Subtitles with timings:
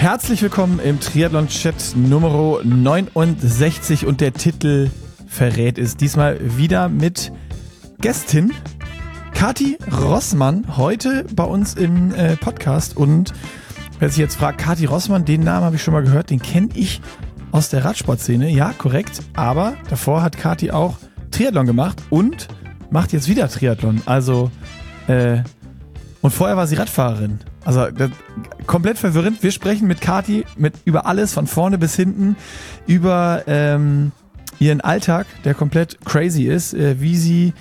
[0.00, 4.88] Herzlich willkommen im Triathlon-Chat Nummer 69 und der Titel
[5.26, 7.30] verrät es diesmal wieder mit
[8.00, 8.50] Gästin
[9.34, 13.34] Kati Rossmann heute bei uns im äh, Podcast und
[13.98, 16.70] wer sich jetzt fragt, Kati Rossmann, den Namen habe ich schon mal gehört, den kenne
[16.72, 17.02] ich
[17.52, 18.48] aus der Radsportszene.
[18.48, 20.96] Ja, korrekt, aber davor hat Kati auch
[21.30, 22.48] Triathlon gemacht und
[22.88, 24.00] macht jetzt wieder Triathlon.
[24.06, 24.50] Also
[25.08, 25.42] äh,
[26.22, 27.40] und vorher war sie Radfahrerin.
[27.64, 28.10] Also das,
[28.66, 29.42] komplett verwirrend.
[29.42, 32.36] Wir sprechen mit Kati mit über alles von vorne bis hinten,
[32.86, 34.12] über ähm,
[34.58, 37.52] ihren Alltag, der komplett crazy ist, äh, wie sie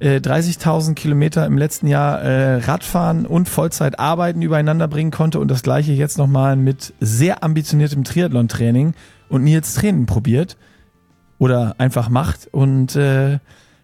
[0.00, 5.50] äh, 30.000 Kilometer im letzten Jahr äh, Radfahren und Vollzeit arbeiten übereinander bringen konnte und
[5.50, 8.94] das gleiche jetzt nochmal mit sehr ambitioniertem Triathlon-Training
[9.28, 10.56] und Nils Tränen probiert
[11.38, 13.38] oder einfach macht und äh,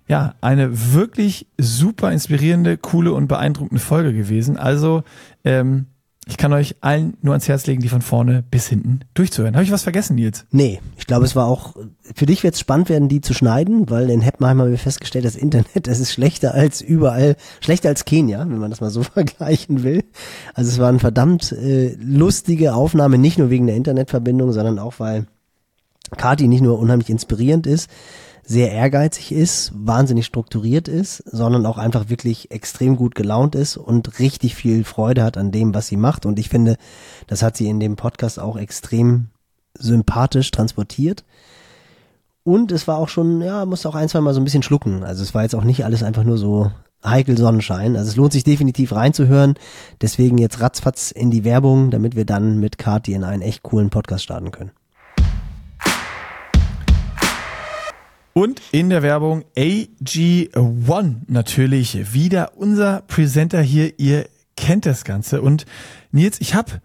[0.08, 4.56] ja, eine wirklich super inspirierende, coole und beeindruckende Folge gewesen.
[4.56, 5.02] Also,
[5.46, 5.86] ähm,
[6.28, 9.54] ich kann euch allen nur ans Herz legen, die von vorne bis hinten durchzuhören.
[9.54, 10.44] Habe ich was vergessen, Nils?
[10.50, 11.76] Nee, ich glaube, es war auch,
[12.16, 15.24] für dich wird es spannend werden, die zu schneiden, weil in Heppenheim haben wir festgestellt,
[15.24, 19.02] das Internet, das ist schlechter als überall, schlechter als Kenia, wenn man das mal so
[19.04, 20.02] vergleichen will.
[20.52, 24.94] Also es war eine verdammt äh, lustige Aufnahme, nicht nur wegen der Internetverbindung, sondern auch,
[24.98, 25.26] weil
[26.16, 27.88] Kati nicht nur unheimlich inspirierend ist,
[28.48, 34.20] sehr ehrgeizig ist, wahnsinnig strukturiert ist, sondern auch einfach wirklich extrem gut gelaunt ist und
[34.20, 36.24] richtig viel Freude hat an dem, was sie macht.
[36.24, 36.76] Und ich finde,
[37.26, 39.26] das hat sie in dem Podcast auch extrem
[39.76, 41.24] sympathisch transportiert.
[42.44, 45.02] Und es war auch schon, ja, musste auch ein, zwei Mal so ein bisschen schlucken.
[45.02, 46.70] Also es war jetzt auch nicht alles einfach nur so
[47.04, 47.96] heikel Sonnenschein.
[47.96, 49.54] Also es lohnt sich definitiv reinzuhören.
[50.00, 53.90] Deswegen jetzt ratzfatz in die Werbung, damit wir dann mit Kati in einen echt coolen
[53.90, 54.70] Podcast starten können.
[58.36, 63.98] Und in der Werbung AG1 natürlich wieder unser Presenter hier.
[63.98, 64.26] Ihr
[64.58, 65.40] kennt das Ganze.
[65.40, 65.64] Und
[66.12, 66.82] Nils, ich habe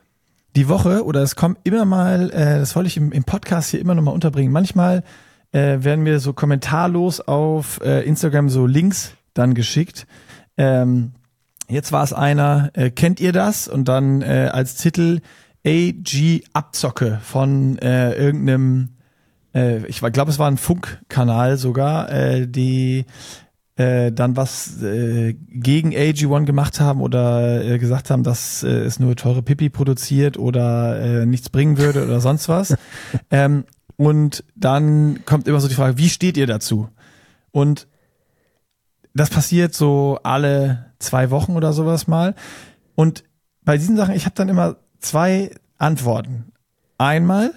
[0.55, 3.81] die Woche oder es kommt immer mal, äh, das wollte ich im, im Podcast hier
[3.81, 4.53] immer noch mal unterbringen.
[4.53, 5.03] Manchmal
[5.51, 10.07] äh, werden mir so kommentarlos auf äh, Instagram so Links dann geschickt.
[10.55, 11.11] Ähm,
[11.67, 13.67] jetzt war es einer, äh, kennt ihr das?
[13.67, 15.19] Und dann äh, als Titel
[15.67, 18.91] AG Abzocke von äh, irgendeinem
[19.53, 23.05] äh, ich glaube, es war ein Funkkanal sogar, äh, die
[23.75, 28.99] äh, dann was äh, gegen AG1 gemacht haben oder äh, gesagt haben, dass äh, es
[28.99, 32.75] nur teure Pipi produziert oder äh, nichts bringen würde oder sonst was.
[33.31, 33.65] ähm,
[33.97, 36.89] und dann kommt immer so die Frage, wie steht ihr dazu?
[37.51, 37.87] Und
[39.13, 42.35] das passiert so alle zwei Wochen oder sowas mal.
[42.95, 43.23] Und
[43.63, 46.51] bei diesen Sachen, ich habe dann immer zwei Antworten.
[46.97, 47.51] Einmal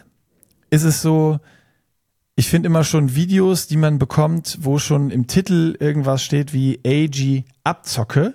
[0.71, 1.39] ist es so,
[2.37, 6.81] ich finde immer schon Videos, die man bekommt, wo schon im Titel irgendwas steht wie
[6.85, 8.35] AG Abzocke.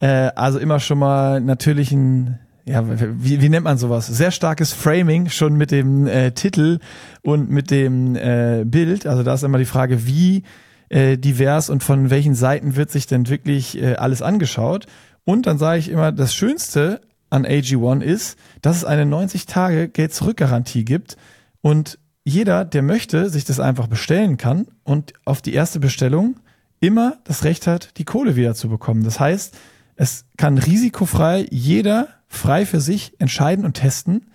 [0.00, 4.06] Äh, also immer schon mal natürlich ein, ja, wie, wie nennt man sowas?
[4.06, 6.78] Sehr starkes Framing schon mit dem äh, Titel
[7.22, 9.06] und mit dem äh, Bild.
[9.06, 10.44] Also da ist immer die Frage, wie
[10.88, 14.86] äh, divers und von welchen Seiten wird sich denn wirklich äh, alles angeschaut.
[15.24, 19.88] Und dann sage ich immer, das Schönste an AG1 ist, dass es eine 90 Tage
[19.88, 21.16] Geld-Zurück-Garantie gibt
[21.60, 26.36] und jeder, der möchte, sich das einfach bestellen kann und auf die erste Bestellung
[26.80, 29.04] immer das Recht hat, die Kohle wieder zu bekommen.
[29.04, 29.56] Das heißt,
[29.96, 34.26] es kann risikofrei jeder frei für sich entscheiden und testen,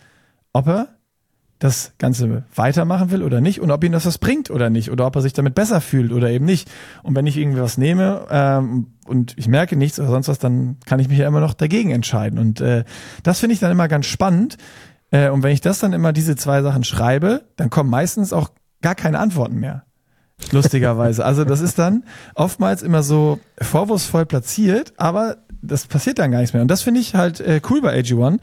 [0.54, 0.98] ob er
[1.60, 5.08] das Ganze weitermachen will oder nicht und ob ihm das was bringt oder nicht oder
[5.08, 6.70] ob er sich damit besser fühlt oder eben nicht.
[7.02, 10.78] Und wenn ich irgendwie was nehme ähm, und ich merke nichts oder sonst was, dann
[10.86, 12.38] kann ich mich ja immer noch dagegen entscheiden.
[12.38, 12.84] Und äh,
[13.24, 14.58] das finde ich dann immer ganz spannend,
[15.12, 18.50] äh, und wenn ich das dann immer diese zwei Sachen schreibe, dann kommen meistens auch
[18.82, 19.84] gar keine Antworten mehr.
[20.52, 21.26] Lustigerweise.
[21.26, 22.04] Also das ist dann
[22.36, 26.62] oftmals immer so vorwurfsvoll platziert, aber das passiert dann gar nichts mehr.
[26.62, 28.40] Und das finde ich halt äh, cool bei AG1.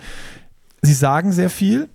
[0.83, 1.89] Sie sagen sehr viel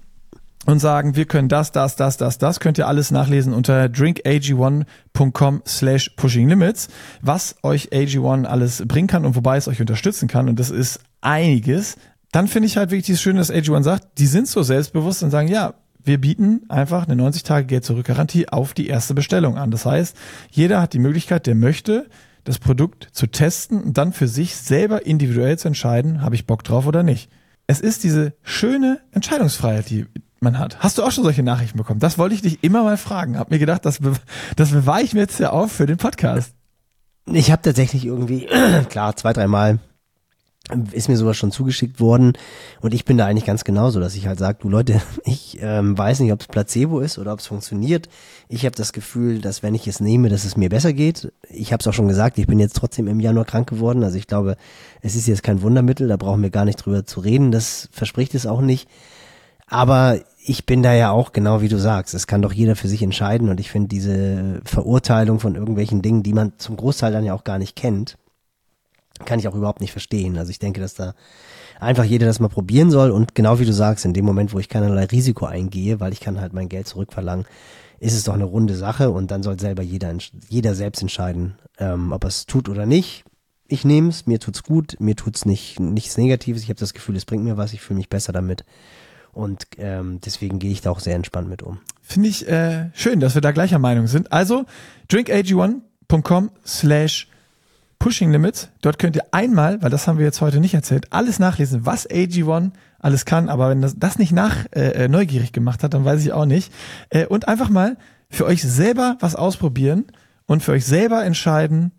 [0.66, 2.59] und sagen, wir können das, das, das, das, das.
[2.59, 6.88] Könnt ihr alles nachlesen unter drinkag1.com slash pushing limits,
[7.22, 10.47] was euch AG1 alles bringen kann und wobei es euch unterstützen kann.
[10.50, 11.97] Und das ist einiges
[12.31, 15.31] dann finde ich halt wirklich das Schöne, dass AG1 sagt, die sind so selbstbewusst und
[15.31, 19.57] sagen, ja, wir bieten einfach eine 90 Tage Geld zurück Garantie auf die erste Bestellung
[19.57, 19.71] an.
[19.71, 20.15] Das heißt,
[20.50, 22.07] jeder hat die Möglichkeit, der möchte,
[22.45, 26.63] das Produkt zu testen und dann für sich selber individuell zu entscheiden, habe ich Bock
[26.63, 27.30] drauf oder nicht.
[27.68, 30.07] Es ist diese schöne Entscheidungsfreiheit, die
[30.39, 30.80] man hat.
[30.80, 32.00] Hast du auch schon solche Nachrichten bekommen?
[32.00, 33.38] Das wollte ich dich immer mal fragen.
[33.38, 34.13] Hab mir gedacht, das, be
[34.56, 36.53] das bewahre ich mir jetzt ja auf für den Podcast.
[37.31, 38.48] Ich habe tatsächlich irgendwie,
[38.89, 39.80] klar, zwei, dreimal
[40.92, 42.33] ist mir sowas schon zugeschickt worden
[42.81, 45.98] und ich bin da eigentlich ganz genauso, dass ich halt sage, du Leute, ich ähm,
[45.98, 48.10] weiß nicht, ob es Placebo ist oder ob es funktioniert.
[48.48, 51.31] Ich habe das Gefühl, dass wenn ich es nehme, dass es mir besser geht.
[51.50, 54.18] Ich habe es auch schon gesagt, ich bin jetzt trotzdem im Januar krank geworden, also
[54.18, 54.57] ich glaube,
[55.01, 58.36] es ist jetzt kein Wundermittel, da brauchen wir gar nicht drüber zu reden, das verspricht
[58.36, 58.88] es auch nicht.
[59.68, 62.15] Aber ich bin da ja auch genau wie du sagst.
[62.15, 66.24] Es kann doch jeder für sich entscheiden und ich finde diese Verurteilung von irgendwelchen Dingen,
[66.24, 68.18] die man zum Großteil dann ja auch gar nicht kennt,
[69.25, 70.38] kann ich auch überhaupt nicht verstehen.
[70.38, 71.13] Also ich denke, dass da
[71.80, 74.60] einfach jeder das mal probieren soll und genau wie du sagst, in dem Moment, wo
[74.60, 77.45] ich keinerlei Risiko eingehe, weil ich kann halt mein Geld zurückverlangen,
[78.00, 80.13] ist es doch eine runde Sache und dann soll selber jeder,
[80.48, 83.24] jeder selbst entscheiden, ähm, ob er es tut oder nicht.
[83.68, 86.63] Ich nehme es, mir tut's gut, mir tut's nicht nichts Negatives.
[86.63, 88.65] Ich habe das Gefühl, es bringt mir was, ich fühle mich besser damit.
[89.31, 91.80] Und ähm, deswegen gehe ich da auch sehr entspannt mit um.
[92.01, 94.31] Finde ich äh, schön, dass wir da gleicher Meinung sind.
[94.31, 94.65] Also
[95.12, 97.27] drinkag1.com slash
[98.00, 98.69] Pushing Limits.
[98.81, 102.10] Dort könnt ihr einmal, weil das haben wir jetzt heute nicht erzählt, alles nachlesen, was
[102.10, 103.50] AG1 alles kann.
[103.50, 106.46] Aber wenn das, das nicht nach äh, äh, neugierig gemacht hat, dann weiß ich auch
[106.46, 106.72] nicht.
[107.10, 107.98] Äh, und einfach mal
[108.30, 110.06] für euch selber was ausprobieren
[110.46, 111.92] und für euch selber entscheiden,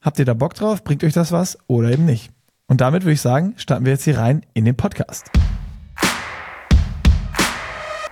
[0.00, 2.30] habt ihr da Bock drauf, bringt euch das was oder eben nicht.
[2.66, 5.30] Und damit würde ich sagen, starten wir jetzt hier rein in den Podcast.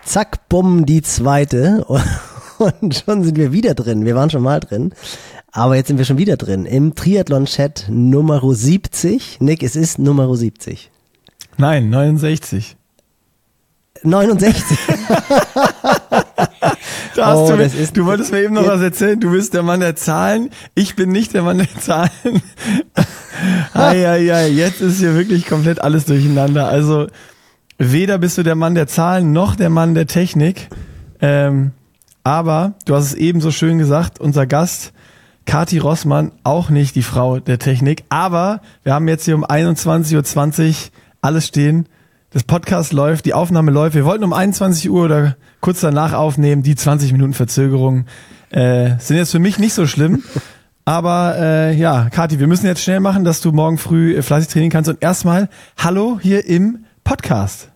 [0.04, 1.86] Zack, bumm, die zweite.
[2.58, 4.04] Und schon sind wir wieder drin.
[4.04, 4.92] Wir waren schon mal drin.
[5.52, 6.64] Aber jetzt sind wir schon wieder drin.
[6.64, 9.38] Im Triathlon-Chat Nummer 70.
[9.40, 10.90] Nick, es ist Nummer 70.
[11.56, 12.76] Nein, 69.
[14.02, 14.78] 69.
[17.16, 19.18] da oh, du, ist, du wolltest mir eben noch was erzählen.
[19.18, 20.50] Du bist der Mann der Zahlen.
[20.74, 22.42] Ich bin nicht der Mann der Zahlen.
[23.74, 26.68] ai, ai, ai, jetzt ist hier wirklich komplett alles durcheinander.
[26.68, 27.08] Also
[27.76, 30.68] weder bist du der Mann der Zahlen noch der Mann der Technik.
[31.20, 31.72] Ähm,
[32.22, 34.92] aber du hast es eben so schön gesagt, unser Gast
[35.50, 38.04] Kati Rossmann, auch nicht die Frau der Technik.
[38.08, 40.74] Aber wir haben jetzt hier um 21.20 Uhr
[41.22, 41.88] alles stehen.
[42.30, 43.96] Das Podcast läuft, die Aufnahme läuft.
[43.96, 46.62] Wir wollten um 21 Uhr oder kurz danach aufnehmen.
[46.62, 48.04] Die 20 Minuten Verzögerung
[48.50, 50.22] äh, sind jetzt für mich nicht so schlimm.
[50.84, 54.52] Aber äh, ja, Kati, wir müssen jetzt schnell machen, dass du morgen früh äh, fleißig
[54.52, 54.88] trainieren kannst.
[54.88, 57.69] Und erstmal Hallo hier im Podcast.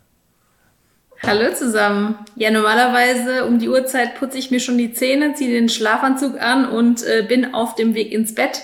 [1.22, 2.16] Hallo zusammen.
[2.36, 6.68] Ja, normalerweise um die Uhrzeit putze ich mir schon die Zähne, ziehe den Schlafanzug an
[6.68, 8.62] und äh, bin auf dem Weg ins Bett,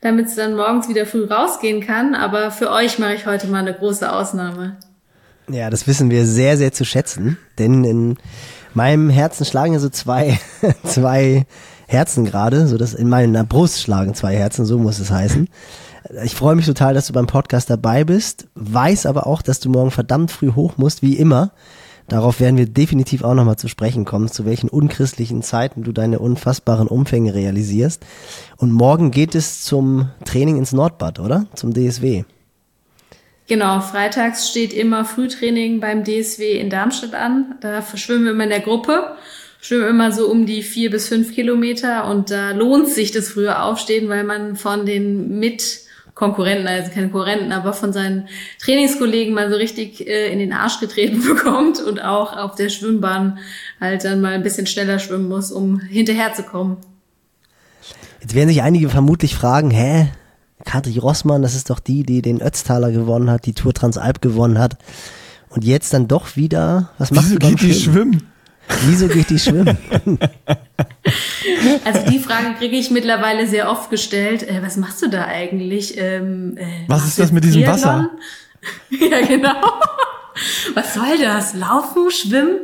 [0.00, 2.14] damit es dann morgens wieder früh rausgehen kann.
[2.14, 4.76] Aber für euch mache ich heute mal eine große Ausnahme.
[5.48, 8.18] Ja, das wissen wir sehr, sehr zu schätzen, denn in
[8.74, 10.38] meinem Herzen schlagen ja so zwei,
[10.84, 11.46] zwei
[11.88, 15.48] Herzen gerade, so dass in meiner Brust schlagen zwei Herzen, so muss es heißen.
[16.24, 19.68] Ich freue mich total, dass du beim Podcast dabei bist, weiß aber auch, dass du
[19.68, 21.52] morgen verdammt früh hoch musst, wie immer.
[22.08, 26.18] Darauf werden wir definitiv auch nochmal zu sprechen kommen, zu welchen unchristlichen Zeiten du deine
[26.18, 28.02] unfassbaren Umfänge realisierst.
[28.56, 31.46] Und morgen geht es zum Training ins Nordbad, oder?
[31.54, 32.24] Zum DSW.
[33.46, 37.56] Genau, freitags steht immer Frühtraining beim DSW in Darmstadt an.
[37.60, 39.14] Da schwimmen wir immer in der Gruppe,
[39.60, 43.60] schwimmen immer so um die vier bis fünf Kilometer und da lohnt sich das frühe
[43.60, 45.87] Aufstehen, weil man von den mit
[46.18, 48.28] Konkurrenten, also keine Konkurrenten, aber von seinen
[48.60, 53.38] Trainingskollegen mal so richtig äh, in den Arsch getreten bekommt und auch auf der Schwimmbahn
[53.80, 56.78] halt dann mal ein bisschen schneller schwimmen muss, um hinterherzukommen.
[58.20, 60.08] Jetzt werden sich einige vermutlich fragen, hä?
[60.64, 64.58] Katri Rossmann, das ist doch die, die den Ötztaler gewonnen hat, die Tour Transalp gewonnen
[64.58, 64.76] hat.
[65.50, 68.26] Und jetzt dann doch wieder, was machst Wieso du beim geht die schwimmen?
[68.86, 69.78] Wieso geht die schwimmen?
[71.84, 74.42] Also die Frage kriege ich mittlerweile sehr oft gestellt.
[74.42, 75.96] Äh, was machst du da eigentlich?
[75.96, 78.10] Ähm, äh, was ist das mit diesem Wasser?
[78.90, 79.56] ja, genau.
[80.74, 81.54] Was soll das?
[81.54, 82.58] Laufen, schwimmen?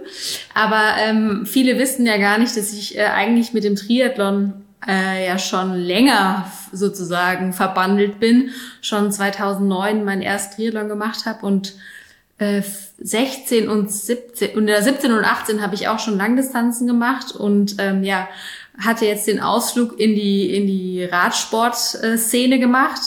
[0.53, 4.53] Aber ähm, viele wissen ja gar nicht, dass ich äh, eigentlich mit dem Triathlon
[4.87, 8.51] äh, ja schon länger sozusagen verbandelt bin.
[8.81, 11.75] Schon 2009 mein erstes Triathlon gemacht habe und
[12.45, 12.63] äh,
[12.99, 18.05] 16 und 17 und 17 und 18 habe ich auch schon Langdistanzen gemacht und ähm,
[18.05, 18.29] ja
[18.79, 23.01] hatte jetzt den Ausflug in die in die Radsport-Szene gemacht.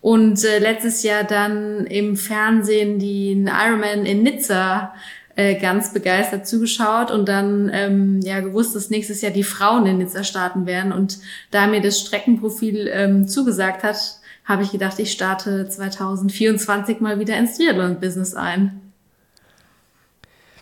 [0.00, 4.94] Und äh, letztes Jahr dann im Fernsehen den Ironman in Nizza
[5.34, 9.98] äh, ganz begeistert zugeschaut und dann ähm, ja gewusst, dass nächstes Jahr die Frauen in
[9.98, 11.18] Nizza starten werden und
[11.50, 13.96] da mir das Streckenprofil ähm, zugesagt hat,
[14.44, 18.80] habe ich gedacht, ich starte 2024 mal wieder ins Triathlon-Business ein.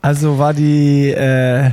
[0.00, 1.70] Also war die äh,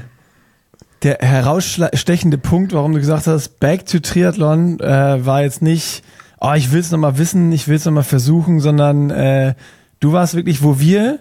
[1.04, 6.04] der herausstechende Punkt, warum du gesagt hast, Back to Triathlon, äh, war jetzt nicht,
[6.40, 9.56] oh, ich will es nochmal wissen, ich will es nochmal versuchen, sondern äh,
[10.00, 11.20] du warst wirklich, wo wir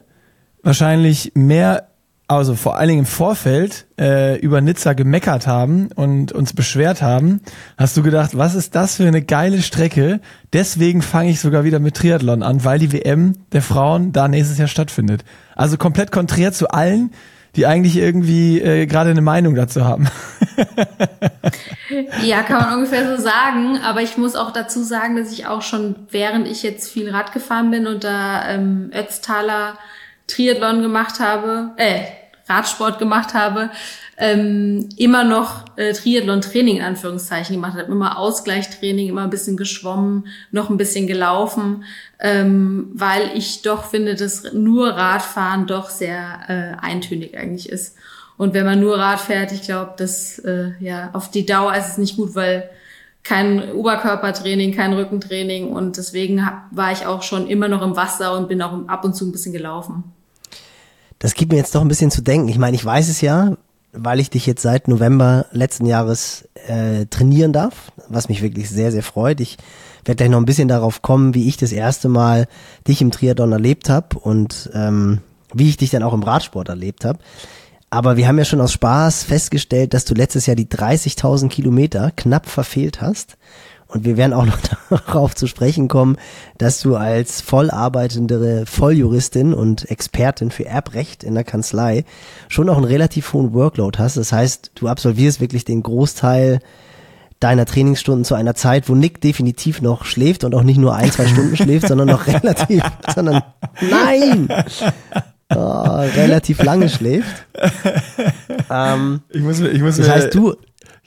[0.62, 1.88] wahrscheinlich mehr
[2.28, 7.40] also vor allen Dingen im Vorfeld äh, über Nizza gemeckert haben und uns beschwert haben,
[7.78, 10.20] hast du gedacht, was ist das für eine geile Strecke?
[10.52, 14.58] Deswegen fange ich sogar wieder mit Triathlon an, weil die WM der Frauen da nächstes
[14.58, 15.24] Jahr stattfindet.
[15.56, 17.12] Also komplett konträr zu allen,
[17.56, 20.08] die eigentlich irgendwie äh, gerade eine Meinung dazu haben.
[22.22, 23.78] ja, kann man ungefähr so sagen.
[23.82, 27.32] Aber ich muss auch dazu sagen, dass ich auch schon, während ich jetzt viel Rad
[27.32, 29.78] gefahren bin und da ähm, Ötztaler
[30.28, 32.02] Triathlon gemacht habe, äh,
[32.48, 33.70] Radsport gemacht habe,
[34.16, 37.92] ähm, immer noch äh, Triathlon-Training in Anführungszeichen gemacht habe.
[37.92, 41.84] Immer Ausgleichstraining, immer ein bisschen geschwommen, noch ein bisschen gelaufen,
[42.18, 47.96] ähm, weil ich doch finde, dass nur Radfahren doch sehr äh, eintönig eigentlich ist.
[48.36, 51.88] Und wenn man nur Rad fährt, ich glaube, dass äh, ja auf die Dauer ist
[51.88, 52.70] es nicht gut, weil
[53.24, 58.36] kein Oberkörpertraining, kein Rückentraining und deswegen hab, war ich auch schon immer noch im Wasser
[58.36, 60.04] und bin auch ab und zu ein bisschen gelaufen.
[61.18, 62.48] Das gibt mir jetzt doch ein bisschen zu denken.
[62.48, 63.56] Ich meine, ich weiß es ja,
[63.92, 68.92] weil ich dich jetzt seit November letzten Jahres äh, trainieren darf, was mich wirklich sehr,
[68.92, 69.40] sehr freut.
[69.40, 69.56] Ich
[70.04, 72.46] werde gleich noch ein bisschen darauf kommen, wie ich das erste Mal
[72.86, 75.20] dich im Triathlon erlebt habe und ähm,
[75.52, 77.18] wie ich dich dann auch im Radsport erlebt habe.
[77.90, 82.12] Aber wir haben ja schon aus Spaß festgestellt, dass du letztes Jahr die 30.000 Kilometer
[82.14, 83.38] knapp verfehlt hast.
[83.88, 84.58] Und wir werden auch noch
[84.90, 86.16] darauf zu sprechen kommen,
[86.58, 92.04] dass du als vollarbeitende Volljuristin und Expertin für Erbrecht in der Kanzlei
[92.48, 94.18] schon auch einen relativ hohen Workload hast.
[94.18, 96.60] Das heißt, du absolvierst wirklich den Großteil
[97.40, 101.10] deiner Trainingsstunden zu einer Zeit, wo Nick definitiv noch schläft und auch nicht nur ein,
[101.10, 102.82] zwei Stunden schläft, sondern noch relativ,
[103.14, 103.42] sondern
[103.80, 104.48] nein,
[105.54, 107.46] oh, relativ lange schläft.
[108.68, 110.56] Ähm, ich muss, ich muss das heißt, du,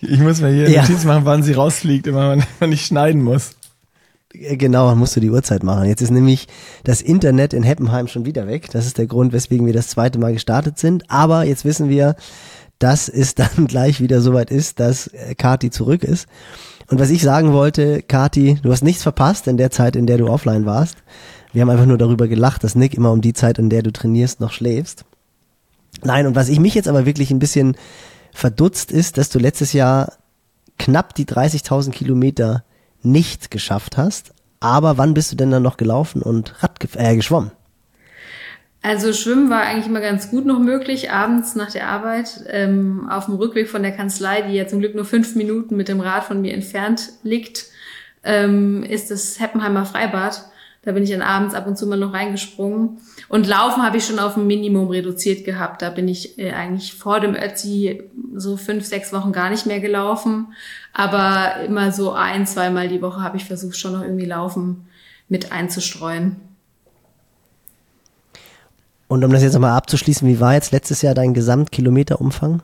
[0.02, 0.82] ich muss mir hier ja.
[0.82, 3.52] Notiz machen, wann sie rausfliegt, immer wenn man nicht schneiden muss.
[4.34, 5.86] Genau, musst du die Uhrzeit machen.
[5.86, 6.48] Jetzt ist nämlich
[6.86, 8.70] das Internet in Heppenheim schon wieder weg.
[8.72, 11.10] Das ist der Grund, weswegen wir das zweite Mal gestartet sind.
[11.12, 12.16] Aber jetzt wissen wir,
[12.80, 16.28] dass es dann gleich wieder soweit ist, dass äh, Kati zurück ist.
[16.88, 20.18] Und was ich sagen wollte, Kati, du hast nichts verpasst in der Zeit, in der
[20.18, 20.98] du offline warst.
[21.54, 23.92] Wir haben einfach nur darüber gelacht, dass Nick immer um die Zeit, in der du
[23.92, 25.04] trainierst, noch schläfst.
[26.04, 27.76] Nein, und was ich mich jetzt aber wirklich ein bisschen
[28.34, 30.14] verdutzt ist, dass du letztes Jahr
[30.80, 32.64] knapp die 30.000 Kilometer
[33.04, 34.34] nicht geschafft hast.
[34.60, 37.52] Aber wann bist du denn dann noch gelaufen und Rad äh, geschwommen?
[38.84, 43.26] Also Schwimmen war eigentlich immer ganz gut noch möglich, abends nach der Arbeit ähm, auf
[43.26, 46.24] dem Rückweg von der Kanzlei, die ja zum Glück nur fünf Minuten mit dem Rad
[46.24, 47.66] von mir entfernt liegt,
[48.24, 50.46] ähm, ist das Heppenheimer Freibad.
[50.84, 52.98] Da bin ich dann abends ab und zu mal noch reingesprungen.
[53.30, 55.84] Und Laufen habe ich schon auf ein Minimum reduziert gehabt.
[55.84, 58.02] Da bin ich äh, eigentlich vor dem Ötzi
[58.36, 60.54] so fünf, sechs Wochen gar nicht mehr gelaufen.
[60.92, 64.88] Aber immer so ein, zweimal die Woche habe ich versucht, schon noch irgendwie Laufen
[65.30, 66.38] mit einzustreuen.
[69.08, 72.64] Und um das jetzt nochmal abzuschließen, wie war jetzt letztes Jahr dein Gesamtkilometerumfang?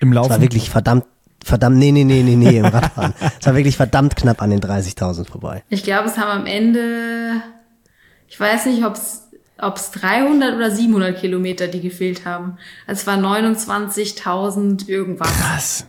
[0.00, 0.28] Im Laufen?
[0.28, 1.04] Das war wirklich verdammt
[1.44, 3.14] verdammt, nee, nee, nee, nee, nee, im Radfahren.
[3.40, 5.62] Es war wirklich verdammt knapp an den 30.000 vorbei.
[5.68, 7.42] Ich glaube, es haben am Ende
[8.28, 12.58] ich weiß nicht, ob es 300 oder 700 Kilometer, die gefehlt haben.
[12.86, 15.28] Also es war 29.000 irgendwas.
[15.28, 15.86] Krass.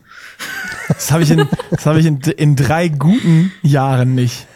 [0.87, 4.47] Das habe ich, in, das hab ich in, in drei guten Jahren nicht.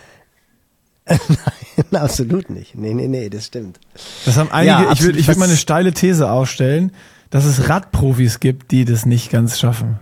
[1.06, 2.76] Nein, absolut nicht.
[2.76, 3.80] Nee, nee, nee, das stimmt.
[4.26, 6.94] Das haben einige, ja, ich würde ich würd mal eine steile These aufstellen,
[7.30, 10.00] dass es Radprofis gibt, die das nicht ganz schaffen.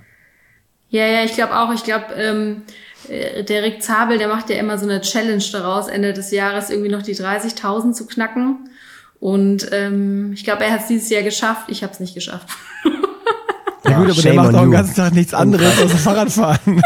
[0.90, 1.74] Ja, ja, ich glaube auch.
[1.74, 2.62] Ich glaube, ähm, äh,
[3.10, 6.90] der Rick Zabel, der macht ja immer so eine Challenge daraus, Ende des Jahres irgendwie
[6.90, 8.70] noch die 30.000 zu knacken.
[9.20, 11.66] Und ähm, ich glaube, er hat es dieses Jahr geschafft.
[11.68, 12.48] Ich habe es nicht geschafft.
[13.84, 16.82] Ja, gut, aber der macht auch den ganzen Tag nichts anderes als Fahrradfahren.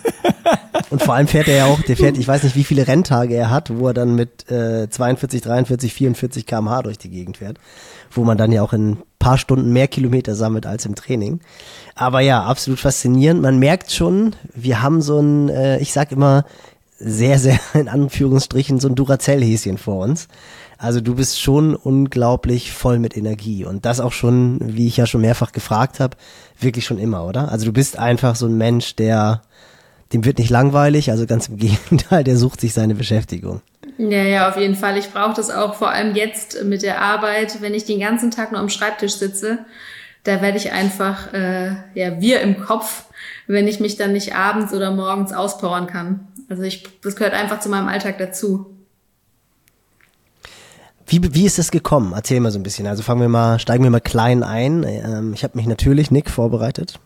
[0.90, 3.34] Und vor allem fährt er ja auch, der fährt, ich weiß nicht, wie viele Renntage
[3.34, 7.58] er hat, wo er dann mit äh, 42, 43, 44 kmh durch die Gegend fährt,
[8.16, 11.40] wo man dann ja auch in paar Stunden mehr Kilometer sammelt als im Training.
[11.94, 13.40] Aber ja, absolut faszinierend.
[13.40, 16.44] Man merkt schon, wir haben so ein, äh, ich sag immer,
[16.98, 20.28] sehr, sehr in Anführungsstrichen so ein Duracell-Häschen vor uns.
[20.76, 25.06] Also du bist schon unglaublich voll mit Energie und das auch schon, wie ich ja
[25.06, 26.16] schon mehrfach gefragt habe,
[26.60, 27.50] wirklich schon immer, oder?
[27.50, 29.42] Also du bist einfach so ein Mensch, der
[30.14, 33.60] dem wird nicht langweilig, also ganz im Gegenteil, der sucht sich seine Beschäftigung.
[33.98, 34.96] Ja, ja, auf jeden Fall.
[34.96, 38.50] Ich brauche das auch vor allem jetzt mit der Arbeit, wenn ich den ganzen Tag
[38.50, 39.58] nur am Schreibtisch sitze.
[40.24, 43.04] Da werde ich einfach, äh, ja, wir im Kopf,
[43.46, 46.26] wenn ich mich dann nicht abends oder morgens auspowern kann.
[46.48, 48.66] Also ich, das gehört einfach zu meinem Alltag dazu.
[51.06, 52.14] Wie, wie ist das gekommen?
[52.16, 52.86] Erzähl mal so ein bisschen.
[52.86, 54.84] Also fangen wir mal, steigen wir mal klein ein.
[54.84, 56.98] Ähm, ich habe mich natürlich, Nick, vorbereitet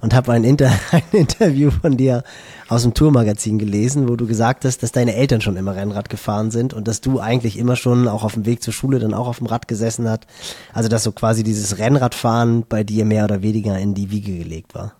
[0.00, 2.22] und habe ein, Inter ein Interview von dir
[2.68, 6.50] aus dem Tourmagazin gelesen, wo du gesagt hast, dass deine Eltern schon immer Rennrad gefahren
[6.50, 9.26] sind und dass du eigentlich immer schon auch auf dem Weg zur Schule dann auch
[9.26, 10.26] auf dem Rad gesessen hat.
[10.72, 14.74] Also dass so quasi dieses Rennradfahren bei dir mehr oder weniger in die Wiege gelegt
[14.74, 14.94] war.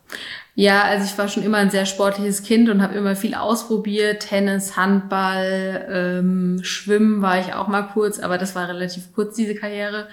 [0.56, 4.28] Ja, also ich war schon immer ein sehr sportliches Kind und habe immer viel ausprobiert.
[4.28, 9.54] Tennis, Handball, ähm, Schwimmen war ich auch mal kurz, aber das war relativ kurz, diese
[9.54, 10.08] Karriere.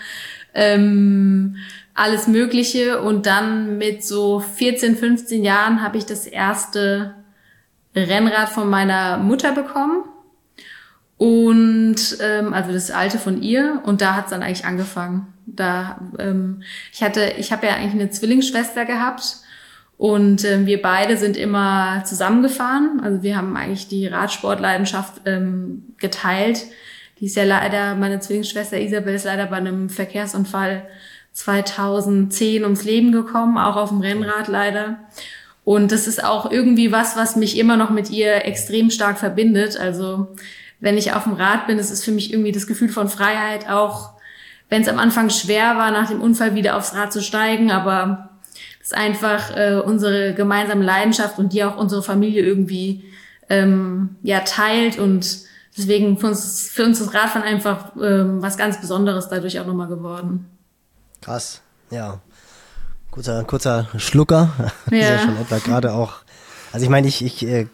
[0.54, 1.58] Ähm,
[1.98, 3.02] alles Mögliche.
[3.02, 7.16] Und dann mit so 14, 15 Jahren habe ich das erste
[7.96, 10.04] Rennrad von meiner Mutter bekommen.
[11.18, 15.34] Und ähm, also das alte von ihr und da hat's dann eigentlich angefangen.
[15.48, 16.62] Da ähm,
[16.94, 19.38] ich hatte, ich habe ja eigentlich eine Zwillingsschwester gehabt
[19.98, 23.02] und ähm, wir beide sind immer zusammengefahren.
[23.04, 26.66] Also wir haben eigentlich die Radsportleidenschaft ähm, geteilt.
[27.20, 30.88] Die ist ja leider, meine Zwillingsschwester Isabel ist leider bei einem Verkehrsunfall
[31.38, 34.98] 2010 ums Leben gekommen, auch auf dem Rennrad leider.
[35.64, 39.80] Und das ist auch irgendwie was, was mich immer noch mit ihr extrem stark verbindet.
[39.80, 40.36] Also
[40.80, 44.14] wenn ich auf dem Rad bin, ist für mich irgendwie das Gefühl von Freiheit, auch
[44.70, 48.30] wenn es am Anfang schwer war, nach dem Unfall wieder aufs Rad zu steigen, aber
[48.82, 53.04] es ist einfach äh, unsere gemeinsame Leidenschaft und die auch unsere Familie irgendwie
[53.48, 55.40] ähm, ja teilt und
[55.78, 59.88] deswegen für uns, für uns das Radfahren einfach ähm, was ganz Besonderes dadurch auch nochmal
[59.88, 60.57] geworden.
[61.22, 62.20] Krass, ja.
[63.12, 64.50] Kurzer, kurzer Schlucker.
[64.92, 64.98] Ja.
[64.98, 66.18] ist ja schon etwa gerade auch.
[66.72, 67.68] Also ich meine, ich, ich äh,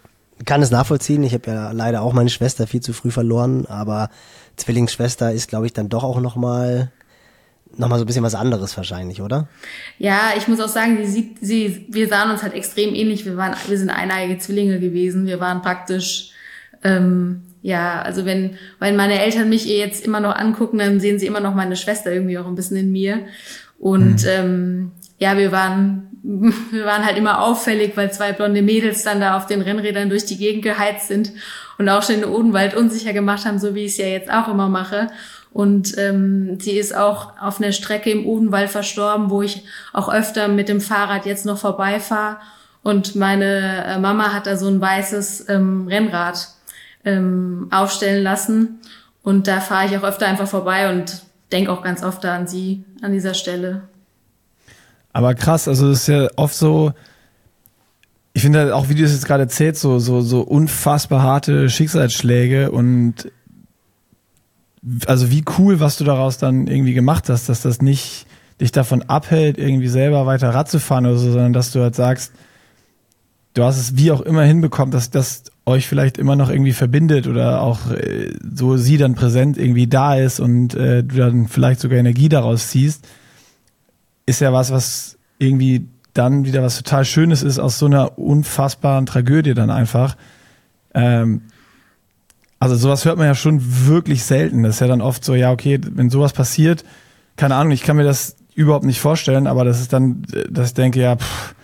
[0.45, 1.23] kann es nachvollziehen.
[1.23, 4.09] Ich habe ja leider auch meine Schwester viel zu früh verloren, aber
[4.55, 6.91] Zwillingsschwester ist, glaube ich, dann doch auch nochmal
[7.75, 9.47] noch mal so ein bisschen was anderes wahrscheinlich, oder?
[9.97, 13.25] Ja, ich muss auch sagen, sie sieht, sie, wir sahen uns halt extrem ähnlich.
[13.25, 15.25] Wir waren, wir sind eineige Zwillinge gewesen.
[15.25, 16.31] Wir waren praktisch,
[16.83, 21.27] ähm, ja, also wenn, wenn meine Eltern mich jetzt immer noch angucken, dann sehen sie
[21.27, 23.21] immer noch meine Schwester irgendwie auch ein bisschen in mir.
[23.79, 24.29] Und mhm.
[24.29, 26.09] ähm, ja, wir waren,
[26.71, 30.25] wir waren halt immer auffällig, weil zwei blonde Mädels dann da auf den Rennrädern durch
[30.25, 31.31] die Gegend geheizt sind
[31.77, 34.49] und auch schon den Odenwald unsicher gemacht haben, so wie ich es ja jetzt auch
[34.49, 35.07] immer mache.
[35.53, 40.49] Und ähm, sie ist auch auf einer Strecke im Odenwald verstorben, wo ich auch öfter
[40.49, 42.37] mit dem Fahrrad jetzt noch vorbeifahre.
[42.81, 46.49] Und meine äh, Mama hat da so ein weißes ähm, Rennrad
[47.05, 48.79] ähm, aufstellen lassen.
[49.21, 52.47] Und da fahre ich auch öfter einfach vorbei und denke auch ganz oft da an
[52.47, 53.83] sie an dieser Stelle.
[55.13, 56.93] Aber krass, also es ist ja oft so,
[58.33, 61.69] ich finde halt auch, wie du das jetzt gerade erzählst, so, so, so unfassbar harte
[61.69, 63.31] Schicksalsschläge und
[65.05, 68.25] also wie cool, was du daraus dann irgendwie gemacht hast, dass das nicht
[68.59, 71.95] dich davon abhält, irgendwie selber weiter Rad zu fahren oder so, sondern dass du halt
[71.95, 72.33] sagst,
[73.53, 77.27] du hast es wie auch immer hinbekommen, dass das euch vielleicht immer noch irgendwie verbindet
[77.27, 81.79] oder auch äh, so sie dann präsent irgendwie da ist und äh, du dann vielleicht
[81.79, 83.07] sogar Energie daraus ziehst
[84.25, 89.05] ist ja was, was irgendwie dann wieder was total Schönes ist aus so einer unfassbaren
[89.05, 90.15] Tragödie dann einfach.
[90.93, 91.41] Ähm,
[92.59, 94.63] also sowas hört man ja schon wirklich selten.
[94.63, 96.85] Das ist ja dann oft so, ja, okay, wenn sowas passiert,
[97.35, 100.73] keine Ahnung, ich kann mir das überhaupt nicht vorstellen, aber das ist dann, dass ich
[100.75, 101.55] denke, ja, pff,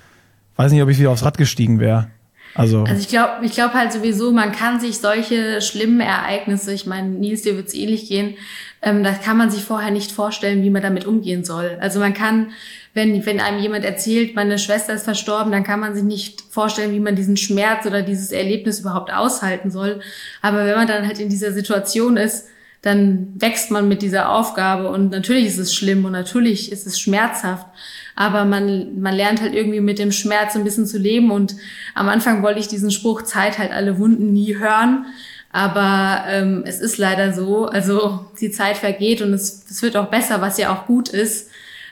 [0.56, 2.08] weiß nicht, ob ich wieder aufs Rad gestiegen wäre.
[2.56, 6.86] Also, also ich glaube ich glaube halt sowieso, man kann sich solche schlimmen Ereignisse, ich
[6.86, 8.36] meine, Nils, dir wird es ähnlich gehen,
[8.82, 11.78] ähm, da kann man sich vorher nicht vorstellen, wie man damit umgehen soll.
[11.82, 12.52] Also man kann,
[12.94, 16.94] wenn, wenn einem jemand erzählt, meine Schwester ist verstorben, dann kann man sich nicht vorstellen,
[16.94, 20.02] wie man diesen Schmerz oder dieses Erlebnis überhaupt aushalten soll.
[20.42, 22.48] Aber wenn man dann halt in dieser Situation ist,
[22.82, 27.00] dann wächst man mit dieser Aufgabe und natürlich ist es schlimm und natürlich ist es
[27.00, 27.68] schmerzhaft,
[28.16, 31.56] aber man, man lernt halt irgendwie mit dem Schmerz ein bisschen zu leben und
[31.94, 35.06] am Anfang wollte ich diesen Spruch Zeit halt alle Wunden nie hören,
[35.52, 37.66] aber ähm, es ist leider so.
[37.66, 41.50] Also die Zeit vergeht und es, es wird auch besser, was ja auch gut ist.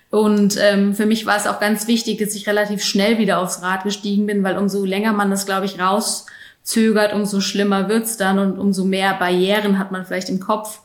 [0.09, 3.61] Und ähm, für mich war es auch ganz wichtig, dass ich relativ schnell wieder aufs
[3.61, 5.77] Rad gestiegen bin, weil umso länger man das, glaube ich,
[6.67, 10.81] rauszögert, umso schlimmer wird's dann und umso mehr Barrieren hat man vielleicht im Kopf.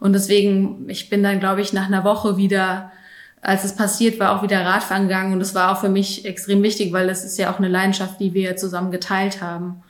[0.00, 2.92] Und deswegen, ich bin dann, glaube ich, nach einer Woche wieder,
[3.40, 5.32] als es passiert war, auch wieder Radfahren gegangen.
[5.32, 8.20] Und das war auch für mich extrem wichtig, weil das ist ja auch eine Leidenschaft,
[8.20, 9.82] die wir zusammen geteilt haben.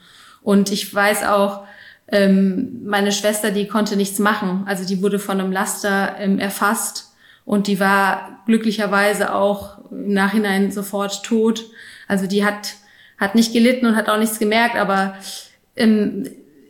[0.43, 1.65] Und ich weiß auch,
[2.09, 4.65] ähm, meine Schwester, die konnte nichts machen.
[4.67, 7.13] Also die wurde von einem Laster ähm, erfasst
[7.45, 11.65] und die war glücklicherweise auch im Nachhinein sofort tot.
[12.07, 12.75] Also die hat,
[13.25, 15.15] hat nicht gelitten und hat auch nichts gemerkt, aber
[15.77, 16.29] ähm,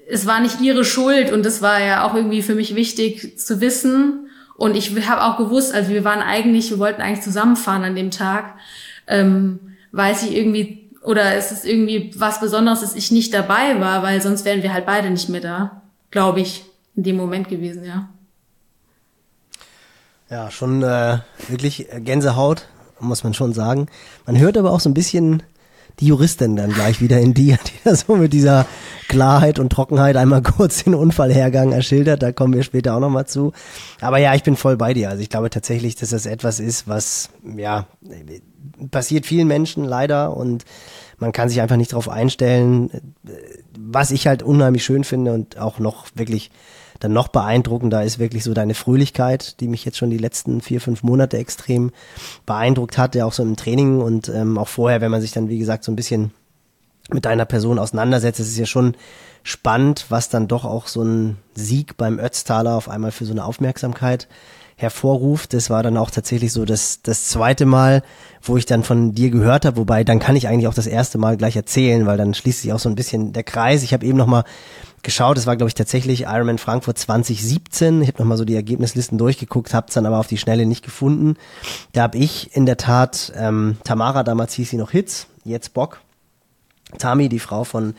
[0.08, 3.60] es war nicht ihre Schuld und das war ja auch irgendwie für mich wichtig zu
[3.60, 4.28] wissen.
[4.56, 8.10] Und ich habe auch gewusst, also wir waren eigentlich, wir wollten eigentlich zusammenfahren an dem
[8.10, 8.54] Tag,
[9.06, 9.58] ähm,
[9.92, 14.22] weiß ich irgendwie oder ist es irgendwie was Besonderes, dass ich nicht dabei war, weil
[14.22, 16.64] sonst wären wir halt beide nicht mehr da, glaube ich,
[16.96, 18.08] in dem Moment gewesen, ja.
[20.30, 22.66] Ja, schon äh, wirklich Gänsehaut,
[22.98, 23.88] muss man schon sagen.
[24.24, 25.42] Man hört aber auch so ein bisschen
[26.00, 28.66] die Juristin dann gleich wieder in dir, die da so mit dieser
[29.08, 32.22] Klarheit und Trockenheit einmal kurz den Unfallhergang erschildert.
[32.22, 33.52] Da kommen wir später auch nochmal zu.
[34.00, 35.10] Aber ja, ich bin voll bei dir.
[35.10, 37.86] Also ich glaube tatsächlich, dass das etwas ist, was, ja,
[38.90, 40.64] passiert vielen Menschen leider und
[41.18, 42.90] man kann sich einfach nicht darauf einstellen.
[43.78, 46.50] Was ich halt unheimlich schön finde und auch noch wirklich
[47.00, 50.80] dann noch beeindruckender ist wirklich so deine Fröhlichkeit, die mich jetzt schon die letzten vier,
[50.80, 51.90] fünf Monate extrem
[52.46, 55.48] beeindruckt hat, ja auch so im Training und ähm, auch vorher, wenn man sich dann,
[55.48, 56.32] wie gesagt, so ein bisschen
[57.10, 58.40] mit deiner Person auseinandersetzt.
[58.40, 58.96] Es ist ja schon
[59.42, 63.44] spannend, was dann doch auch so ein Sieg beim Ötztaler auf einmal für so eine
[63.44, 64.26] Aufmerksamkeit
[64.76, 65.52] hervorruft.
[65.52, 68.02] Das war dann auch tatsächlich so das, das zweite Mal,
[68.42, 71.18] wo ich dann von dir gehört habe, wobei dann kann ich eigentlich auch das erste
[71.18, 73.82] Mal gleich erzählen, weil dann schließt sich auch so ein bisschen der Kreis.
[73.82, 74.44] Ich habe eben noch mal
[75.04, 78.02] geschaut, es war glaube ich tatsächlich Ironman Frankfurt 2017.
[78.02, 80.66] Ich habe noch mal so die Ergebnislisten durchgeguckt, habe es dann aber auf die Schnelle
[80.66, 81.36] nicht gefunden.
[81.92, 86.00] Da habe ich in der Tat ähm, Tamara, damals hieß sie noch Hitz, jetzt Bock,
[86.98, 87.94] Tami, die Frau von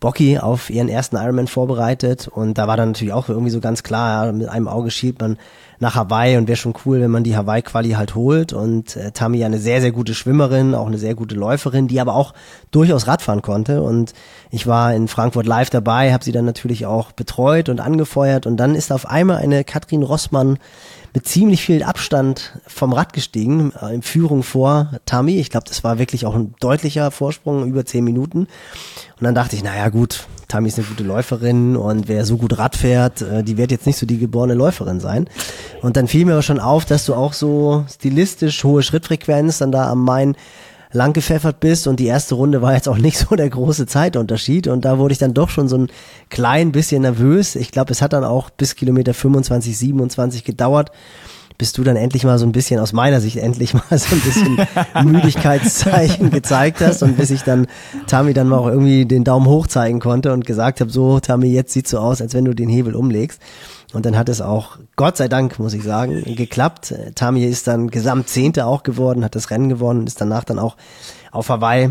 [0.00, 3.82] Bocky auf ihren ersten Ironman vorbereitet und da war dann natürlich auch irgendwie so ganz
[3.82, 5.38] klar, ja, mit einem Auge schielt man
[5.80, 9.38] nach Hawaii und wäre schon cool, wenn man die Hawaii-Quali halt holt und äh, Tami
[9.38, 12.34] ja eine sehr, sehr gute Schwimmerin, auch eine sehr gute Läuferin, die aber auch
[12.70, 14.12] durchaus Radfahren konnte und
[14.50, 18.58] ich war in Frankfurt live dabei, habe sie dann natürlich auch betreut und angefeuert und
[18.58, 20.58] dann ist auf einmal eine Katrin Rossmann
[21.14, 25.38] mit ziemlich viel Abstand vom Rad gestiegen, äh, in Führung vor Tami.
[25.38, 28.40] Ich glaube, das war wirklich auch ein deutlicher Vorsprung, über zehn Minuten.
[28.40, 32.58] Und dann dachte ich, naja gut, Tami ist eine gute Läuferin und wer so gut
[32.58, 35.28] Rad fährt, äh, die wird jetzt nicht so die geborene Läuferin sein.
[35.80, 39.72] Und dann fiel mir aber schon auf, dass du auch so stilistisch hohe Schrittfrequenz dann
[39.72, 40.36] da am Main
[40.92, 44.66] lang gepfeffert bist und die erste Runde war jetzt auch nicht so der große Zeitunterschied
[44.66, 45.88] und da wurde ich dann doch schon so ein
[46.30, 47.54] klein bisschen nervös.
[47.54, 50.90] Ich glaube, es hat dann auch bis Kilometer 25, 27 gedauert,
[51.60, 54.20] bis du dann endlich mal so ein bisschen aus meiner Sicht endlich mal so ein
[54.22, 54.66] bisschen
[55.04, 57.66] Müdigkeitszeichen gezeigt hast und bis ich dann
[58.06, 61.48] Tami dann mal auch irgendwie den Daumen hoch zeigen konnte und gesagt habe, so Tami,
[61.48, 63.42] jetzt sieht so aus, als wenn du den Hebel umlegst.
[63.92, 66.94] Und dann hat es auch, Gott sei Dank, muss ich sagen, geklappt.
[67.14, 70.78] Tami ist dann Gesamtzehnte auch geworden, hat das Rennen gewonnen, ist danach dann auch
[71.30, 71.90] auf Hawaii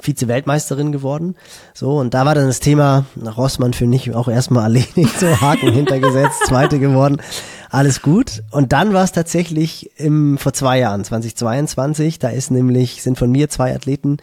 [0.00, 1.34] Vize-Weltmeisterin geworden.
[1.74, 3.04] So, und da war dann das Thema
[3.36, 7.20] Rossmann für mich auch erstmal erledigt, so Haken hintergesetzt, zweite geworden
[7.72, 8.42] alles gut.
[8.50, 13.30] Und dann war es tatsächlich im, vor zwei Jahren, 2022, da ist nämlich, sind von
[13.30, 14.18] mir zwei Athleten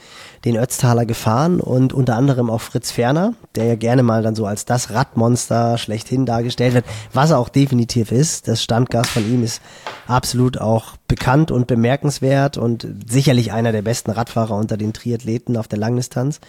[0.45, 4.45] den Ötztaler gefahren und unter anderem auch Fritz Ferner, der ja gerne mal dann so
[4.45, 8.47] als das Radmonster schlechthin dargestellt wird, was er auch definitiv ist.
[8.47, 9.61] Das Standgas von ihm ist
[10.07, 15.67] absolut auch bekannt und bemerkenswert und sicherlich einer der besten Radfahrer unter den Triathleten auf
[15.67, 16.39] der Langdistanz.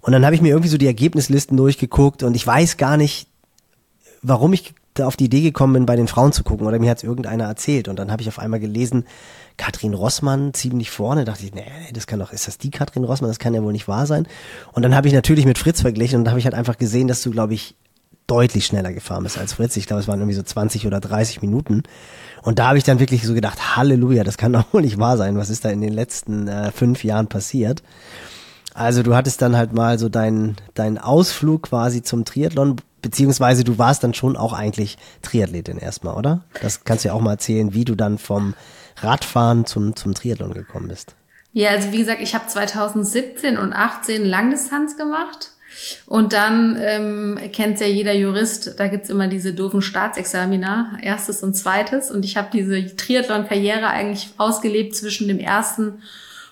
[0.00, 3.28] Und dann habe ich mir irgendwie so die Ergebnislisten durchgeguckt und ich weiß gar nicht,
[4.20, 4.74] warum ich
[5.06, 7.44] auf die Idee gekommen bin, bei den Frauen zu gucken oder mir hat es irgendeiner
[7.44, 9.04] erzählt und dann habe ich auf einmal gelesen,
[9.56, 13.30] Katrin Rossmann ziemlich vorne, dachte ich, nee, das kann doch, ist das die Katrin Rossmann?
[13.30, 14.26] Das kann ja wohl nicht wahr sein.
[14.72, 17.22] Und dann habe ich natürlich mit Fritz verglichen und habe ich halt einfach gesehen, dass
[17.22, 17.74] du, glaube ich,
[18.28, 19.76] deutlich schneller gefahren bist als Fritz.
[19.76, 21.82] Ich glaube, es waren irgendwie so 20 oder 30 Minuten.
[22.42, 25.16] Und da habe ich dann wirklich so gedacht, Halleluja, das kann doch wohl nicht wahr
[25.16, 25.36] sein.
[25.36, 27.82] Was ist da in den letzten äh, fünf Jahren passiert?
[28.78, 33.76] Also du hattest dann halt mal so deinen dein Ausflug quasi zum Triathlon, beziehungsweise du
[33.76, 36.44] warst dann schon auch eigentlich Triathletin erstmal, oder?
[36.62, 38.54] Das kannst du ja auch mal erzählen, wie du dann vom
[38.98, 41.16] Radfahren zum, zum Triathlon gekommen bist.
[41.52, 45.50] Ja, also wie gesagt, ich habe 2017 und 18 Langdistanz gemacht.
[46.06, 51.54] Und dann ähm, kennt ja jeder Jurist, da gibt's immer diese doofen Staatsexamina, erstes und
[51.54, 52.12] zweites.
[52.12, 56.02] Und ich habe diese Triathlon-Karriere eigentlich ausgelebt zwischen dem ersten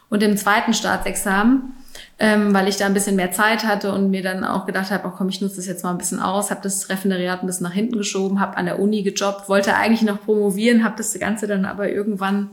[0.08, 1.72] und dem zweiten Staatsexamen
[2.18, 5.06] ähm, weil ich da ein bisschen mehr Zeit hatte und mir dann auch gedacht habe,
[5.06, 7.64] oh komm, ich nutze das jetzt mal ein bisschen aus, habe das Referendariat ein bisschen
[7.64, 11.46] nach hinten geschoben, habe an der Uni gejobbt, wollte eigentlich noch promovieren, habe das Ganze
[11.46, 12.50] dann aber irgendwann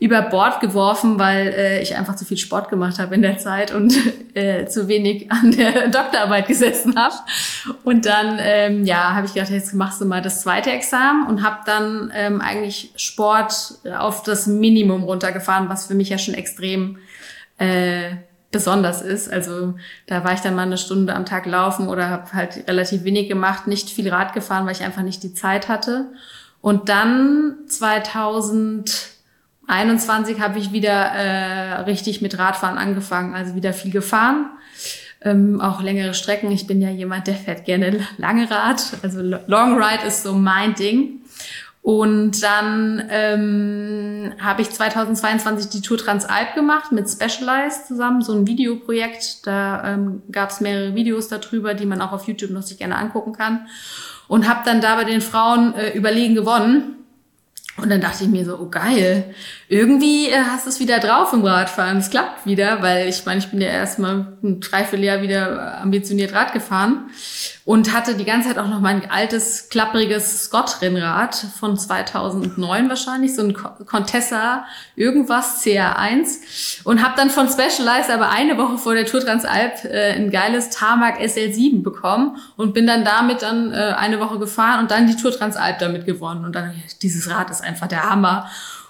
[0.00, 3.72] über Bord geworfen, weil äh, ich einfach zu viel Sport gemacht habe in der Zeit
[3.72, 3.94] und
[4.34, 7.14] äh, zu wenig an der Doktorarbeit gesessen habe.
[7.84, 11.42] Und dann, ähm, ja, habe ich gedacht, jetzt machst du mal das zweite Examen und
[11.42, 16.98] habe dann ähm, eigentlich Sport auf das Minimum runtergefahren, was für mich ja schon extrem
[17.58, 18.10] äh,
[18.50, 19.30] besonders ist.
[19.30, 19.74] Also
[20.06, 23.28] da war ich dann mal eine Stunde am Tag laufen oder habe halt relativ wenig
[23.28, 26.06] gemacht, nicht viel Rad gefahren, weil ich einfach nicht die Zeit hatte.
[26.60, 34.50] Und dann 2021 habe ich wieder äh, richtig mit Radfahren angefangen, also wieder viel gefahren.
[35.20, 36.50] Ähm, auch längere Strecken.
[36.50, 38.82] Ich bin ja jemand, der fährt gerne lange Rad.
[39.02, 41.20] Also Long Ride ist so mein Ding.
[41.88, 48.46] Und dann ähm, habe ich 2022 die Tour Transalp gemacht mit Specialized zusammen, so ein
[48.46, 49.46] Videoprojekt.
[49.46, 52.96] Da ähm, gab es mehrere Videos darüber, die man auch auf YouTube noch sich gerne
[52.96, 53.68] angucken kann.
[54.26, 56.96] Und habe dann da bei den Frauen äh, überlegen gewonnen.
[57.78, 59.34] Und dann dachte ich mir so, oh geil,
[59.68, 61.98] irgendwie äh, hast du es wieder drauf im Radfahren.
[61.98, 66.54] Es klappt wieder, weil ich meine, ich bin ja erstmal ein Dreivierteljahr wieder ambitioniert Rad
[66.54, 67.10] gefahren
[67.66, 73.42] und hatte die ganze Zeit auch noch mein altes, klappriges Scott-Rennrad von 2009 wahrscheinlich, so
[73.42, 74.64] ein Contessa
[74.96, 80.14] irgendwas, CR1 und habe dann von Specialized aber eine Woche vor der Tour Transalp äh,
[80.14, 84.90] ein geiles Tarmac SL7 bekommen und bin dann damit dann äh, eine Woche gefahren und
[84.90, 88.48] dann die Tour Transalp damit gewonnen und dann, dieses Rad ist einfach der Hammer.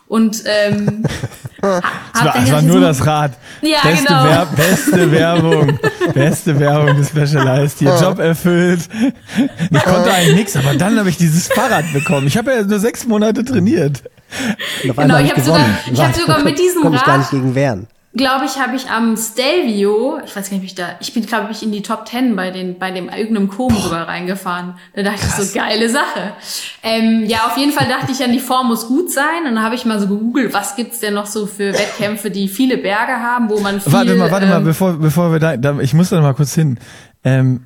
[0.08, 1.04] Und ähm,
[1.60, 3.32] Das war, das war nur das Rad.
[3.62, 4.24] Ja, beste, genau.
[4.24, 5.78] Wer beste Werbung.
[6.14, 7.78] beste Werbung des Specialized.
[7.80, 8.80] Hier Job erfüllt.
[9.70, 12.28] Ich konnte eigentlich nichts, aber dann habe ich dieses Fahrrad bekommen.
[12.28, 14.02] Ich habe ja nur sechs Monate trainiert.
[14.82, 17.30] Genau, ich hab hab sogar- ich hab sogar mit diesem Konnte ich gar Rad- nicht
[17.32, 17.86] gegen wehren.
[18.18, 21.24] Glaube ich, habe ich am Stelvio, ich weiß gar nicht, wie ich da, ich bin,
[21.24, 24.74] glaube ich, in die Top 10 bei den, bei dem irgendeinem Kom sogar reingefahren.
[24.94, 26.35] Da dachte ich so, geile Sache.
[26.83, 29.46] Ähm, ja, auf jeden Fall dachte ich, ja, die Form muss gut sein.
[29.48, 32.48] Und dann habe ich mal so gegoogelt, was gibt's denn noch so für Wettkämpfe, die
[32.48, 35.57] viele Berge haben, wo man viel, Warte mal, warte mal, ähm, bevor, bevor wir da,
[35.57, 36.78] da, ich muss da mal kurz hin.
[37.24, 37.64] Ähm,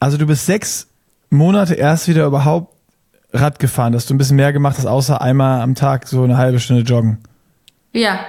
[0.00, 0.88] also du bist sechs
[1.30, 2.74] Monate erst wieder überhaupt
[3.32, 6.36] Rad gefahren, dass du ein bisschen mehr gemacht hast, außer einmal am Tag so eine
[6.36, 7.18] halbe Stunde joggen.
[7.92, 8.20] Ja.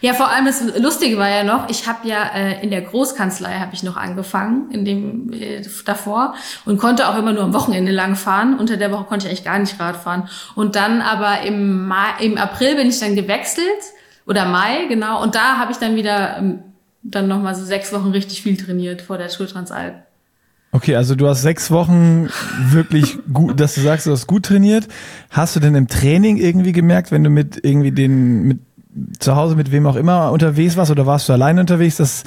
[0.00, 3.58] Ja, vor allem das Lustige war ja noch, ich habe ja äh, in der Großkanzlei
[3.58, 7.92] habe ich noch angefangen, in dem äh, davor und konnte auch immer nur am Wochenende
[7.92, 8.58] lang fahren.
[8.58, 10.28] Unter der Woche konnte ich eigentlich gar nicht Rad fahren.
[10.54, 13.64] Und dann aber im Mai, im April bin ich dann gewechselt
[14.26, 16.60] oder Mai genau und da habe ich dann wieder ähm,
[17.02, 19.94] dann noch mal so sechs Wochen richtig viel trainiert vor der Tour Transalp.
[20.70, 22.28] Okay, also du hast sechs Wochen
[22.70, 24.86] wirklich gut, dass du sagst, du hast gut trainiert.
[25.30, 28.58] Hast du denn im Training irgendwie gemerkt, wenn du mit irgendwie den, mit
[29.18, 32.24] zu Hause mit wem auch immer unterwegs warst oder warst du alleine unterwegs, dass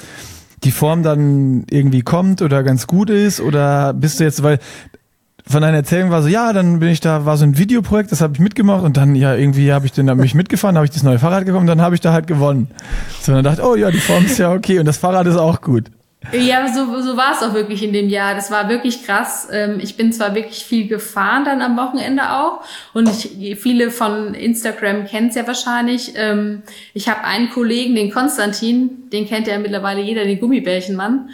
[0.64, 4.58] die Form dann irgendwie kommt oder ganz gut ist oder bist du jetzt, weil
[5.44, 8.20] von deiner Erzählung war so, ja, dann bin ich da, war so ein Videoprojekt, das
[8.20, 11.02] habe ich mitgemacht und dann, ja, irgendwie habe ich dann mich mitgefahren, habe ich das
[11.02, 12.68] neue Fahrrad gekommen, dann habe ich da halt gewonnen.
[13.20, 15.60] So, dann dachte oh ja, die Form ist ja okay und das Fahrrad ist auch
[15.60, 15.90] gut.
[16.30, 18.34] Ja, so, so war es auch wirklich in dem Jahr.
[18.34, 19.48] Das war wirklich krass.
[19.50, 24.34] Ähm, Ich bin zwar wirklich viel gefahren dann am Wochenende auch und ich, viele von
[24.34, 26.12] Instagram kennen es ja wahrscheinlich.
[26.14, 26.62] Ähm,
[26.94, 31.30] Ich habe einen Kollegen, den Konstantin, den kennt ja mittlerweile jeder, den Gummibärchenmann.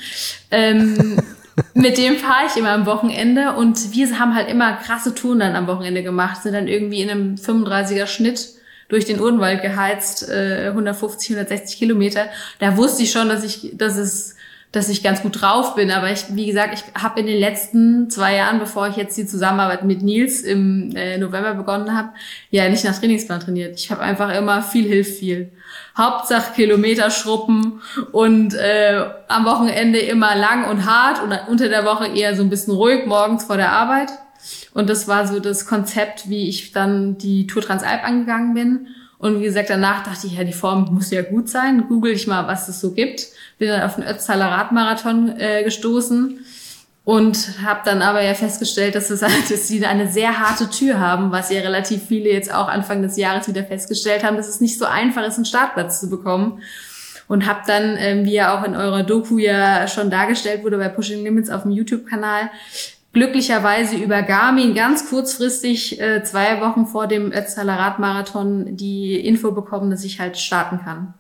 [0.51, 1.21] Ähm,
[1.75, 5.55] mit dem fahre ich immer am Wochenende und wir haben halt immer krasse Touren dann
[5.55, 8.49] am Wochenende gemacht, sind dann irgendwie in einem 35er Schnitt
[8.89, 12.27] durch den Urdenwald geheizt, äh, 150, 160 Kilometer.
[12.59, 14.38] Da wusste ich schon, dass ich, dass es
[14.73, 15.91] dass ich ganz gut drauf bin.
[15.91, 19.27] Aber ich, wie gesagt, ich habe in den letzten zwei Jahren, bevor ich jetzt die
[19.27, 22.11] Zusammenarbeit mit Nils im äh, November begonnen habe,
[22.51, 23.79] ja nicht nach Trainingsplan trainiert.
[23.79, 25.53] Ich habe einfach immer viel hilft viel.
[25.97, 27.81] Hauptsache Kilometer schruppen
[28.13, 32.51] und äh, am Wochenende immer lang und hart und unter der Woche eher so ein
[32.51, 34.11] bisschen ruhig morgens vor der Arbeit.
[34.75, 38.89] Und das war so das Konzept, wie ich dann die Tour Transalp angegangen bin.
[39.19, 41.87] Und wie gesagt, danach dachte ich, ja, die Form muss ja gut sein.
[41.89, 43.27] Google ich mal, was es so gibt.
[43.59, 46.39] Bin dann auf den Ötztaler Radmarathon äh, gestoßen
[47.09, 51.01] und habe dann aber ja festgestellt, dass, es, halt, dass sie eine sehr harte Tür
[51.01, 54.61] haben, was ja relativ viele jetzt auch Anfang des Jahres wieder festgestellt haben, dass es
[54.61, 56.61] nicht so einfach ist, einen Startplatz zu bekommen.
[57.27, 60.91] Und habe dann, ähm, wie ja auch in eurer Doku ja schon dargestellt wurde bei
[60.91, 62.51] Pushing Limits auf dem YouTube-Kanal,
[63.19, 69.91] glücklicherweise über Garmin ganz kurzfristig, äh, zwei Wochen vor dem Ötztaler Radmarathon, die Info bekommen,
[69.91, 71.15] dass ich halt starten kann.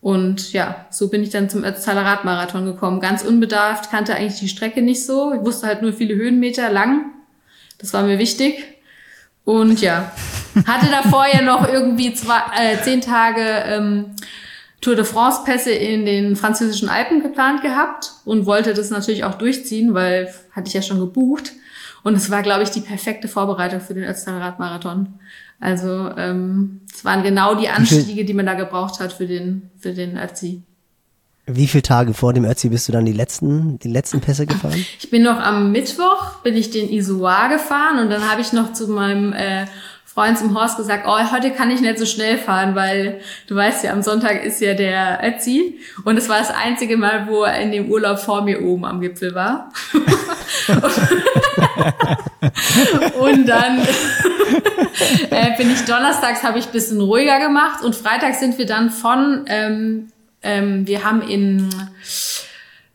[0.00, 3.00] Und ja, so bin ich dann zum Ötztaler Radmarathon gekommen.
[3.00, 5.34] Ganz unbedarft, kannte eigentlich die Strecke nicht so.
[5.34, 7.06] Ich wusste halt nur viele Höhenmeter lang.
[7.78, 8.62] Das war mir wichtig.
[9.44, 10.12] Und ja,
[10.64, 14.14] hatte davor ja noch irgendwie zwei, äh, zehn Tage ähm,
[14.80, 19.34] Tour de France Pässe in den französischen Alpen geplant gehabt und wollte das natürlich auch
[19.34, 21.52] durchziehen, weil hatte ich ja schon gebucht.
[22.02, 25.14] Und es war, glaube ich, die perfekte Vorbereitung für den Ötztaler Radmarathon.
[25.60, 29.92] Also ähm, es waren genau die Anstiege, die man da gebraucht hat für den für
[29.92, 30.62] den Ötzi.
[31.46, 34.84] Wie viele Tage vor dem Ötzi bist du dann die letzten, die letzten Pässe gefahren?
[34.98, 38.72] Ich bin noch am Mittwoch bin ich den Isoar gefahren und dann habe ich noch
[38.72, 39.66] zu meinem äh,
[40.20, 43.84] Freund zum Horst gesagt, oh, heute kann ich nicht so schnell fahren, weil du weißt
[43.84, 47.58] ja, am Sonntag ist ja der Ötzi und es war das einzige Mal, wo er
[47.58, 49.72] in dem Urlaub vor mir oben am Gipfel war.
[53.18, 53.78] und dann
[55.30, 58.90] äh, bin ich donnerstags habe ich ein bisschen ruhiger gemacht und freitags sind wir dann
[58.90, 60.08] von, ähm,
[60.42, 61.70] ähm, wir haben in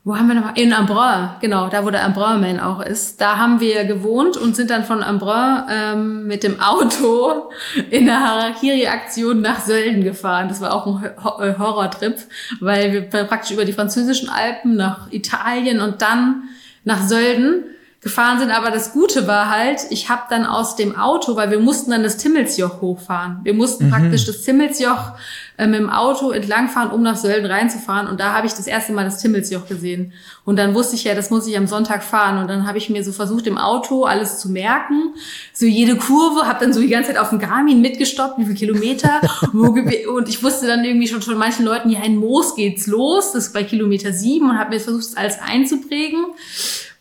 [0.06, 0.56] wo haben wir noch?
[0.56, 3.20] In Embrun, genau, da wo der Embrun-Man auch ist.
[3.20, 7.50] Da haben wir gewohnt und sind dann von Embrun ähm, mit dem Auto
[7.90, 10.48] in der Harakiri-Aktion nach Sölden gefahren.
[10.48, 12.18] Das war auch ein äh, Horrortrip,
[12.60, 16.44] weil wir praktisch über die französischen Alpen nach Italien und dann
[16.84, 17.64] nach Sölden
[18.06, 18.52] gefahren sind.
[18.52, 22.04] Aber das Gute war halt, ich habe dann aus dem Auto, weil wir mussten dann
[22.04, 23.40] das Timmelsjoch hochfahren.
[23.42, 23.90] Wir mussten mhm.
[23.90, 25.14] praktisch das Timmelsjoch
[25.58, 28.08] äh, mit dem Auto entlangfahren, um nach Sölden reinzufahren.
[28.08, 30.14] Und da habe ich das erste Mal das Timmelsjoch gesehen.
[30.44, 32.38] Und dann wusste ich ja, das muss ich am Sonntag fahren.
[32.38, 35.16] Und dann habe ich mir so versucht, im Auto alles zu merken.
[35.52, 38.54] So jede Kurve, habe dann so die ganze Zeit auf dem Garmin mitgestoppt, wie viele
[38.54, 39.20] Kilometer.
[39.54, 43.32] und ich wusste dann irgendwie schon von manchen Leuten, ja, in Moos geht's los.
[43.32, 46.24] Das ist bei Kilometer sieben und habe mir versucht, alles einzuprägen.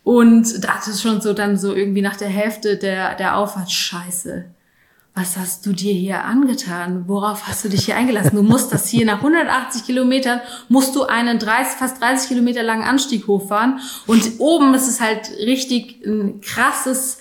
[0.04, 4.44] Und dachte schon so dann so irgendwie nach der Hälfte der, der Auffahrt, scheiße.
[5.14, 7.04] was hast du dir hier angetan?
[7.06, 8.36] Worauf hast du dich hier eingelassen?
[8.36, 12.82] Du musst das hier nach 180 Kilometern, musst du einen 30, fast 30 Kilometer langen
[12.82, 13.80] Anstieg hochfahren.
[14.06, 17.18] Und oben ist es halt richtig ein krasses,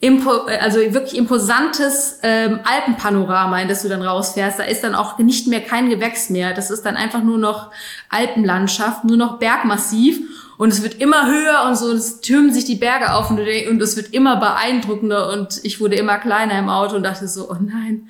[0.00, 4.58] impo also wirklich imposantes ähm, Alpenpanorama, in das du dann rausfährst.
[4.58, 6.52] Da ist dann auch nicht mehr kein Gewächs mehr.
[6.52, 7.70] Das ist dann einfach nur noch
[8.10, 10.20] Alpenlandschaft, nur noch Bergmassiv.
[10.58, 13.80] Und es wird immer höher und so, es türmen sich die Berge auf und, und
[13.80, 17.56] es wird immer beeindruckender und ich wurde immer kleiner im Auto und dachte so, oh
[17.60, 18.08] nein,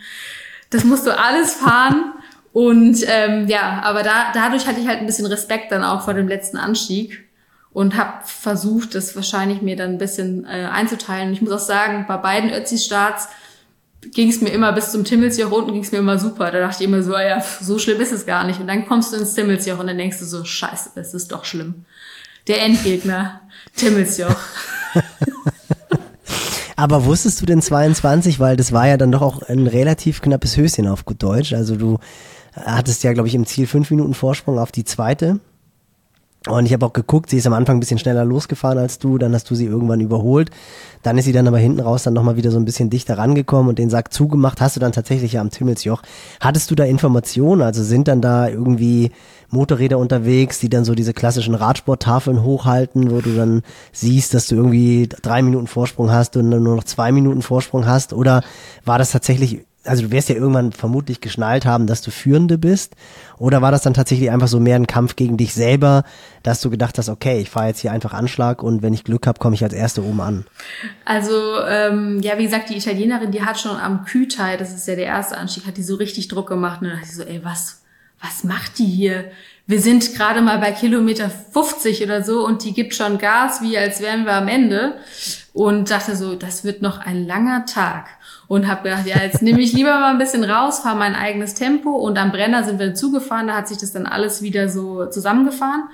[0.70, 2.14] das musst du alles fahren.
[2.54, 6.14] Und ähm, ja, aber da, dadurch hatte ich halt ein bisschen Respekt dann auch vor
[6.14, 7.28] dem letzten Anstieg
[7.72, 11.28] und habe versucht, das wahrscheinlich mir dann ein bisschen äh, einzuteilen.
[11.28, 13.28] Und ich muss auch sagen, bei beiden Ötzi-Starts
[14.12, 16.50] ging es mir immer bis zum Timmelsjoch unten ging es mir immer super.
[16.50, 18.58] Da dachte ich immer so, ja, so schlimm ist es gar nicht.
[18.58, 21.44] Und dann kommst du ins Timmelsjoch und dann denkst du so, scheiße, es ist doch
[21.44, 21.84] schlimm.
[22.48, 23.42] Der Endgegner,
[23.76, 24.34] Timmelsjoch.
[26.76, 30.56] Aber wusstest du denn 22, weil das war ja dann doch auch ein relativ knappes
[30.56, 31.52] Höschen auf gut Deutsch.
[31.52, 31.98] Also du
[32.54, 35.40] hattest ja, glaube ich, im Ziel fünf Minuten Vorsprung auf die zweite.
[36.46, 39.18] Und ich habe auch geguckt, sie ist am Anfang ein bisschen schneller losgefahren als du,
[39.18, 40.50] dann hast du sie irgendwann überholt.
[41.02, 43.68] Dann ist sie dann aber hinten raus dann nochmal wieder so ein bisschen dichter rangekommen
[43.68, 44.60] und den Sack zugemacht.
[44.60, 46.00] Hast du dann tatsächlich ja am Timmelsjoch.
[46.40, 47.60] Hattest du da Informationen?
[47.60, 49.10] Also sind dann da irgendwie
[49.50, 54.56] Motorräder unterwegs, die dann so diese klassischen Radsporttafeln hochhalten, wo du dann siehst, dass du
[54.56, 58.12] irgendwie drei Minuten Vorsprung hast und dann nur noch zwei Minuten Vorsprung hast?
[58.12, 58.42] Oder
[58.84, 62.94] war das tatsächlich also du wirst ja irgendwann vermutlich geschnallt haben, dass du Führende bist.
[63.38, 66.04] Oder war das dann tatsächlich einfach so mehr ein Kampf gegen dich selber,
[66.42, 69.26] dass du gedacht hast, okay, ich fahre jetzt hier einfach Anschlag und wenn ich Glück
[69.26, 70.44] habe, komme ich als Erste oben an?
[71.04, 71.32] Also,
[71.66, 75.06] ähm, ja, wie gesagt, die Italienerin, die hat schon am Kütai, das ist ja der
[75.06, 76.82] erste Anstieg, hat die so richtig Druck gemacht.
[76.82, 77.82] Und dann dachte ich so, ey, was,
[78.20, 79.30] was macht die hier?
[79.66, 83.76] Wir sind gerade mal bei Kilometer 50 oder so und die gibt schon Gas, wie
[83.76, 84.94] als wären wir am Ende.
[85.52, 88.06] Und dachte so, das wird noch ein langer Tag
[88.46, 91.54] und habe gedacht, ja, jetzt nehme ich lieber mal ein bisschen raus, fahre mein eigenes
[91.54, 95.06] Tempo und am Brenner sind wir zugefahren, da hat sich das dann alles wieder so
[95.06, 95.84] zusammengefahren.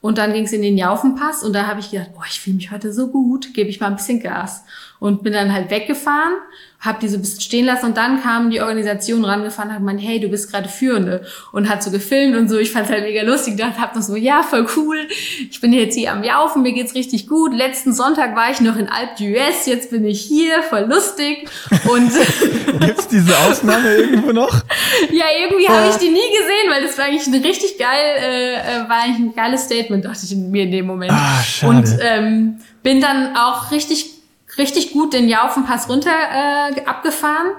[0.00, 2.56] Und dann ging es in den Jaufenpass und da habe ich gedacht, boah, ich fühle
[2.56, 4.64] mich heute so gut, gebe ich mal ein bisschen Gas.
[5.02, 6.34] Und bin dann halt weggefahren
[6.82, 9.80] habe die so ein bisschen stehen lassen und dann kam die Organisation rangefahren und hat
[9.82, 12.58] gemeint, hey, du bist gerade Führende und hat so gefilmt und so.
[12.58, 15.06] Ich fand halt mega lustig, dachte, hab noch so, ja, voll cool.
[15.48, 17.54] Ich bin jetzt hier am Jaufen, mir geht's richtig gut.
[17.54, 21.48] Letzten Sonntag war ich noch in Alp d'Huez, jetzt bin ich hier, voll lustig.
[21.88, 22.10] Und
[22.80, 24.52] gibt's diese Ausnahme irgendwo noch?
[25.12, 28.54] ja, irgendwie habe ich die nie gesehen, weil das war eigentlich ein richtig geil, äh,
[28.54, 31.12] äh, war eigentlich ein geiles Statement, dachte ich mir in dem Moment.
[31.12, 31.76] Ah, schade.
[31.76, 34.11] Und ähm, bin dann auch richtig
[34.58, 37.52] richtig gut den Jaufenpass runter äh, abgefahren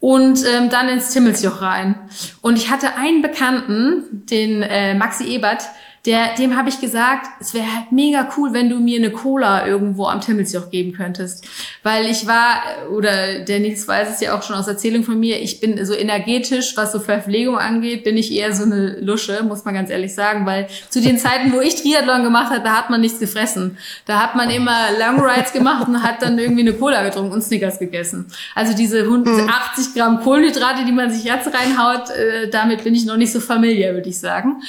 [0.00, 1.94] und ähm, dann ins Timmelsjoch rein.
[2.42, 5.62] Und ich hatte einen Bekannten, den äh, Maxi Ebert,
[6.06, 9.66] der, dem habe ich gesagt, es wäre halt mega cool, wenn du mir eine Cola
[9.66, 11.46] irgendwo am Timmelsjoch geben könntest.
[11.82, 12.60] Weil ich war,
[12.94, 15.94] oder der Nils weiß es ja auch schon aus Erzählung von mir, ich bin so
[15.94, 20.14] energetisch, was so Verpflegung angeht, bin ich eher so eine Lusche, muss man ganz ehrlich
[20.14, 20.44] sagen.
[20.44, 23.78] Weil zu den Zeiten, wo ich Triathlon gemacht habe, da hat man nichts gefressen.
[24.04, 27.42] Da hat man immer Long Rides gemacht und hat dann irgendwie eine Cola getrunken und
[27.42, 28.26] Snickers gegessen.
[28.54, 33.16] Also diese 80 Gramm Kohlenhydrate, die man sich jetzt reinhaut, äh, damit bin ich noch
[33.16, 34.62] nicht so familiär, würde ich sagen.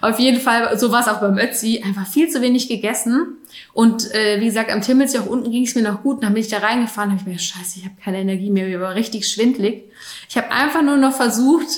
[0.00, 3.38] Auf jeden Fall so war es auch beim Ötzi, einfach viel zu wenig gegessen.
[3.72, 6.16] Und äh, wie gesagt, am Timmelsjoch unten ging es mir noch gut.
[6.16, 8.68] Und dann bin ich da reingefahren, habe ich mir scheiße, ich habe keine Energie mehr,
[8.68, 9.84] ich war richtig schwindlig.
[10.28, 11.68] Ich habe einfach nur noch versucht,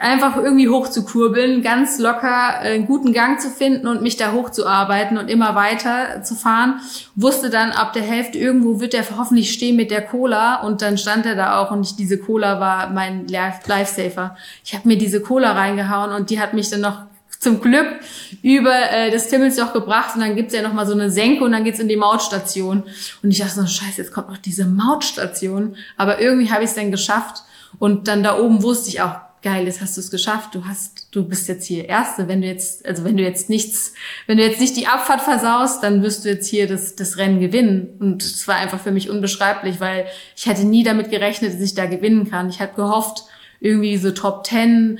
[0.00, 5.16] einfach irgendwie hochzukurbeln, ganz locker äh, einen guten Gang zu finden und mich da hochzuarbeiten
[5.16, 6.80] und immer weiter zu fahren.
[7.14, 10.98] Wusste dann, ab der Hälfte irgendwo wird er hoffentlich stehen mit der Cola und dann
[10.98, 14.36] stand er da auch und ich, diese Cola war mein Lifesaver.
[14.64, 17.06] Ich habe mir diese Cola reingehauen und die hat mich dann noch
[17.46, 17.86] zum Glück
[18.42, 21.62] über äh, das Timmelsjoch gebracht und dann gibt's ja nochmal so eine Senke und dann
[21.62, 22.82] geht's in die Mautstation.
[23.22, 25.76] Und ich dachte so, scheiße, jetzt kommt noch diese Mautstation.
[25.96, 27.44] Aber irgendwie habe ich es dann geschafft.
[27.78, 30.56] Und dann da oben wusste ich auch, geil, jetzt hast du es geschafft.
[30.56, 32.26] Du hast, du bist jetzt hier Erste.
[32.26, 33.94] Wenn du jetzt, also wenn du jetzt nichts,
[34.26, 37.38] wenn du jetzt nicht die Abfahrt versaust, dann wirst du jetzt hier das, das Rennen
[37.38, 37.96] gewinnen.
[38.00, 40.06] Und es war einfach für mich unbeschreiblich, weil
[40.36, 42.48] ich hätte nie damit gerechnet, dass ich da gewinnen kann.
[42.48, 43.22] Ich habe gehofft,
[43.60, 44.98] irgendwie so Top Ten,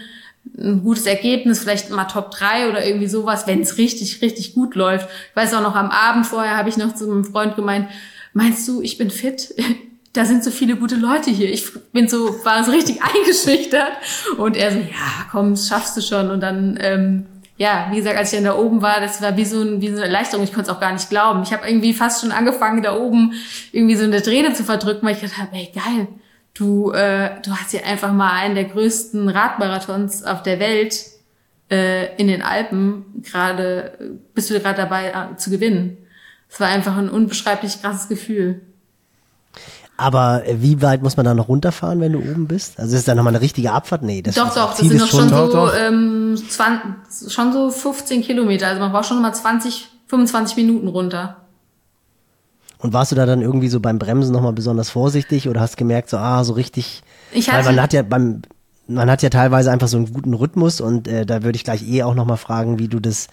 [0.58, 4.74] ein gutes Ergebnis, vielleicht mal Top 3 oder irgendwie sowas, wenn es richtig, richtig gut
[4.74, 5.08] läuft.
[5.30, 7.88] Ich weiß auch noch, am Abend vorher habe ich noch zu einem Freund gemeint,
[8.32, 9.54] meinst du, ich bin fit?
[10.12, 11.52] Da sind so viele gute Leute hier.
[11.52, 13.92] Ich bin so, war so richtig eingeschüchtert.
[14.38, 16.30] Und er so, ja, komm, das schaffst du schon.
[16.30, 17.26] Und dann, ähm,
[17.58, 19.88] ja, wie gesagt, als ich dann da oben war, das war wie so, ein, wie
[19.88, 20.42] so eine Erleichterung.
[20.42, 21.42] Ich konnte es auch gar nicht glauben.
[21.42, 23.34] Ich habe irgendwie fast schon angefangen, da oben
[23.72, 26.08] irgendwie so eine Träne zu verdrücken, weil ich gedacht habe, ey, geil,
[26.56, 31.04] Du, äh, du hast ja einfach mal einen der größten Radmarathons auf der Welt
[31.70, 35.98] äh, in den Alpen gerade, bist du gerade dabei äh, zu gewinnen.
[36.48, 38.62] Es war einfach ein unbeschreiblich krasses Gefühl.
[39.98, 42.78] Aber äh, wie weit muss man da noch runterfahren, wenn du oben bist?
[42.78, 44.02] Also ist da nochmal eine richtige Abfahrt?
[44.02, 47.70] Nee, das Doch, doch, das Ziel sind doch schon, schon so, ähm, 20, schon so
[47.70, 48.68] 15 Kilometer.
[48.68, 51.45] Also man braucht schon mal 20, 25 Minuten runter.
[52.78, 56.10] Und warst du da dann irgendwie so beim Bremsen nochmal besonders vorsichtig oder hast gemerkt,
[56.10, 57.02] so, ah, so richtig.
[57.32, 58.42] Ich hatte, weil man hat ja beim,
[58.86, 61.88] man hat ja teilweise einfach so einen guten Rhythmus und äh, da würde ich gleich
[61.88, 63.28] eh auch nochmal fragen, wie du das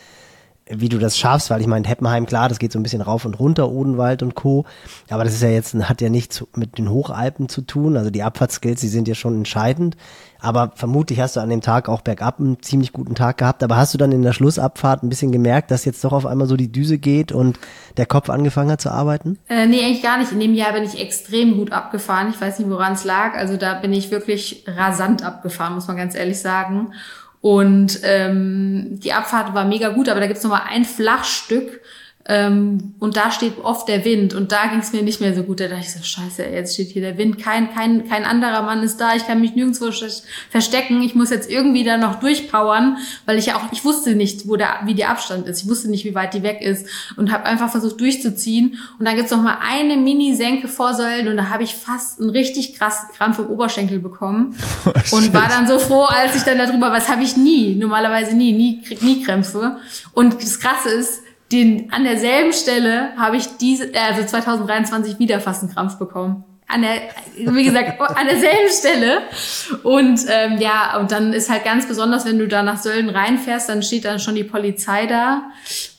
[0.70, 3.26] wie du das schaffst, weil ich meine, Heppenheim, klar, das geht so ein bisschen rauf
[3.26, 4.66] und runter, Odenwald und Co.
[5.09, 7.97] Aber das ist ja jetzt, hat ja nichts mit den Hochalpen zu tun.
[7.97, 9.97] Also die Abfahrtskills, die sind ja schon entscheidend.
[10.39, 13.64] Aber vermutlich hast du an dem Tag auch bergab einen ziemlich guten Tag gehabt.
[13.64, 16.47] Aber hast du dann in der Schlussabfahrt ein bisschen gemerkt, dass jetzt doch auf einmal
[16.47, 17.59] so die Düse geht und
[17.97, 19.39] der Kopf angefangen hat zu arbeiten?
[19.49, 20.32] Äh, nee, eigentlich gar nicht.
[20.32, 22.30] In dem Jahr bin ich extrem gut abgefahren.
[22.30, 23.36] Ich weiß nicht, woran es lag.
[23.36, 26.93] Also da bin ich wirklich rasant abgefahren, muss man ganz ehrlich sagen.
[27.43, 31.81] Und ähm, die Abfahrt war mega gut, aber da gibt's noch mal ein Flachstück,
[32.26, 34.34] ähm, und da steht oft der Wind.
[34.34, 35.59] Und da ging es mir nicht mehr so gut.
[35.59, 38.82] Da dachte ich so, scheiße, jetzt steht hier der Wind, kein, kein, kein anderer Mann
[38.82, 39.89] ist da, ich kann mich nirgendwo
[40.49, 44.47] verstecken, ich muss jetzt irgendwie da noch durchpowern, weil ich ja auch, ich wusste nicht,
[44.47, 46.88] wo der, wie der Abstand ist, ich wusste nicht, wie weit die weg ist.
[47.17, 48.80] Und habe einfach versucht durchzuziehen.
[48.99, 52.30] Und dann gibt's noch mal eine Mini-Senke vor Säulen und da habe ich fast einen
[52.30, 54.55] richtig krassen Krampf im Oberschenkel bekommen.
[55.11, 58.36] Oh, und war dann so froh, als ich dann darüber, was habe ich nie, normalerweise
[58.36, 59.78] nie, nie, nie Krämpfe.
[60.13, 61.22] Und das Krasse ist,
[61.54, 66.43] den, an derselben Stelle habe ich diese, also 2023 wieder fast einen Krampf bekommen.
[66.74, 69.21] An der, wie gesagt, an derselben Stelle.
[69.84, 73.69] Und ähm, ja, und dann ist halt ganz besonders, wenn du da nach Sölden reinfährst,
[73.69, 75.43] dann steht dann schon die Polizei da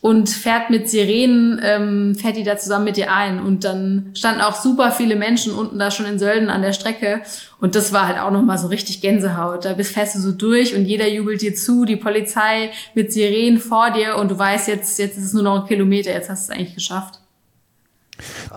[0.00, 3.40] und fährt mit Sirenen, ähm, fährt die da zusammen mit dir ein.
[3.40, 7.22] Und dann standen auch super viele Menschen unten da schon in Sölden an der Strecke.
[7.60, 9.64] Und das war halt auch nochmal so richtig Gänsehaut.
[9.64, 13.58] Da bist fährst du so durch und jeder jubelt dir zu, die Polizei mit Sirenen
[13.58, 16.48] vor dir und du weißt jetzt, jetzt ist es nur noch ein Kilometer, jetzt hast
[16.48, 17.23] du es eigentlich geschafft.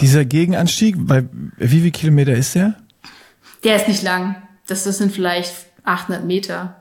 [0.02, 1.26] Dieser Gegenanstieg, bei
[1.58, 2.76] wie viel Kilometer ist der?
[3.64, 4.36] Der ist nicht lang.
[4.68, 5.54] Das, das sind vielleicht
[5.84, 6.76] 800 Meter.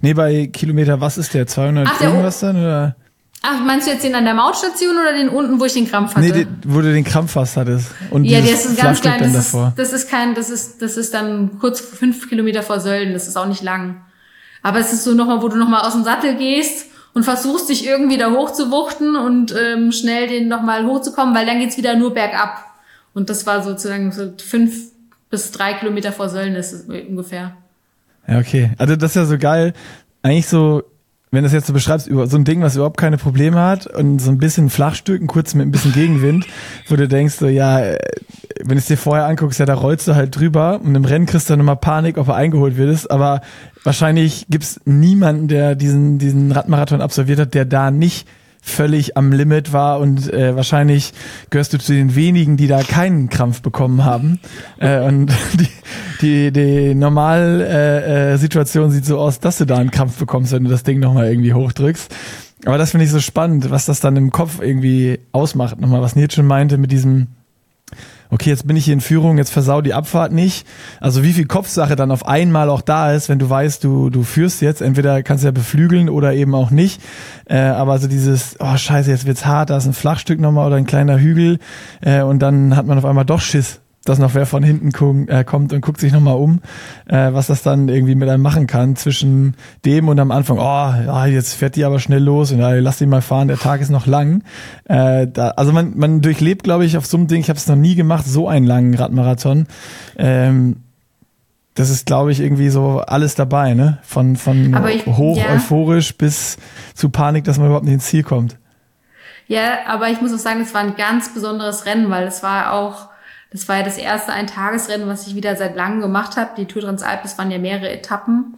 [0.00, 1.46] Nee, bei Kilometer, was ist der?
[1.46, 2.56] 200 Ach, irgendwas dann?
[2.56, 2.96] Oder?
[3.42, 6.14] Ach, meinst du jetzt den an der Mautstation oder den unten, wo ich den Krampf
[6.14, 6.26] hatte?
[6.26, 7.88] Nee, den, wo du den Krampf fast hattest.
[8.10, 9.20] Und ja, das ist ganz klein.
[9.20, 13.12] Das ist, das ist kein, das ist, das ist dann kurz fünf Kilometer vor Sölden.
[13.12, 14.02] Das ist auch nicht lang.
[14.62, 17.86] Aber es ist so nochmal, wo du nochmal aus dem Sattel gehst und versuchst dich
[17.86, 22.64] irgendwie da hochzuwuchten und ähm, schnell den nochmal hochzukommen, weil dann geht's wieder nur bergab.
[23.14, 24.92] Und das war sozusagen so fünf
[25.30, 27.56] bis drei Kilometer vor Sölden ist es ungefähr.
[28.26, 28.72] Ja, okay.
[28.78, 29.72] Also das ist ja so geil.
[30.22, 30.82] Eigentlich so
[31.32, 33.86] wenn du das jetzt so beschreibst, über so ein Ding, was überhaupt keine Probleme hat
[33.86, 36.46] und so ein bisschen Flachstücken, kurz mit ein bisschen Gegenwind,
[36.88, 37.98] wo du denkst, so, ja, äh,
[38.60, 41.24] wenn du es dir vorher anguckst, ja, da rollst du halt drüber und im Rennen
[41.24, 43.10] kriegst du dann nochmal Panik, ob er eingeholt wird.
[43.10, 43.40] Aber
[43.82, 48.28] wahrscheinlich gibt's niemanden, der diesen, diesen Radmarathon absolviert hat, der da nicht
[48.64, 51.12] völlig am Limit war und äh, wahrscheinlich
[51.50, 54.40] gehörst du zu den wenigen, die da keinen Krampf bekommen haben.
[54.78, 55.68] Äh, und die,
[56.20, 58.36] die, die normal äh, äh,
[58.90, 61.52] sieht so aus, dass du da einen Krampf bekommst, wenn du das Ding nochmal irgendwie
[61.52, 62.12] hochdrückst.
[62.64, 65.80] Aber das finde ich so spannend, was das dann im Kopf irgendwie ausmacht.
[65.80, 67.28] Nochmal, was schon meinte mit diesem
[68.32, 70.66] okay, jetzt bin ich hier in Führung, jetzt versau die Abfahrt nicht.
[71.00, 74.22] Also wie viel Kopfsache dann auf einmal auch da ist, wenn du weißt, du, du
[74.22, 77.02] führst jetzt, entweder kannst du ja beflügeln oder eben auch nicht.
[77.44, 80.76] Äh, aber so dieses, oh scheiße, jetzt wird's hart, da ist ein Flachstück nochmal oder
[80.76, 81.58] ein kleiner Hügel
[82.00, 85.44] äh, und dann hat man auf einmal doch Schiss dass noch wer von hinten äh,
[85.44, 86.60] kommt und guckt sich nochmal um,
[87.06, 90.62] äh, was das dann irgendwie mit einem machen kann zwischen dem und am Anfang, oh,
[90.62, 93.80] ja, jetzt fährt die aber schnell los und ja, lass die mal fahren, der Tag
[93.80, 94.42] ist noch lang.
[94.84, 97.66] Äh, da, also man, man durchlebt, glaube ich, auf so einem Ding, ich habe es
[97.66, 99.66] noch nie gemacht, so einen langen Radmarathon.
[100.16, 100.76] Ähm,
[101.74, 103.98] das ist, glaube ich, irgendwie so alles dabei, ne?
[104.02, 105.54] Von, von ich, hoch ja.
[105.54, 106.58] euphorisch bis
[106.94, 108.58] zu Panik, dass man überhaupt nicht ins Ziel kommt.
[109.46, 112.72] Ja, aber ich muss auch sagen, es war ein ganz besonderes Rennen, weil es war
[112.72, 113.08] auch
[113.52, 116.52] das war ja das erste Eintagesrennen, was ich wieder seit langem gemacht habe.
[116.56, 118.56] Die Tour Transalp, das waren ja mehrere Etappen.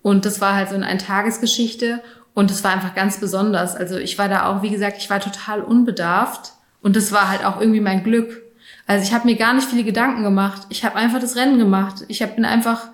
[0.00, 2.00] Und das war halt so eine Eintagesgeschichte.
[2.34, 3.74] Und es war einfach ganz besonders.
[3.74, 6.52] Also ich war da auch, wie gesagt, ich war total unbedarft.
[6.80, 8.42] Und das war halt auch irgendwie mein Glück.
[8.86, 10.62] Also ich habe mir gar nicht viele Gedanken gemacht.
[10.68, 12.04] Ich habe einfach das Rennen gemacht.
[12.06, 12.86] Ich hab, bin einfach,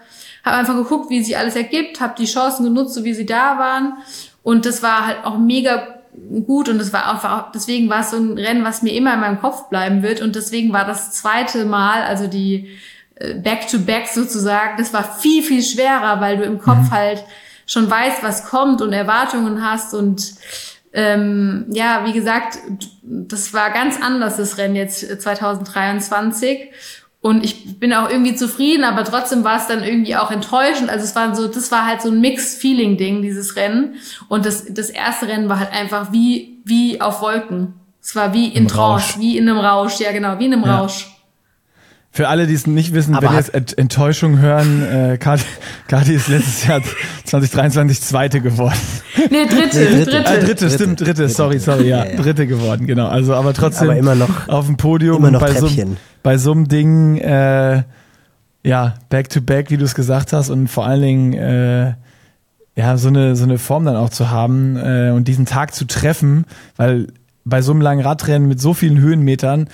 [0.44, 3.58] habe einfach geguckt, wie sich alles ergibt, habe die Chancen genutzt, so wie sie da
[3.58, 3.98] waren.
[4.42, 6.00] Und das war halt auch mega
[6.46, 9.20] gut und es war einfach, deswegen war es so ein Rennen, was mir immer in
[9.20, 12.68] meinem Kopf bleiben wird und deswegen war das zweite Mal, also die
[13.16, 16.90] äh, Back-to-Back sozusagen, das war viel, viel schwerer, weil du im Kopf mhm.
[16.90, 17.24] halt
[17.66, 20.34] schon weißt, was kommt und Erwartungen hast und
[20.92, 22.58] ähm, ja, wie gesagt,
[23.02, 26.70] das war ganz anders, das Rennen jetzt 2023
[27.24, 30.90] und ich bin auch irgendwie zufrieden, aber trotzdem war es dann irgendwie auch enttäuschend.
[30.90, 33.94] Also es war so, das war halt so ein Mixed-Feeling-Ding, dieses Rennen.
[34.28, 37.72] Und das, das erste Rennen war halt einfach wie, wie auf Wolken.
[38.02, 40.80] Es war wie in Trance, wie in einem Rausch, ja genau, wie in einem ja.
[40.80, 41.13] Rausch.
[42.16, 45.42] Für alle, die es nicht wissen, Aber wenn jetzt Ent Enttäuschung hören, äh, Kati,
[45.88, 46.80] Kati ist letztes Jahr
[47.24, 48.78] 2023 Zweite geworden.
[49.16, 50.04] Nee, dritte, Nee, dritte.
[50.04, 50.16] dritte.
[50.18, 50.70] Äh, dritte, Dritte.
[50.70, 51.28] stimmt, dritte, Dritte.
[51.28, 52.16] sorry, sorry, ja, Ja, ja.
[52.22, 53.08] Dritte geworden, genau.
[53.08, 55.96] Also, aber trotzdem Aber immer noch- auf dem Podium immer noch bei so, Treppchen.
[56.22, 57.82] bei so einem Ding, äh,
[58.62, 61.94] ja, back to back, wie du es gesagt hast, und vor allen Dingen, äh,
[62.76, 65.84] ja, so eine, so eine Form dann auch zu haben äh, und diesen Tag zu
[65.84, 66.44] treffen,
[66.76, 67.08] weil
[67.44, 69.68] bei so einem langen Radrennen mit so vielen Höhenmetern,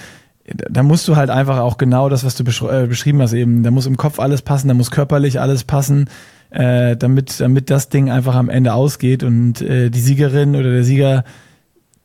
[0.54, 3.62] da musst du halt einfach auch genau das, was du besch äh, beschrieben hast eben,
[3.62, 6.08] da muss im Kopf alles passen, da muss körperlich alles passen,
[6.50, 9.22] äh, damit, damit das Ding einfach am Ende ausgeht.
[9.22, 11.24] Und äh, die Siegerin oder der Sieger,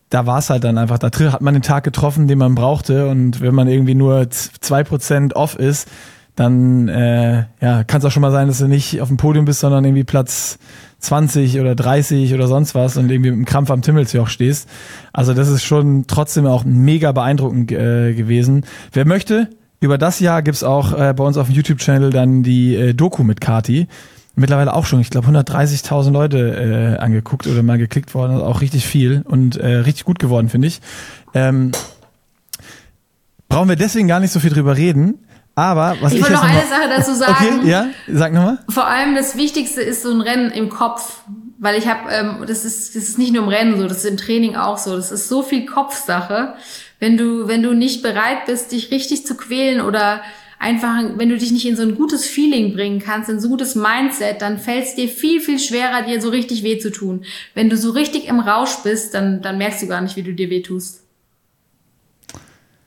[0.10, 3.08] da war es halt dann einfach, da hat man den Tag getroffen, den man brauchte.
[3.08, 5.90] Und wenn man irgendwie nur zwei Prozent off ist,
[6.36, 9.46] dann äh, ja, kann es auch schon mal sein, dass du nicht auf dem Podium
[9.46, 10.60] bist, sondern irgendwie Platz
[11.00, 14.68] 20 oder 30 oder sonst was und irgendwie mit dem Krampf am Timmelsjoch stehst.
[15.14, 18.66] Also das ist schon trotzdem auch mega beeindruckend äh, gewesen.
[18.92, 22.76] Wer möchte, über das Jahr gibt's auch äh, bei uns auf dem YouTube-Channel dann die
[22.76, 23.88] äh, Doku mit Kati.
[24.36, 28.60] Mittlerweile auch schon, ich glaube 130.000 Leute äh, angeguckt oder mal geklickt worden, also auch
[28.60, 30.82] richtig viel und äh, richtig gut geworden, finde ich.
[31.34, 31.72] Ähm,
[33.48, 35.20] brauchen wir deswegen gar nicht so viel drüber reden,
[35.56, 37.60] aber was ich, Ich wollte noch noch eine Sache dazu sagen.
[37.60, 38.60] Okay, ja, sag nochmal.
[38.70, 41.22] Vor allem das Wichtigste ist so ein Rennen im Kopf.
[41.58, 44.06] Weil ich habe, ähm, das ist, das ist nicht nur im Rennen so, das ist
[44.06, 44.96] im Training auch so.
[44.98, 46.56] Das ist so viel Kopfsache.
[47.00, 50.22] Wenn du, wenn du nicht bereit bist, dich richtig zu quälen oder
[50.60, 53.52] einfach, wenn du dich nicht in so ein gutes Feeling bringen kannst, in so ein
[53.52, 57.24] gutes Mindset, dann fällt es dir viel, viel schwerer, dir so richtig weh zu tun.
[57.54, 60.34] Wenn du so richtig im Rausch bist, dann, dann merkst du gar nicht, wie du
[60.34, 61.04] dir weh tust.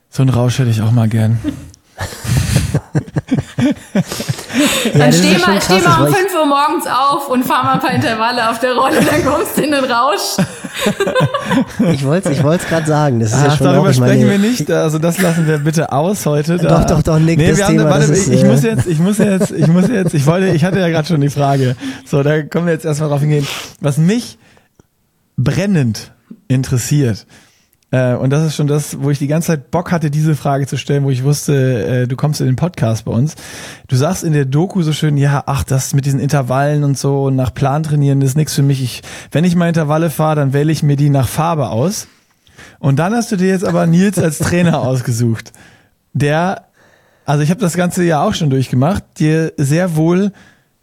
[0.09, 1.39] So einen Rausch hätte ich auch mal gern.
[4.93, 6.85] Dann das ist steh ja schon mal, krass, steh mal um ich- 5 Uhr morgens
[6.87, 9.83] auf und fahr mal ein paar Intervalle auf der Rolle, dann kommst du in den
[9.85, 10.37] Rausch.
[11.91, 13.19] Ich wollte ich es gerade sagen.
[13.19, 14.71] Das ist ja Ach, schon auch, darüber ich meine, sprechen wir nicht.
[14.71, 16.57] Also das lassen wir bitte aus heute.
[16.57, 18.47] Doch, doch, doch, Nick, nee, das wir haben, Thema, warte, das ist, ich, ich äh,
[18.47, 21.19] muss jetzt, ich muss jetzt, ich muss jetzt, ich wollte, ich hatte ja gerade schon
[21.19, 21.75] die Frage.
[22.05, 23.45] So, da kommen wir jetzt erstmal drauf hingehen.
[23.81, 24.37] Was mich
[25.37, 26.11] brennend
[26.47, 27.25] interessiert,
[27.91, 30.67] äh, und das ist schon das, wo ich die ganze Zeit Bock hatte, diese Frage
[30.67, 33.35] zu stellen, wo ich wusste, äh, du kommst in den Podcast bei uns.
[33.87, 37.23] Du sagst in der Doku so schön, ja, ach, das mit diesen Intervallen und so
[37.23, 38.83] und nach Plan trainieren, ist nichts für mich.
[38.83, 42.07] Ich, wenn ich mal Intervalle fahre, dann wähle ich mir die nach Farbe aus.
[42.79, 45.51] Und dann hast du dir jetzt aber Nils als Trainer ausgesucht,
[46.13, 46.65] der,
[47.25, 50.31] also ich habe das ganze Jahr auch schon durchgemacht, dir sehr wohl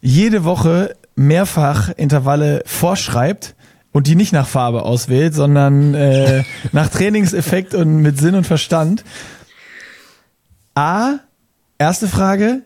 [0.01, 3.55] jede Woche mehrfach Intervalle vorschreibt
[3.91, 9.03] und die nicht nach Farbe auswählt, sondern äh, nach Trainingseffekt und mit Sinn und Verstand.
[10.75, 11.19] A,
[11.77, 12.61] erste Frage,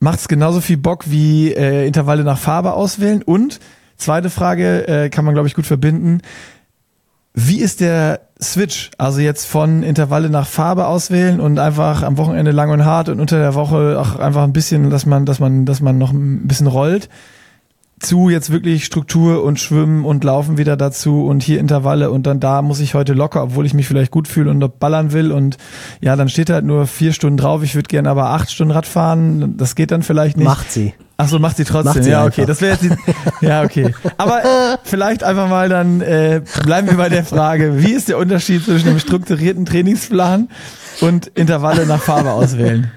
[0.00, 3.22] macht es genauso viel Bock wie äh, Intervalle nach Farbe auswählen?
[3.22, 3.60] Und
[3.96, 6.20] zweite Frage, äh, kann man glaube ich gut verbinden,
[7.38, 8.90] wie ist der Switch?
[8.96, 13.20] Also jetzt von Intervalle nach Farbe auswählen und einfach am Wochenende lang und hart und
[13.20, 16.48] unter der Woche auch einfach ein bisschen, dass man, dass man, dass man noch ein
[16.48, 17.10] bisschen rollt.
[17.98, 22.40] Zu jetzt wirklich Struktur und Schwimmen und Laufen wieder dazu und hier Intervalle und dann
[22.40, 25.56] da muss ich heute locker, obwohl ich mich vielleicht gut fühle und ballern will und
[26.02, 27.62] ja, dann steht halt nur vier Stunden drauf.
[27.62, 29.56] Ich würde gerne aber acht Stunden Rad fahren.
[29.56, 30.46] Das geht dann vielleicht nicht.
[30.46, 30.92] macht sie.
[31.18, 31.94] Ach so, macht sie trotzdem.
[31.94, 32.42] Macht sie ja, okay.
[32.42, 32.46] einfach.
[32.46, 32.90] Das wäre jetzt die,
[33.46, 33.94] Ja, okay.
[34.18, 38.18] Aber äh, vielleicht einfach mal dann äh, bleiben wir bei der Frage, wie ist der
[38.18, 40.48] Unterschied zwischen einem strukturierten Trainingsplan
[41.00, 42.90] und Intervalle nach Farbe auswählen?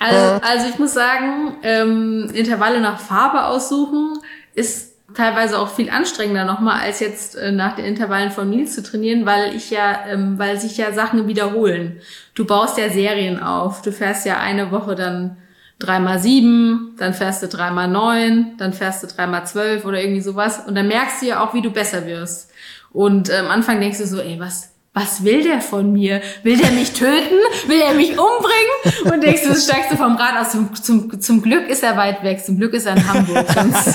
[0.00, 4.18] Also, also ich muss sagen, ähm, Intervalle nach Farbe aussuchen
[4.54, 8.82] ist teilweise auch viel anstrengender nochmal, als jetzt äh, nach den Intervallen von Nils zu
[8.82, 12.00] trainieren, weil ich ja, ähm, weil sich ja Sachen wiederholen.
[12.34, 13.82] Du baust ja Serien auf.
[13.82, 15.38] Du fährst ja eine Woche dann
[15.78, 20.66] dreimal sieben, dann fährst du dreimal neun, dann fährst du dreimal zwölf oder irgendwie sowas.
[20.66, 22.50] Und dann merkst du ja auch, wie du besser wirst.
[22.90, 26.20] Und äh, am Anfang denkst du so, ey, was, was will der von mir?
[26.42, 27.38] Will der mich töten?
[27.66, 29.12] Will er mich umbringen?
[29.12, 30.52] Und denkst du, steigst du vom Rad aus.
[30.52, 32.44] Zum, zum, zum Glück ist er weit weg.
[32.44, 33.46] Zum Glück ist er in Hamburg.
[33.52, 33.94] Sonst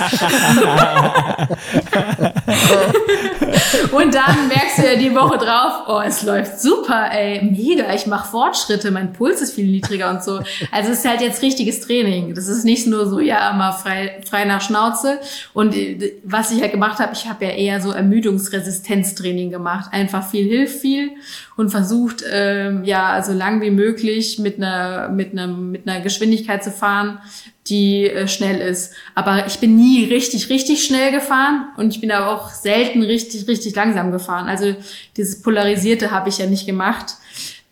[3.92, 8.06] Und dann merkst du ja die Woche drauf, oh, es läuft super, ey, mega, ich
[8.06, 10.40] mache Fortschritte, mein Puls ist viel niedriger und so.
[10.70, 12.34] Also es ist halt jetzt richtiges Training.
[12.34, 15.20] Das ist nicht nur so, ja, mal frei, frei nach Schnauze.
[15.52, 19.90] Und äh, was ich ja gemacht habe, ich habe ja eher so Ermüdungsresistenztraining gemacht.
[19.92, 21.10] Einfach viel hilft viel
[21.56, 26.64] und versucht, ähm, ja, so lang wie möglich mit einer, mit einer, mit einer Geschwindigkeit
[26.64, 27.18] zu fahren,
[27.66, 28.92] die äh, schnell ist.
[29.14, 33.48] Aber ich bin nie richtig, richtig schnell gefahren und ich bin aber auch selten richtig,
[33.48, 34.48] richtig langsam gefahren.
[34.48, 34.74] Also
[35.16, 37.14] dieses Polarisierte habe ich ja nicht gemacht.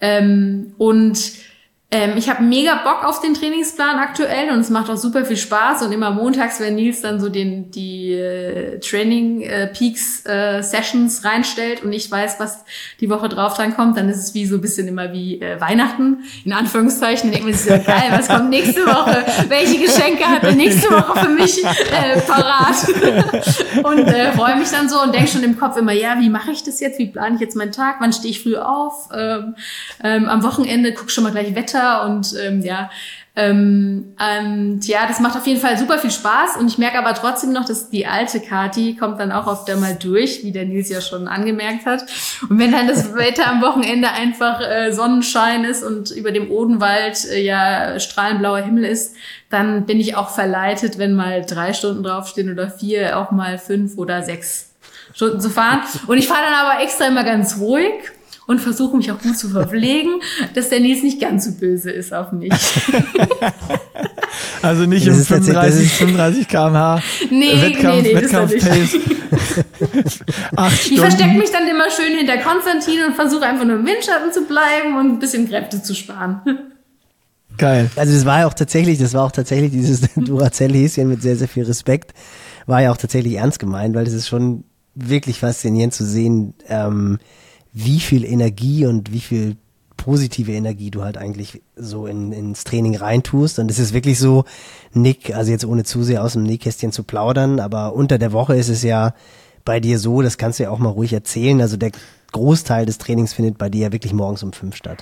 [0.00, 1.18] Ähm, und
[1.92, 5.36] Ähm, ich habe mega Bock auf den Trainingsplan aktuell und es macht auch super viel
[5.36, 5.82] Spaß.
[5.82, 11.22] Und immer montags, wenn Nils dann so den, die äh, Training äh, Peaks äh, Sessions
[11.22, 12.64] reinstellt und ich weiß, was
[13.00, 15.60] die Woche drauf dann kommt, dann ist es wie so ein bisschen immer wie äh,
[15.60, 17.30] Weihnachten, in Anführungszeichen.
[17.30, 19.26] Denkt man sich so, geil, was kommt nächste Woche?
[19.48, 22.88] Welche Geschenke hat er nächste Woche für mich äh, parat?
[23.82, 26.52] und äh, freue mich dann so und denke schon im Kopf immer, ja, wie mache
[26.52, 26.98] ich das jetzt?
[26.98, 27.96] Wie plane ich jetzt meinen Tag?
[28.00, 29.10] Wann stehe ich früh auf?
[29.14, 29.56] Ähm,
[30.02, 32.90] ähm, am Wochenende guck schon mal gleich Wetter weiter und ähm, ja,
[33.34, 37.14] ähm, und ja, das macht auf jeden Fall super viel Spaß und ich merke aber
[37.14, 40.90] trotzdem noch, dass die alte Kati kommt dann auch oft einmal durch, wie der Nils
[40.90, 42.04] ja schon angemerkt hat.
[42.48, 47.24] Und wenn dann das Wetter am Wochenende einfach äh, Sonnenschein ist und über dem Odenwald
[47.30, 49.16] äh, ja strahlenblauer Himmel ist,
[49.48, 53.96] dann bin ich auch verleitet, wenn mal drei Stunden draufstehen oder vier, auch mal fünf
[53.96, 54.72] oder sechs
[55.14, 55.80] Stunden zu fahren.
[56.06, 58.12] Und ich fahre dann aber extra immer ganz ruhig
[58.46, 60.20] und versuche mich auch gut zu verpflegen,
[60.54, 62.52] dass der Nils nicht ganz so böse ist auf mich.
[64.62, 68.94] also nicht das um 35, 35 km/h nee, Wettkampf, nee, nee, Wettkampf-Pace.
[70.90, 74.44] ich verstecke mich dann immer schön hinter Konstantin und versuche einfach nur im Windschatten zu
[74.44, 76.40] bleiben und ein bisschen Kräfte zu sparen.
[77.58, 77.90] Geil.
[77.96, 81.48] Also das war ja auch tatsächlich, das war auch tatsächlich dieses Duracell-Häschen mit sehr, sehr
[81.48, 82.14] viel Respekt,
[82.66, 84.64] war ja auch tatsächlich ernst gemeint, weil es ist schon
[84.94, 87.18] wirklich faszinierend zu sehen, ähm,
[87.72, 89.56] wie viel Energie und wie viel
[89.96, 93.58] positive Energie du halt eigentlich so in, ins Training reintust.
[93.58, 94.44] Und es ist wirklich so,
[94.92, 98.56] Nick, also jetzt ohne zu sehr aus dem Nähkästchen zu plaudern, aber unter der Woche
[98.56, 99.14] ist es ja
[99.64, 101.60] bei dir so, das kannst du ja auch mal ruhig erzählen.
[101.60, 101.92] Also der
[102.32, 105.00] Großteil des Trainings findet bei dir ja wirklich morgens um fünf statt.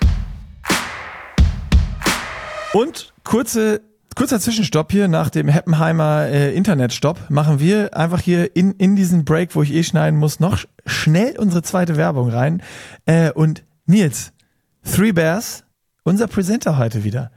[2.73, 3.81] Und kurze
[4.17, 9.25] Kurzer Zwischenstopp hier nach dem Heppenheimer äh, Internetstopp machen wir einfach hier in, in diesen
[9.25, 12.63] Break, wo ich eh schneiden muss, noch schnell unsere zweite Werbung rein.
[13.07, 14.33] Äh, und Nils,
[14.85, 15.65] Three Bears,
[16.03, 17.31] unser Presenter heute wieder,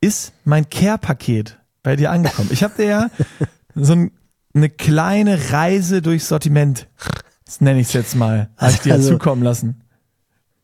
[0.00, 2.50] ist mein Care-Paket bei dir angekommen.
[2.52, 3.10] Ich habe dir ja
[3.74, 4.10] so ein,
[4.54, 6.88] eine kleine Reise durchs Sortiment,
[7.44, 9.82] das nenne ich es jetzt mal, habe ich dir also, zukommen lassen.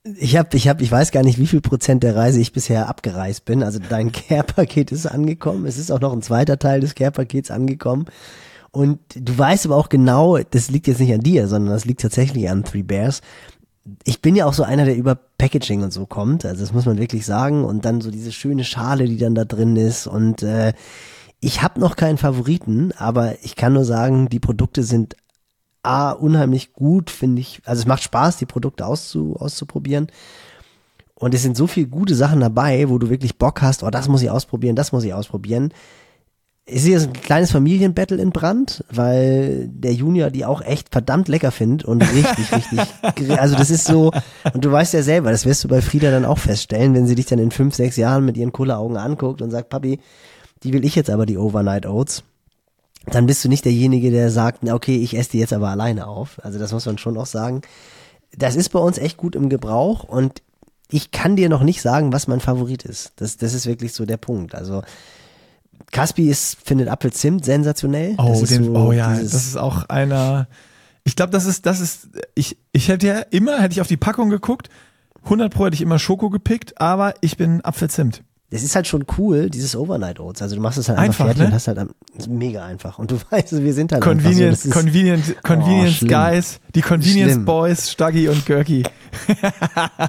[0.06, 2.90] Ich habe, ich habe, ich weiß gar nicht, wie viel Prozent der Reise ich bisher
[2.90, 3.62] abgereist bin.
[3.62, 5.64] Also dein Care-Paket ist angekommen.
[5.64, 8.04] Es ist auch noch ein zweiter Teil des Care-Pakets angekommen.
[8.70, 12.02] Und du weißt aber auch genau, das liegt jetzt nicht an dir, sondern das liegt
[12.02, 13.22] tatsächlich an Three Bears.
[14.04, 16.44] Ich bin ja auch so einer, der über Packaging und so kommt.
[16.44, 17.64] Also das muss man wirklich sagen.
[17.64, 20.06] Und dann so diese schöne Schale, die dann da drin ist.
[20.06, 20.74] Und äh,
[21.40, 25.16] ich habe noch keinen Favoriten, aber ich kann nur sagen, die Produkte sind
[25.84, 27.60] A, unheimlich gut, finde ich.
[27.64, 30.08] Also es macht Spaß, die Produkte auszu, auszuprobieren.
[31.14, 34.08] Und es sind so viele gute Sachen dabei, wo du wirklich Bock hast, oh, das
[34.08, 35.72] muss ich ausprobieren, das muss ich ausprobieren.
[36.66, 41.28] Ich sehe jetzt ein kleines Familienbattle in Brand, weil der Junior die auch echt verdammt
[41.28, 42.80] lecker findet und richtig, richtig.
[43.38, 44.12] Also das ist so,
[44.52, 47.14] und du weißt ja selber, das wirst du bei Frieda dann auch feststellen, wenn sie
[47.14, 50.00] dich dann in fünf, sechs Jahren mit ihren Kulleraugen anguckt und sagt, Papi,
[50.62, 52.24] die will ich jetzt aber die Overnight Oats
[53.06, 56.42] dann bist du nicht derjenige, der sagt, okay, ich esse die jetzt aber alleine auf.
[56.42, 57.62] Also das muss man schon auch sagen.
[58.36, 60.42] Das ist bei uns echt gut im Gebrauch und
[60.90, 63.12] ich kann dir noch nicht sagen, was mein Favorit ist.
[63.16, 64.54] Das, das ist wirklich so der Punkt.
[64.54, 64.82] Also
[65.92, 68.14] Caspi ist, findet Apfelzimt sensationell.
[68.18, 70.48] Oh, den, so oh ja, das ist auch einer.
[71.04, 73.96] Ich glaube, das ist, das ist, ich, ich hätte ja immer, hätte ich auf die
[73.96, 74.68] Packung geguckt,
[75.24, 79.04] 100 Pro hätte ich immer Schoko gepickt, aber ich bin Apfelzimt das ist halt schon
[79.18, 80.40] cool, dieses Overnight Oats.
[80.40, 81.46] Also du machst es halt einfach, einfach fertig ne?
[81.46, 82.98] und hast halt mega einfach.
[82.98, 87.44] Und du weißt, wir sind halt Convenient, so, Convenient, Convenience oh, Guys, die Convenience schlimm.
[87.46, 88.84] Boys, Staggy und Görki.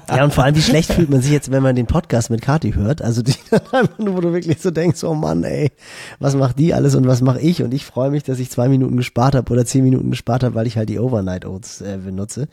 [0.09, 2.41] ja, und vor allem, wie schlecht fühlt man sich jetzt, wenn man den Podcast mit
[2.41, 3.01] Kati hört.
[3.01, 3.33] Also die,
[3.97, 5.71] wo du wirklich so denkst, oh Mann, ey,
[6.19, 7.63] was macht die alles und was mache ich?
[7.63, 10.55] Und ich freue mich, dass ich zwei Minuten gespart habe oder zehn Minuten gespart habe,
[10.55, 12.47] weil ich halt die Overnight Oats äh, benutze.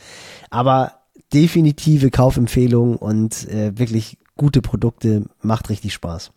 [0.48, 0.92] Aber
[1.32, 6.32] definitive Kaufempfehlung und äh, wirklich gute Produkte, macht richtig Spaß.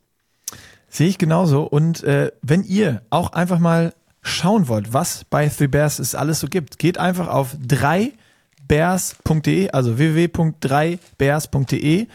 [0.89, 1.63] Sehe ich genauso.
[1.63, 6.39] Und äh, wenn ihr auch einfach mal schauen wollt, was bei Three Bears es alles
[6.39, 12.05] so gibt, geht einfach auf 3bears.de, also www.3bears.de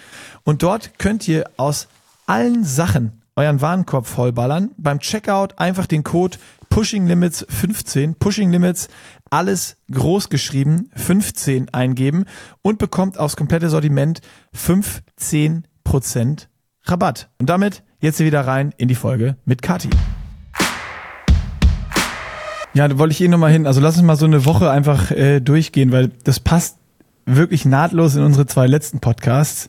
[0.44, 1.88] und dort könnt ihr aus
[2.26, 4.70] allen Sachen euren Warenkorb vollballern.
[4.76, 6.38] Beim Checkout einfach den Code
[6.68, 8.86] Pushing Limits 15, Pushing Limits
[9.28, 12.26] alles groß geschrieben, 15 eingeben
[12.62, 14.20] und bekommt aufs komplette Sortiment
[14.52, 16.48] 15 Prozent
[16.84, 17.28] Rabatt.
[17.38, 19.90] Und damit jetzt wieder rein in die Folge mit Kati.
[22.72, 23.66] Ja, da wollte ich eh nochmal hin.
[23.66, 26.76] Also lass uns mal so eine Woche einfach äh, durchgehen, weil das passt
[27.26, 29.68] wirklich nahtlos in unsere zwei letzten Podcasts,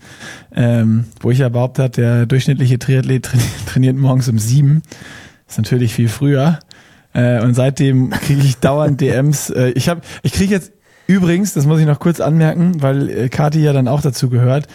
[0.56, 3.30] ähm, wo ich ja behauptet habe, der durchschnittliche Triathlet
[3.66, 4.84] trainiert morgens um sieben.
[5.48, 6.60] ist natürlich viel früher.
[7.14, 9.50] Äh, und seitdem kriege ich dauernd DMs.
[9.50, 10.72] Äh, ich habe, ich kriege jetzt
[11.08, 14.68] übrigens, das muss ich noch kurz anmerken, weil äh, Kati ja dann auch dazu gehört,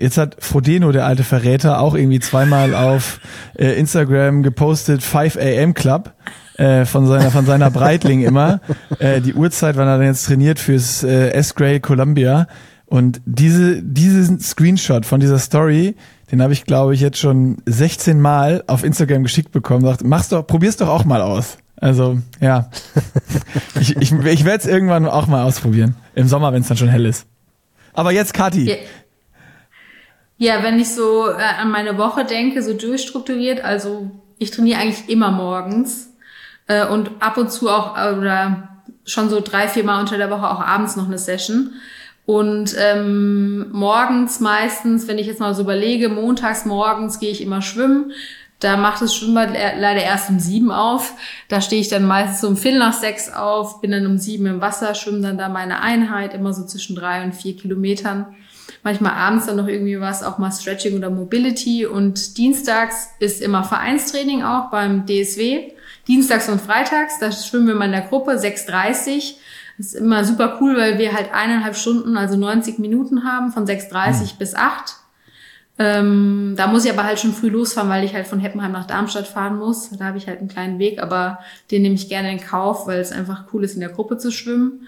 [0.00, 3.20] Jetzt hat Frodeno, der alte Verräter, auch irgendwie zweimal auf
[3.58, 6.14] äh, Instagram gepostet 5 AM Club
[6.56, 8.60] äh, von seiner von seiner Breitling immer.
[8.98, 12.46] Äh, die Uhrzeit, wann er dann jetzt trainiert fürs äh, S-Gray Columbia.
[12.86, 15.94] Und diese, diesen Screenshot von dieser Story,
[16.32, 19.84] den habe ich, glaube ich, jetzt schon 16 Mal auf Instagram geschickt bekommen.
[19.84, 21.58] Sagt, mach's doch, probier's doch auch mal aus.
[21.76, 22.70] Also, ja.
[23.80, 25.94] ich ich, ich werde es irgendwann auch mal ausprobieren.
[26.14, 27.26] Im Sommer, wenn es dann schon hell ist.
[27.92, 28.76] Aber jetzt, Kathi.
[30.40, 30.62] Ja.
[30.62, 35.30] wenn ich so äh, an meine Woche denke, so durchstrukturiert, also ich trainiere eigentlich immer
[35.30, 36.14] morgens
[36.66, 38.68] äh, und ab und zu auch äh, oder
[39.04, 41.74] schon so drei, vier Mal unter der Woche auch abends noch eine Session.
[42.26, 47.60] Und ähm, morgens meistens, wenn ich jetzt mal so überlege, montags morgens gehe ich immer
[47.60, 48.12] schwimmen.
[48.60, 51.14] Da macht das Schwimmbad leider erst um sieben auf.
[51.48, 54.46] Da stehe ich dann meistens so um Viertel nach sechs auf, bin dann um sieben
[54.46, 58.26] im Wasser, schwimme dann da meine Einheit, immer so zwischen drei und vier Kilometern.
[58.82, 61.86] Manchmal abends dann noch irgendwie was, auch mal Stretching oder Mobility.
[61.86, 65.72] Und dienstags ist immer Vereinstraining auch beim DSW.
[66.08, 69.34] Dienstags und freitags, da schwimmen wir mal in der Gruppe, 6.30
[69.80, 73.66] das ist immer super cool, weil wir halt eineinhalb Stunden, also 90 Minuten haben, von
[73.66, 74.38] 6.30 mhm.
[74.38, 74.96] bis 8.
[75.78, 78.86] Ähm, da muss ich aber halt schon früh losfahren, weil ich halt von Heppenheim nach
[78.86, 79.88] Darmstadt fahren muss.
[79.88, 81.38] Da habe ich halt einen kleinen Weg, aber
[81.70, 84.30] den nehme ich gerne in Kauf, weil es einfach cool ist, in der Gruppe zu
[84.30, 84.86] schwimmen.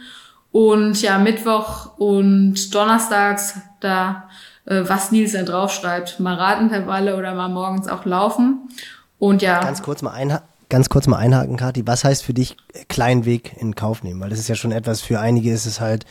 [0.50, 4.28] Und ja, Mittwoch und Donnerstags, da
[4.64, 8.68] äh, was Nils dann draufschreibt, mal Radintervalle oder mal morgens auch laufen.
[9.18, 9.60] Und ja.
[9.60, 11.86] Ganz kurz mal ein, ganz kurz mal einhaken, Kathi.
[11.86, 12.56] Was heißt für dich
[12.88, 14.20] kleinen Weg in Kauf nehmen?
[14.20, 16.06] Weil das ist ja schon etwas, für einige ist es halt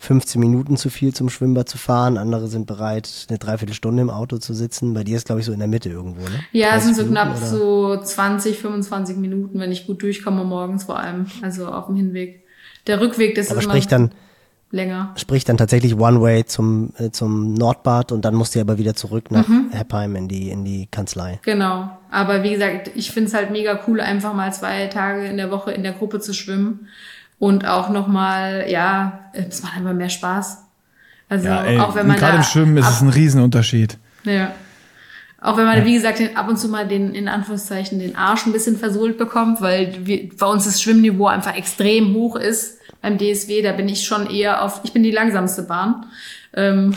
[0.00, 4.38] 15 Minuten zu viel zum Schwimmbad zu fahren, andere sind bereit, eine Dreiviertelstunde im Auto
[4.38, 4.94] zu sitzen.
[4.94, 6.40] Bei dir ist, glaube ich, so in der Mitte irgendwo, ne?
[6.52, 7.46] Ja, es sind so knapp oder?
[7.46, 12.44] so 20, 25 Minuten, wenn ich gut durchkomme, morgens vor allem, also auf dem Hinweg.
[12.86, 14.12] Der Rückweg, das Aber ist sprich dann
[14.70, 15.12] länger.
[15.16, 18.94] Sprich dann tatsächlich One Way zum, äh, zum Nordbad und dann musst du aber wieder
[18.94, 19.70] zurück nach mhm.
[19.70, 21.40] Heppheim in die, in die Kanzlei.
[21.42, 21.90] Genau.
[22.10, 25.50] Aber wie gesagt, ich finde es halt mega cool, einfach mal zwei Tage in der
[25.50, 26.88] Woche in der Gruppe zu schwimmen.
[27.38, 30.58] Und auch nochmal, ja, es macht einfach mehr Spaß.
[31.28, 32.16] Also ja, ey, auch wenn man.
[32.16, 33.96] Gerade im Schwimmen ist es ein Riesenunterschied.
[34.24, 34.52] Ja.
[35.40, 35.84] Auch wenn man, ja.
[35.86, 39.62] wie gesagt, ab und zu mal den, in Anführungszeichen, den Arsch ein bisschen versohlt bekommt,
[39.62, 44.04] weil wir, bei uns das Schwimmniveau einfach extrem hoch ist beim DSW, da bin ich
[44.04, 46.06] schon eher auf, ich bin die langsamste Bahn.
[46.52, 46.94] Ähm,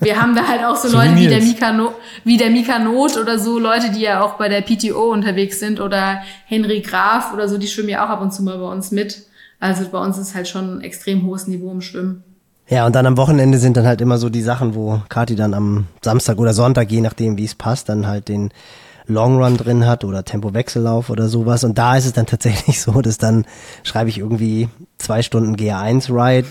[0.00, 1.92] wir haben da halt auch so, so Leute wie der, Mika no,
[2.24, 5.80] wie der Mika Not oder so, Leute, die ja auch bei der PTO unterwegs sind
[5.80, 8.90] oder Henry Graf oder so, die schwimmen ja auch ab und zu mal bei uns
[8.90, 9.22] mit.
[9.58, 12.24] Also bei uns ist halt schon ein extrem hohes Niveau im Schwimmen.
[12.68, 15.54] Ja, und dann am Wochenende sind dann halt immer so die Sachen, wo Kati dann
[15.54, 18.52] am Samstag oder Sonntag, je nachdem wie es passt, dann halt den
[19.10, 21.64] Long Run drin hat oder Tempo-Wechsellauf oder sowas.
[21.64, 23.44] Und da ist es dann tatsächlich so, dass dann
[23.82, 26.48] schreibe ich irgendwie zwei Stunden GA1 Ride,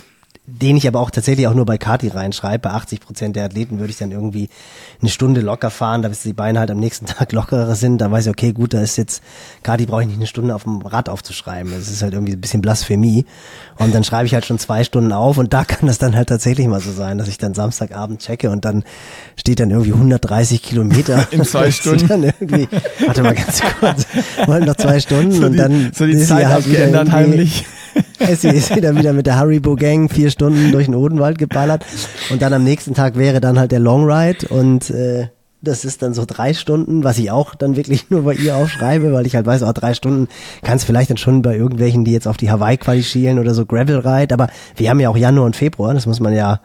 [0.62, 2.60] den ich aber auch tatsächlich auch nur bei Kati reinschreibe.
[2.60, 4.50] Bei 80 Prozent der Athleten würde ich dann irgendwie
[5.02, 8.00] eine Stunde locker fahren, da bis die Beine halt am nächsten Tag lockerer sind.
[8.00, 9.22] Da weiß ich, okay, gut, da ist jetzt,
[9.64, 11.72] Kati brauche ich nicht eine Stunde auf dem Rad aufzuschreiben.
[11.72, 13.26] Das ist halt irgendwie ein bisschen Blasphemie.
[13.78, 16.30] Und dann schreibe ich halt schon zwei Stunden auf und da kann das dann halt
[16.30, 18.84] tatsächlich mal so sein, dass ich dann Samstagabend checke und dann
[19.36, 21.28] steht dann irgendwie 130 Kilometer.
[21.32, 22.08] In zwei Stunden.
[22.08, 22.68] Dann irgendwie,
[23.06, 24.08] warte mal ganz kurz,
[24.46, 27.66] wollen noch zwei Stunden so und die, dann so die Zeit halt abgeändert heimlich.
[28.20, 31.86] Essi ist wieder wieder mit der Haribo Gang vier Stunden durch den Odenwald geballert.
[32.30, 34.48] Und dann am nächsten Tag wäre dann halt der Long Ride.
[34.48, 35.28] Und äh,
[35.62, 39.12] das ist dann so drei Stunden, was ich auch dann wirklich nur bei ihr aufschreibe,
[39.12, 40.28] weil ich halt weiß, auch drei Stunden
[40.64, 44.00] kannst vielleicht dann schon bei irgendwelchen, die jetzt auf die Hawaii-Quali schielen oder so Gravel
[44.00, 46.62] Ride, aber wir haben ja auch Januar und Februar, das muss man ja,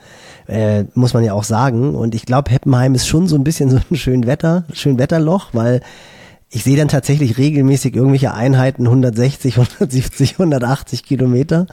[0.47, 1.95] äh, muss man ja auch sagen.
[1.95, 5.49] Und ich glaube, Heppenheim ist schon so ein bisschen so ein schön Wetter, schön Wetterloch,
[5.53, 5.81] weil
[6.55, 11.67] ich sehe dann tatsächlich regelmäßig irgendwelche Einheiten 160, 170, 180 Kilometer,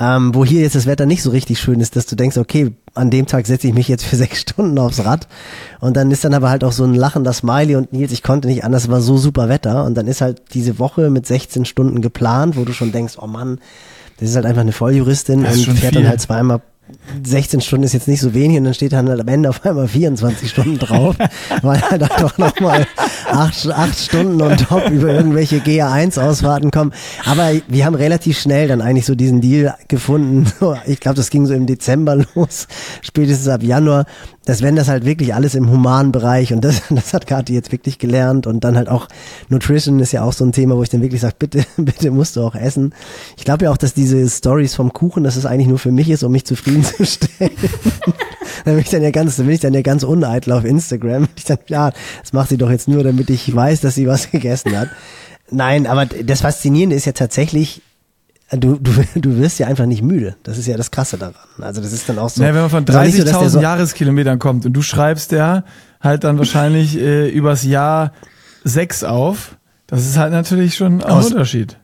[0.00, 2.72] ähm, wo hier jetzt das Wetter nicht so richtig schön ist, dass du denkst, okay,
[2.94, 5.28] an dem Tag setze ich mich jetzt für sechs Stunden aufs Rad.
[5.80, 8.48] Und dann ist dann aber halt auch so ein lachender Smiley und Nils, ich konnte
[8.48, 9.84] nicht anders, war so super Wetter.
[9.84, 13.26] Und dann ist halt diese Woche mit 16 Stunden geplant, wo du schon denkst, oh
[13.26, 13.60] Mann,
[14.20, 15.90] das ist halt einfach eine Volljuristin und fährt viel.
[15.90, 16.62] dann halt zweimal
[17.22, 19.64] 16 Stunden ist jetzt nicht so wenig und dann steht dann halt am Ende auf
[19.64, 21.16] einmal 24 Stunden drauf,
[21.62, 22.86] weil halt doch nochmal
[23.30, 26.92] acht, acht Stunden on top über irgendwelche GA1-Ausfahrten kommen.
[27.24, 30.46] Aber wir haben relativ schnell dann eigentlich so diesen Deal gefunden.
[30.86, 32.68] Ich glaube, das ging so im Dezember los,
[33.02, 34.06] spätestens ab Januar,
[34.48, 37.70] dass wenn das halt wirklich alles im humanen Bereich und das, das hat Kathi jetzt
[37.70, 39.06] wirklich gelernt und dann halt auch
[39.50, 42.34] Nutrition ist ja auch so ein Thema, wo ich dann wirklich sage, bitte, bitte musst
[42.34, 42.94] du auch essen.
[43.36, 46.08] Ich glaube ja auch, dass diese Stories vom Kuchen, dass es eigentlich nur für mich
[46.08, 47.52] ist, um mich zufriedenzustellen.
[48.64, 51.28] dann bin ich dann ja ganz, dann bin ich dann ja ganz uneitel auf Instagram.
[51.36, 51.92] Ich dann, ja,
[52.22, 54.88] das macht sie doch jetzt nur, damit ich weiß, dass sie was gegessen hat.
[55.50, 57.82] Nein, aber das Faszinierende ist ja tatsächlich,
[58.50, 58.90] du, du,
[59.20, 60.36] du wirst ja einfach nicht müde.
[60.42, 61.34] Das ist ja das Krasse daran.
[61.60, 62.40] Also das ist dann auch so.
[62.42, 64.72] Naja, wenn man von ist auch nicht so, dass 30.000 der so- Jahreskilometern kommt und
[64.72, 65.64] du schreibst ja
[66.00, 68.12] halt dann wahrscheinlich äh, übers Jahr
[68.64, 71.76] sechs auf, das ist halt natürlich schon ein Aus- Unterschied.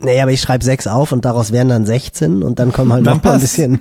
[0.00, 3.04] Naja, aber ich schreibe sechs auf und daraus werden dann 16 und dann kommen halt
[3.04, 3.80] Dann noch mal ein bisschen.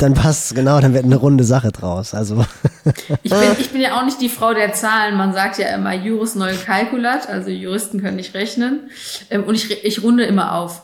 [0.00, 2.12] Dann passt genau, dann wird eine runde Sache draus.
[2.14, 2.44] Also
[3.22, 5.16] Ich bin, ich bin ja auch nicht die Frau der Zahlen.
[5.16, 8.90] Man sagt ja immer Juris neu Calculat, also Juristen können nicht rechnen.
[9.30, 10.82] Ähm, Und ich, ich runde immer auf.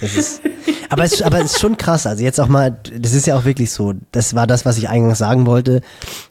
[0.00, 0.42] Ist,
[0.90, 2.06] aber es, aber ist schon krass.
[2.06, 3.94] Also jetzt auch mal, das ist ja auch wirklich so.
[4.12, 5.80] Das war das, was ich eingangs sagen wollte,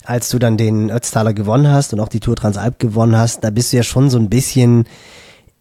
[0.06, 3.44] als du dann den Ötztaler gewonnen hast und auch die Tour Transalp gewonnen hast.
[3.44, 4.86] Da bist du ja schon so ein bisschen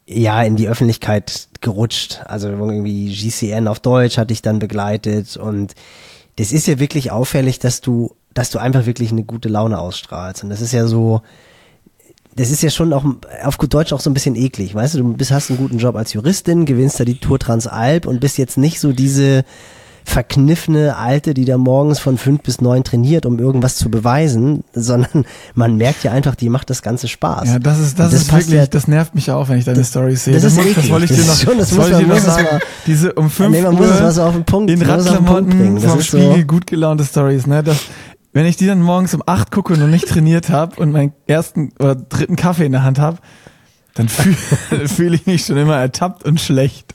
[0.06, 2.20] ja in die Öffentlichkeit gerutscht.
[2.26, 5.74] Also irgendwie GCN auf Deutsch hat dich dann begleitet und
[6.36, 10.44] das ist ja wirklich auffällig, dass du, dass du einfach wirklich eine gute Laune ausstrahlst.
[10.44, 11.22] Und das ist ja so,
[12.36, 13.04] das ist ja schon auch
[13.44, 15.78] auf gut Deutsch auch so ein bisschen eklig, weißt du, du bist, hast einen guten
[15.78, 19.44] Job als Juristin, gewinnst da die Tour Transalp und bist jetzt nicht so diese
[20.08, 25.24] verkniffene Alte, die da morgens von fünf bis neun trainiert, um irgendwas zu beweisen, sondern
[25.54, 27.48] man merkt ja einfach, die macht das Ganze Spaß.
[27.48, 29.82] Ja, das ist, das, Und ist wirklich, ja, das nervt mich auch, wenn ich deine
[29.82, 30.34] Storys sehe.
[30.34, 30.90] das ist muss- das eklig.
[30.92, 32.46] wollte ich Das dir noch, schon- das das muss ich man- dir noch muss sagen.
[32.86, 35.74] Diese um 5 Nee, man Uhr muss es so auf den Punkt- in Radklamotten bringen.
[35.74, 37.64] Das vom ist so- Spiegel gut gelaunte Stories, ne?
[37.64, 37.76] Das,
[38.36, 41.14] wenn ich die dann morgens um 8 gucke und noch nicht trainiert habe und meinen
[41.26, 43.16] ersten oder dritten Kaffee in der Hand habe,
[43.96, 46.86] dann fühle fühl ich mich schon immer ertappt und schlecht.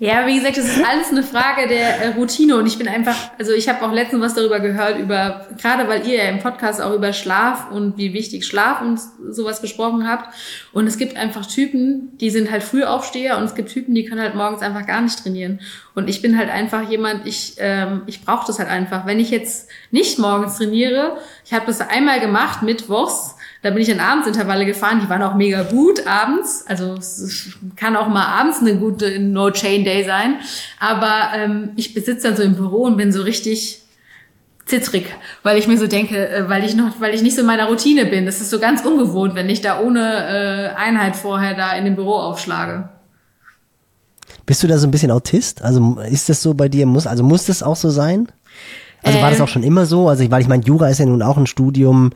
[0.00, 3.16] Ja, wie gesagt, das ist alles eine Frage der äh, Routine und ich bin einfach,
[3.38, 6.80] also ich habe auch letztens was darüber gehört, über, gerade weil ihr ja im Podcast
[6.80, 10.32] auch über Schlaf und wie wichtig Schlaf und sowas gesprochen habt.
[10.72, 14.20] Und es gibt einfach Typen, die sind halt Frühaufsteher und es gibt Typen, die können
[14.20, 15.60] halt morgens einfach gar nicht trainieren.
[15.94, 19.04] Und ich bin halt einfach jemand, ich, ähm, ich brauche das halt einfach.
[19.04, 23.88] Wenn ich jetzt nicht morgens trainiere, ich habe das einmal gemacht, mittwochs, da bin ich
[23.88, 26.64] in Abendsintervalle gefahren, die waren auch mega gut abends.
[26.68, 30.36] Also es kann auch mal abends eine gute No-Chain-Day sein.
[30.78, 33.82] Aber ähm, ich besitze dann so im Büro und bin so richtig
[34.64, 35.06] zittrig,
[35.42, 37.66] weil ich mir so denke, äh, weil ich noch, weil ich nicht so in meiner
[37.68, 38.26] Routine bin.
[38.26, 41.96] Das ist so ganz ungewohnt, wenn ich da ohne äh, Einheit vorher da in dem
[41.96, 42.88] Büro aufschlage.
[44.46, 45.62] Bist du da so ein bisschen Autist?
[45.62, 46.86] Also ist das so bei dir?
[46.86, 48.28] Muss, also muss das auch so sein?
[49.02, 49.44] Also war das Ähm.
[49.44, 50.08] auch schon immer so?
[50.08, 52.10] Also ich, weil ich meine, Jura ist ja nun auch ein Studium,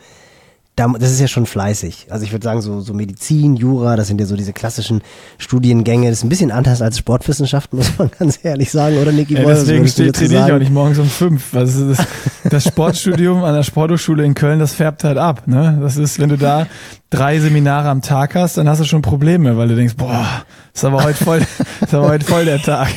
[0.77, 2.07] das ist ja schon fleißig.
[2.09, 5.03] Also ich würde sagen, so, so Medizin, Jura, das sind ja so diese klassischen
[5.37, 6.09] Studiengänge.
[6.09, 9.35] Das ist ein bisschen anders als Sportwissenschaften, muss man ganz ehrlich sagen, oder Niki?
[9.35, 11.53] Ja, was deswegen steht ich auch nicht morgens um fünf.
[11.53, 12.07] weil Das, das,
[12.51, 15.47] das Sportstudium an der Sporthochschule in Köln, das färbt halt ab.
[15.47, 15.79] Ne?
[15.83, 16.67] Das ist, wenn du da
[17.11, 20.27] drei Seminare am Tag hast, dann hast du schon Probleme, weil du denkst, boah,
[20.73, 21.43] ist aber heute voll,
[21.83, 22.89] ist aber heute voll der Tag.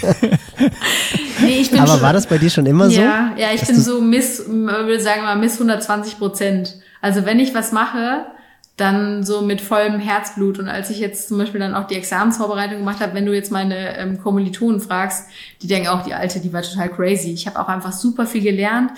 [1.41, 2.99] Nee, ich bin Aber schon- war das bei dir schon immer so?
[3.01, 6.77] Ja, ja, ich bin so miss, ich würde sagen mal miss 120 Prozent.
[7.05, 8.25] Also wenn ich was mache,
[8.77, 10.57] dann so mit vollem Herzblut.
[10.57, 13.51] Und als ich jetzt zum Beispiel dann auch die Examensvorbereitung gemacht habe, wenn du jetzt
[13.51, 15.27] meine ähm, Kommilitonen fragst,
[15.61, 17.31] die denken auch, die Alte, die war total crazy.
[17.31, 18.89] Ich habe auch einfach super viel gelernt.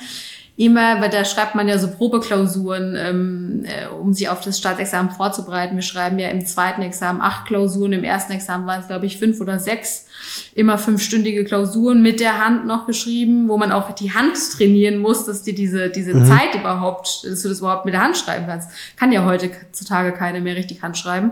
[0.56, 5.12] Immer, weil da schreibt man ja so Probeklausuren, ähm, äh, um sich auf das Staatsexamen
[5.12, 5.76] vorzubereiten.
[5.76, 9.18] Wir schreiben ja im zweiten Examen acht Klausuren, im ersten Examen waren es, glaube ich,
[9.18, 10.07] fünf oder sechs.
[10.54, 15.26] Immer fünfstündige Klausuren mit der Hand noch geschrieben, wo man auch die Hand trainieren muss,
[15.26, 18.70] dass dir diese, diese Zeit überhaupt, dass du das überhaupt mit der Hand schreiben kannst.
[18.98, 21.32] Kann ja heutzutage keine mehr richtig Hand schreiben.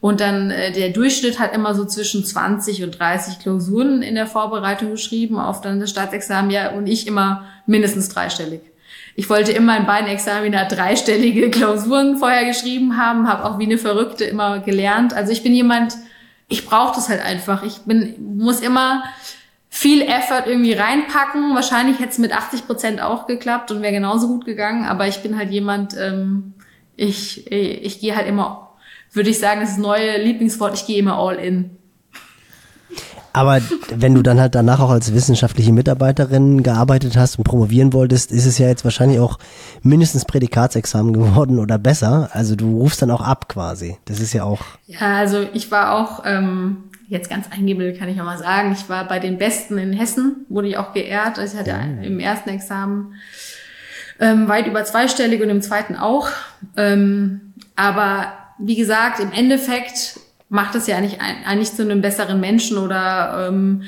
[0.00, 4.26] Und dann äh, der Durchschnitt hat immer so zwischen 20 und 30 Klausuren in der
[4.26, 8.60] Vorbereitung geschrieben auf dann das Staatsexamen, ja, und ich immer mindestens dreistellig.
[9.16, 13.78] Ich wollte immer in beiden Examina dreistellige Klausuren vorher geschrieben haben, habe auch wie eine
[13.78, 15.12] Verrückte immer gelernt.
[15.12, 15.94] Also ich bin jemand,
[16.50, 17.62] ich brauche das halt einfach.
[17.62, 19.04] Ich bin, muss immer
[19.70, 21.54] viel Effort irgendwie reinpacken.
[21.54, 24.84] Wahrscheinlich hätte es mit 80 Prozent auch geklappt und wäre genauso gut gegangen.
[24.84, 26.54] Aber ich bin halt jemand, ähm,
[26.96, 28.74] ich, ich, gehe halt immer,
[29.12, 31.78] würde ich sagen, das neue Lieblingswort, ich gehe immer all in.
[33.32, 33.60] Aber
[33.94, 38.46] wenn du dann halt danach auch als wissenschaftliche Mitarbeiterin gearbeitet hast und promovieren wolltest, ist
[38.46, 39.38] es ja jetzt wahrscheinlich auch
[39.82, 42.30] mindestens Prädikatsexamen geworden oder besser.
[42.32, 43.98] Also du rufst dann auch ab quasi.
[44.04, 44.62] Das ist ja auch.
[44.86, 48.88] Ja, also ich war auch, ähm, jetzt ganz eingebildet kann ich auch mal sagen, ich
[48.88, 51.38] war bei den Besten in Hessen, wurde ich auch geehrt.
[51.38, 53.14] Also ich hatte im ersten Examen
[54.20, 56.28] ähm, weit über zweistellig und im zweiten auch.
[56.76, 60.20] Ähm, aber wie gesagt, im Endeffekt
[60.50, 63.84] macht es ja eigentlich, eigentlich zu einem besseren Menschen oder ähm,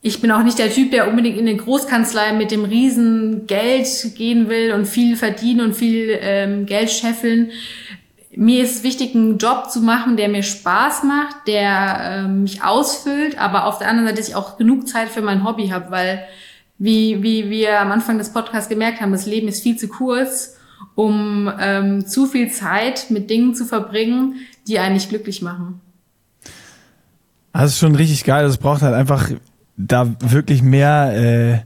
[0.00, 3.86] ich bin auch nicht der Typ, der unbedingt in eine Großkanzlei mit dem riesen Geld
[4.16, 7.50] gehen will und viel verdienen und viel ähm, Geld scheffeln.
[8.34, 13.38] Mir ist wichtig, einen Job zu machen, der mir Spaß macht, der ähm, mich ausfüllt,
[13.38, 16.24] aber auf der anderen Seite, dass ich auch genug Zeit für mein Hobby habe, weil
[16.78, 20.56] wie, wie wir am Anfang des Podcasts gemerkt haben, das Leben ist viel zu kurz,
[20.94, 24.36] um ähm, zu viel Zeit mit Dingen zu verbringen,
[24.68, 25.80] die einen nicht glücklich machen.
[27.52, 28.44] Das ist schon richtig geil.
[28.44, 29.30] Es braucht halt einfach
[29.76, 31.60] da wirklich mehr, äh,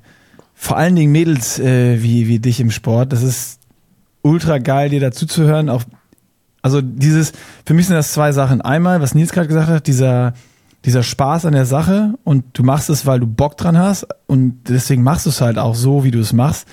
[0.54, 3.12] vor allen Dingen Mädels äh, wie, wie dich im Sport.
[3.12, 3.60] Das ist
[4.22, 5.68] ultra geil, dir dazu zu hören.
[5.68, 5.82] Auch,
[6.62, 7.32] also dieses,
[7.66, 8.60] für mich sind das zwei Sachen.
[8.60, 10.34] Einmal, was Nils gerade gesagt hat, dieser,
[10.84, 14.60] dieser Spaß an der Sache und du machst es, weil du Bock dran hast und
[14.68, 16.68] deswegen machst du es halt auch so, wie du es machst.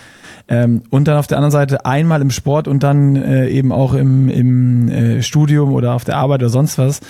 [0.49, 3.93] Ähm, und dann auf der anderen Seite einmal im Sport und dann äh, eben auch
[3.93, 7.01] im, im äh, Studium oder auf der Arbeit oder sonst was.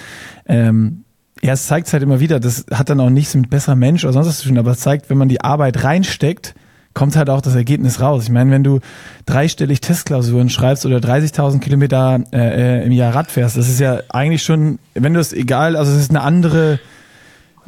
[0.45, 1.05] Ähm,
[1.41, 4.11] ja, es zeigt halt immer wieder, das hat dann auch nichts mit besserer Mensch oder
[4.11, 6.53] sonst was zu tun, aber es zeigt, wenn man die Arbeit reinsteckt,
[6.93, 8.23] kommt halt auch das Ergebnis raus.
[8.23, 8.79] Ich meine, wenn du
[9.25, 14.01] dreistellig Testklausuren schreibst oder 30.000 Kilometer äh, äh, im Jahr Rad fährst, das ist ja
[14.09, 16.79] eigentlich schon, wenn du es egal, also es ist eine andere,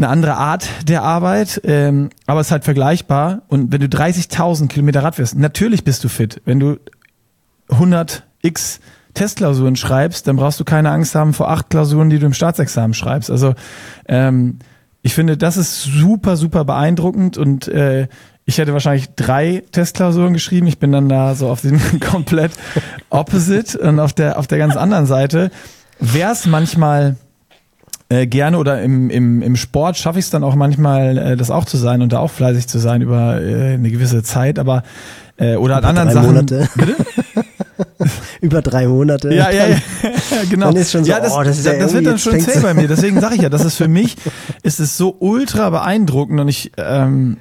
[0.03, 3.43] eine andere Art der Arbeit, ähm, aber es ist halt vergleichbar.
[3.47, 6.41] Und wenn du 30.000 Kilometer Rad fährst, natürlich bist du fit.
[6.45, 6.77] Wenn du
[7.69, 8.79] 100 x
[9.13, 12.93] Testklausuren schreibst, dann brauchst du keine Angst haben vor acht Klausuren, die du im Staatsexamen
[12.93, 13.29] schreibst.
[13.29, 13.55] Also
[14.07, 14.59] ähm,
[15.01, 18.07] ich finde, das ist super, super beeindruckend und äh,
[18.45, 20.67] ich hätte wahrscheinlich drei Testklausuren geschrieben.
[20.67, 22.51] Ich bin dann da so auf dem komplett
[23.09, 25.51] Opposite und auf der auf der ganz anderen Seite
[25.99, 27.17] wäre es manchmal
[28.11, 31.49] äh, gerne oder im, im, im Sport schaffe ich es dann auch manchmal, äh, das
[31.49, 34.83] auch zu sein und da auch fleißig zu sein über äh, eine gewisse Zeit, aber
[35.37, 36.27] äh, oder an anderen drei Sachen.
[36.27, 36.69] Monate.
[36.75, 36.95] Bitte?
[38.41, 39.33] Über drei Monate.
[39.33, 39.77] Ja, ja, ja,
[40.49, 40.67] genau.
[40.67, 42.73] Dann ist schon so, ja, das, oh, das ja das wird dann schon zäh bei
[42.73, 42.87] mir.
[42.89, 44.17] Deswegen sage ich ja, das ist für mich,
[44.63, 47.37] ist es so ultra beeindruckend und ich ähm,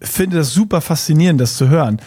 [0.00, 2.00] finde das super faszinierend, das zu hören.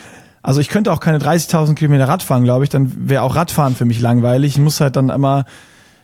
[0.44, 3.76] Also ich könnte auch keine 30.000 Kilometer Rad fahren, glaube ich, dann wäre auch Radfahren
[3.76, 4.54] für mich langweilig.
[4.54, 5.46] Ich muss halt dann immer,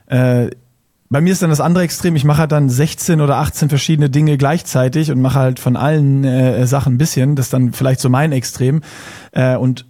[0.07, 0.49] äh,
[1.15, 4.09] bei mir ist dann das andere Extrem, ich mache halt dann 16 oder 18 verschiedene
[4.09, 7.37] Dinge gleichzeitig und mache halt von allen äh, Sachen ein bisschen.
[7.37, 8.81] Das ist dann vielleicht so mein Extrem.
[9.31, 9.85] Äh, und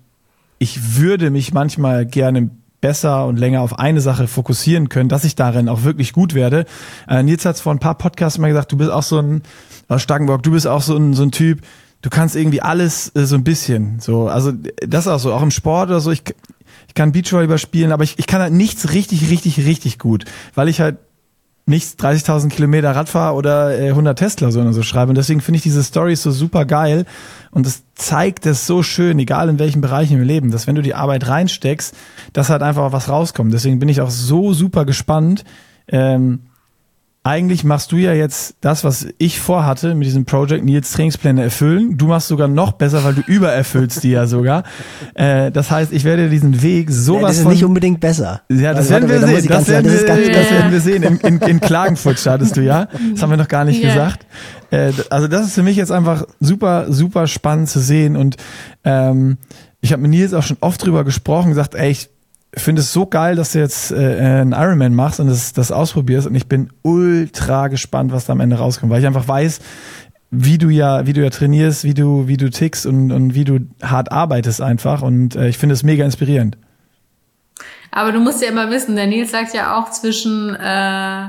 [0.60, 5.34] ich würde mich manchmal gerne besser und länger auf eine Sache fokussieren können, dass ich
[5.34, 6.66] darin auch wirklich gut werde.
[7.08, 9.42] Äh, Nils hat vor ein paar Podcasts mal gesagt, du bist auch so ein,
[9.88, 11.62] aus Starkenburg, du bist auch so ein, so ein Typ,
[12.04, 14.00] du kannst irgendwie alles äh, so ein bisschen.
[14.00, 14.52] So, also
[14.88, 16.22] das auch so, auch im Sport oder so, ich,
[16.88, 20.70] ich kann Beachvolleyball spielen, aber ich, ich kann halt nichts richtig, richtig, richtig gut, weil
[20.70, 20.98] ich halt
[21.68, 25.10] nicht 30.000 Kilometer Rad fahre oder äh, 100 Testklausuren und so schreibe.
[25.10, 27.06] Und deswegen finde ich diese Stories so super geil.
[27.50, 30.84] Und es zeigt es so schön, egal in welchen Bereichen wir leben, dass wenn du
[30.84, 31.96] die Arbeit reinsteckst,
[32.34, 33.52] dass halt einfach was rauskommt.
[33.54, 35.44] Deswegen bin ich auch so super gespannt.
[35.88, 36.42] Ähm,
[37.28, 41.98] eigentlich machst du ja jetzt das, was ich vorhatte mit diesem Project Nils Trainingspläne erfüllen.
[41.98, 44.62] Du machst sogar noch besser, weil du übererfüllst die ja sogar.
[45.16, 48.44] Äh, das heißt, ich werde diesen Weg Ja, sowas das ist von nicht unbedingt besser.
[48.52, 49.48] ja, das Also, werden wir sehen.
[49.50, 50.56] Das werden sagen, wir, das das Ja.
[50.56, 51.02] werden wir sehen.
[51.04, 52.88] In, in, in Klagenfurt startest du ja.
[53.14, 53.90] Das haben wir noch gar nicht Ja.
[53.90, 54.28] gesagt.
[54.70, 58.18] Äh, also das ist für mich jetzt einfach super, super spannend zu sehen.
[58.18, 58.36] Und
[58.84, 59.38] ähm,
[59.82, 62.10] ich habe mit Nils auch schon oft drüber gesprochen, gesagt, ey, ich
[62.62, 66.28] finde es so geil, dass du jetzt äh, einen Ironman machst und das, das ausprobierst.
[66.28, 69.60] Und ich bin ultra gespannt, was da am Ende rauskommt, weil ich einfach weiß,
[70.32, 73.44] wie du ja, wie du ja trainierst, wie du, wie du tickst und, und wie
[73.44, 75.02] du hart arbeitest einfach.
[75.02, 76.58] Und äh, ich finde es mega inspirierend.
[77.92, 81.28] Aber du musst ja immer wissen, der Nils sagt ja auch zwischen äh,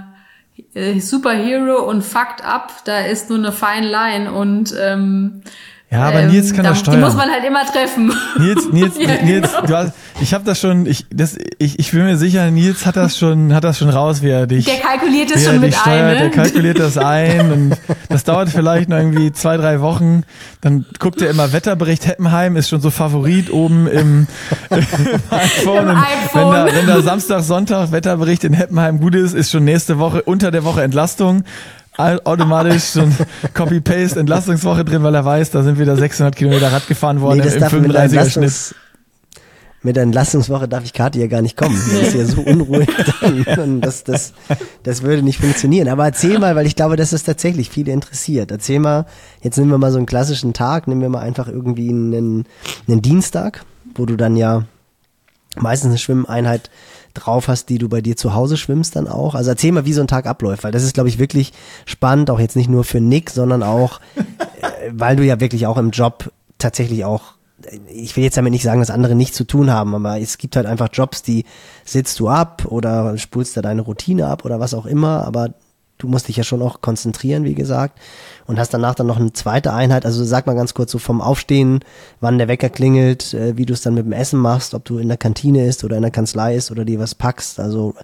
[0.75, 5.43] äh, Superhero und Fucked Up, da ist nur eine fine line und ähm,
[5.89, 6.99] Ja, aber ähm, Nils kann da, das steuern.
[6.99, 8.13] Die muss man halt immer treffen.
[8.39, 9.67] Nils, Nils, Ja, Nils, genau.
[9.67, 12.97] du hast, ich habe das schon, ich, das, ich, ich bin mir sicher, Nils hat
[12.97, 16.01] das schon, hat das schon raus, wie er dich, Der kalkuliert es schon mit steuert,
[16.01, 16.19] ein, ne?
[16.19, 17.77] der kalkuliert das ein und
[18.09, 20.25] das dauert vielleicht noch irgendwie zwei, drei Wochen.
[20.61, 24.27] Dann guckt er immer Wetterbericht Heppenheim, ist schon so Favorit oben im,
[24.71, 24.79] im
[25.31, 25.85] iPhone.
[25.85, 26.35] Im und iPhone.
[26.35, 30.23] Wenn da, wenn da Samstag, Sonntag Wetterbericht in Heppenheim gut ist, ist schon nächste Woche,
[30.23, 31.45] unter der Woche Entlastung.
[31.97, 33.15] Automatisch schon
[33.55, 37.45] Copy-Paste Entlastungswoche drin, weil er weiß, da sind wieder 600 Kilometer Rad gefahren worden Nee,
[37.45, 38.75] das im der 35er Schnitt.
[39.83, 41.79] Mit der Entlastungswoche darf ich Kathi ja gar nicht kommen.
[41.87, 42.89] Die ist ja so unruhig.
[43.47, 44.33] Dann, das, das,
[44.83, 45.89] das würde nicht funktionieren.
[45.89, 48.51] Aber erzähl mal, weil ich glaube, dass es tatsächlich viele interessiert.
[48.51, 49.07] Erzähl mal,
[49.43, 52.47] jetzt nehmen wir mal so einen klassischen Tag, nehmen wir mal einfach irgendwie einen,
[52.89, 54.65] einen Dienstag, wo du dann ja
[55.55, 56.71] meistens eine Schwimmeinheit
[57.17, 59.35] drauf hast, die du bei dir zu Hause schwimmst dann auch.
[59.35, 61.53] Also erzähl mal, wie so ein Tag abläuft, weil das ist, glaube ich, wirklich
[61.85, 65.77] spannend, auch jetzt nicht nur für Nick, sondern auch, äh, weil du ja wirklich auch
[65.77, 69.45] im Job tatsächlich auch, äh, ich will jetzt damit nicht sagen, dass andere nichts zu
[69.45, 71.45] tun haben, aber es gibt halt einfach Jobs, die
[71.85, 75.51] sitzt du ab oder spulst da deine Routine ab oder was auch immer, aber
[75.99, 77.99] du musst dich ja schon auch konzentrieren, wie gesagt,
[78.47, 80.05] und hast danach dann noch eine zweite Einheit.
[80.05, 81.81] Also sag mal ganz kurz so vom Aufstehen,
[82.21, 84.99] wann der Wecker klingelt, äh, wie du es dann mit dem Essen machst, ob du
[84.99, 87.95] in der Kantine isst oder in der Kanzlei isst oder dir was packst, also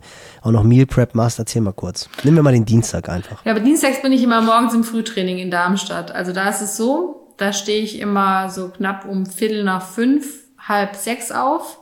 [0.43, 1.39] auch noch Meal Prep machst.
[1.39, 2.09] Erzähl mal kurz.
[2.25, 3.45] Nimm mir mal den Dienstag einfach.
[3.45, 6.13] Ja, aber dienstags bin ich immer morgens im Frühtraining in Darmstadt.
[6.13, 10.27] Also da ist es so, da stehe ich immer so knapp um Viertel nach fünf,
[10.59, 11.79] halb sechs auf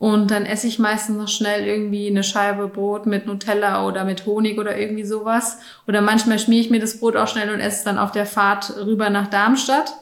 [0.00, 4.24] Und dann esse ich meistens noch schnell irgendwie eine Scheibe Brot mit Nutella oder mit
[4.24, 5.58] Honig oder irgendwie sowas.
[5.86, 8.24] Oder manchmal schmiere ich mir das Brot auch schnell und esse es dann auf der
[8.24, 9.92] Fahrt rüber nach Darmstadt.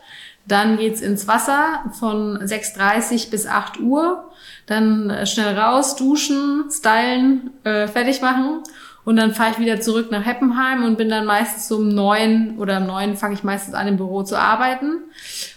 [0.47, 4.31] Dann geht's ins Wasser von 6.30 bis 8 Uhr.
[4.67, 8.63] Dann äh, schnell raus, duschen, stylen, äh, fertig machen.
[9.09, 12.77] Und dann fahre ich wieder zurück nach Heppenheim und bin dann meistens um neun oder
[12.77, 14.99] um neun fange ich meistens an, im Büro zu arbeiten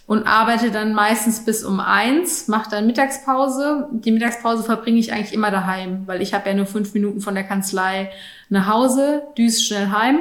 [0.07, 3.89] und arbeite dann meistens bis um eins, mache dann Mittagspause.
[3.91, 7.35] Die Mittagspause verbringe ich eigentlich immer daheim, weil ich habe ja nur fünf Minuten von
[7.35, 8.09] der Kanzlei
[8.47, 10.19] nach Hause, düse schnell heim,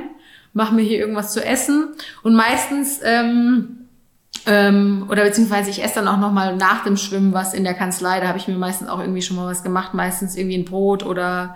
[0.52, 1.90] mache mir hier irgendwas zu essen
[2.24, 3.86] und meistens ähm,
[4.46, 7.74] ähm, oder beziehungsweise ich esse dann auch noch mal nach dem Schwimmen was in der
[7.74, 8.18] Kanzlei.
[8.18, 11.06] Da habe ich mir meistens auch irgendwie schon mal was gemacht, meistens irgendwie ein Brot
[11.06, 11.54] oder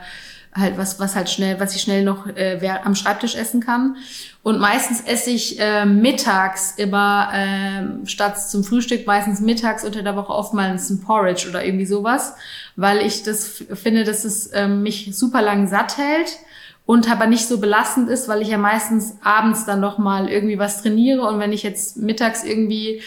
[0.54, 3.96] halt was, was halt schnell, was ich schnell noch äh, wer, am Schreibtisch essen kann.
[4.42, 10.16] Und meistens esse ich äh, mittags immer äh, statt zum Frühstück meistens mittags unter der
[10.16, 12.34] Woche oftmals ein Porridge oder irgendwie sowas,
[12.76, 16.38] weil ich das finde, dass es äh, mich super lang satt hält
[16.86, 20.58] und aber nicht so belastend ist, weil ich ja meistens abends dann noch mal irgendwie
[20.58, 23.00] was trainiere und wenn ich jetzt mittags irgendwie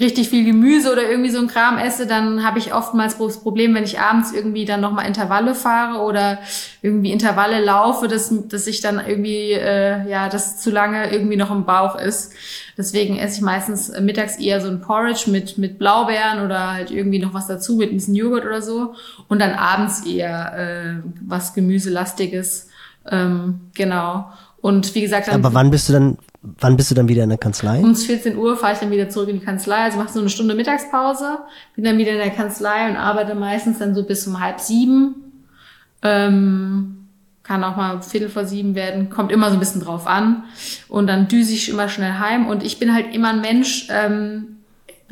[0.00, 3.74] richtig viel Gemüse oder irgendwie so ein Kram esse, dann habe ich oftmals das Problem,
[3.74, 6.38] wenn ich abends irgendwie dann nochmal Intervalle fahre oder
[6.80, 11.50] irgendwie Intervalle laufe, dass, dass ich dann irgendwie, äh, ja, das zu lange irgendwie noch
[11.50, 12.32] im Bauch ist.
[12.76, 17.18] Deswegen esse ich meistens mittags eher so ein Porridge mit, mit Blaubeeren oder halt irgendwie
[17.18, 18.94] noch was dazu mit ein bisschen Joghurt oder so.
[19.28, 22.68] Und dann abends eher äh, was Gemüselastiges.
[23.10, 24.30] Ähm, genau.
[24.62, 25.44] Und wie gesagt, dann.
[25.44, 27.78] Aber wann bist du dann, wann bist du dann wieder in der Kanzlei?
[27.78, 29.84] Um 14 Uhr fahre ich dann wieder zurück in die Kanzlei.
[29.84, 31.38] Also mache so eine Stunde Mittagspause,
[31.74, 35.14] bin dann wieder in der Kanzlei und arbeite meistens dann so bis um halb sieben.
[36.02, 37.08] Ähm,
[37.42, 40.44] kann auch mal Viertel vor sieben werden, kommt immer so ein bisschen drauf an.
[40.88, 42.46] Und dann düse ich immer schnell heim.
[42.46, 44.58] Und ich bin halt immer ein Mensch, ähm,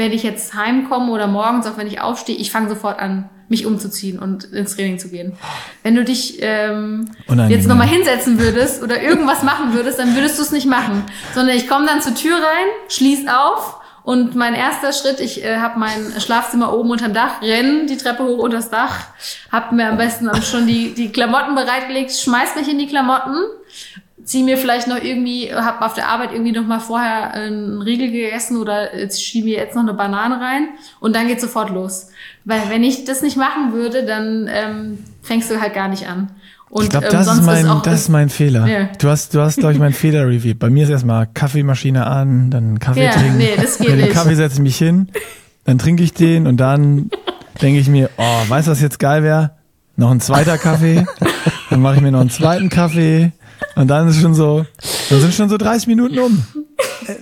[0.01, 3.66] wenn ich jetzt heimkomme oder morgens, auch wenn ich aufstehe, ich fange sofort an, mich
[3.66, 5.34] umzuziehen und ins Training zu gehen.
[5.82, 7.11] Wenn du dich ähm,
[7.48, 11.05] jetzt nochmal hinsetzen würdest oder irgendwas machen würdest, dann würdest du es nicht machen.
[11.34, 15.59] Sondern ich komme dann zur Tür rein, schließ auf und mein erster Schritt, ich äh,
[15.59, 19.07] habe mein Schlafzimmer oben unterm Dach, renn die Treppe hoch unter das Dach,
[19.53, 23.36] hab mir am besten schon die, die Klamotten bereitgelegt, schmeiß mich in die Klamotten,
[24.31, 28.12] zieh mir vielleicht noch irgendwie, hab auf der Arbeit irgendwie noch mal vorher einen Riegel
[28.12, 30.68] gegessen oder jetzt schiebe mir jetzt noch eine Banane rein
[31.01, 32.11] und dann geht sofort los.
[32.45, 36.31] Weil wenn ich das nicht machen würde, dann ähm, fängst du halt gar nicht an.
[36.68, 38.66] Und, ich glaube, das, ähm, ist mein, ist das ist mein Fehler.
[38.68, 38.89] Ja.
[39.01, 40.61] Du hast, du hast, glaube ich, mein Fehler reviewed.
[40.61, 43.39] Bei mir ist erstmal Kaffeemaschine an, dann Kaffee ja, trinken.
[43.39, 45.09] Nee, das geht Mit dem Kaffee setze ich mich hin,
[45.64, 47.11] dann trinke ich den und dann
[47.61, 49.57] denke ich mir, oh, weißt du, was jetzt geil wäre?
[49.97, 51.05] Noch ein zweiter Kaffee.
[51.68, 53.33] dann mache ich mir noch einen zweiten Kaffee.
[53.81, 54.66] Und dann ist schon so,
[55.09, 56.45] dann sind schon so 30 Minuten um.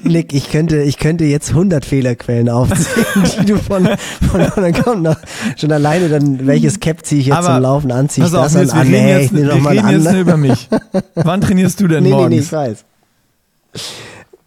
[0.03, 3.07] Nick, ich könnte, ich könnte jetzt 100 Fehlerquellen aufzählen,
[3.41, 3.89] die du von,
[4.29, 5.17] von dann kommt noch,
[5.57, 8.57] schon alleine dann, welches Cap ziehe ich jetzt Aber, zum Laufen an, ziehe ich das
[8.57, 10.69] an, ah, nee, jetzt, ich wir reden jetzt nur über mich.
[11.15, 12.31] Wann trainierst du denn nee, morgens?
[12.31, 12.85] Nee, nee, ich weiß.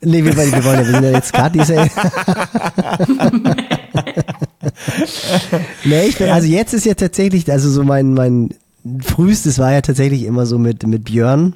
[0.01, 1.75] Nee, wir, wir wollen ja, wir sind ja jetzt gerade diese.
[5.85, 8.49] nee, ich bin, also jetzt ist ja tatsächlich, also so mein, mein
[9.01, 11.53] frühestes war ja tatsächlich immer so mit, mit Björn,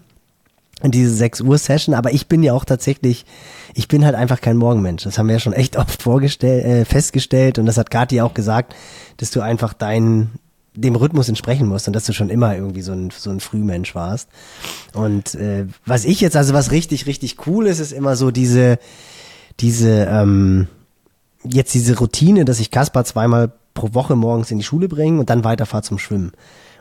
[0.92, 3.26] diese 6 Uhr Session, aber ich bin ja auch tatsächlich,
[3.74, 5.04] ich bin halt einfach kein Morgenmensch.
[5.04, 8.34] Das haben wir ja schon echt oft vorgestellt, äh, festgestellt und das hat Kathi auch
[8.34, 8.76] gesagt,
[9.18, 10.32] dass du einfach dein,
[10.74, 13.96] dem Rhythmus entsprechen musst und dass du schon immer irgendwie so ein, so ein Frühmensch
[13.96, 14.30] warst.
[14.94, 18.78] Und äh, was ich jetzt, also was richtig, richtig cool ist, ist immer so diese,
[19.60, 20.68] diese, ähm,
[21.44, 25.30] jetzt diese Routine, dass ich Kaspar zweimal pro Woche morgens in die Schule bringe und
[25.30, 26.32] dann weiterfahre zum Schwimmen.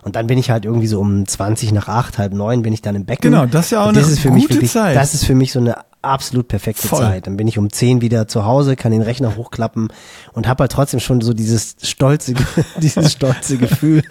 [0.04, 2.82] Und dann bin ich halt irgendwie so um 20 nach 8, halb 9 bin ich
[2.82, 3.30] dann im Becken.
[3.30, 4.94] Genau, das ist ja auch eine das ist für gute mich wirklich, Zeit.
[4.94, 7.00] Das ist für mich so eine absolut perfekte Voll.
[7.00, 7.26] Zeit.
[7.26, 9.88] Dann bin ich um 10 wieder zu Hause, kann den Rechner hochklappen
[10.34, 12.34] und habe halt trotzdem schon so dieses stolze,
[12.82, 14.02] dieses stolze Gefühl,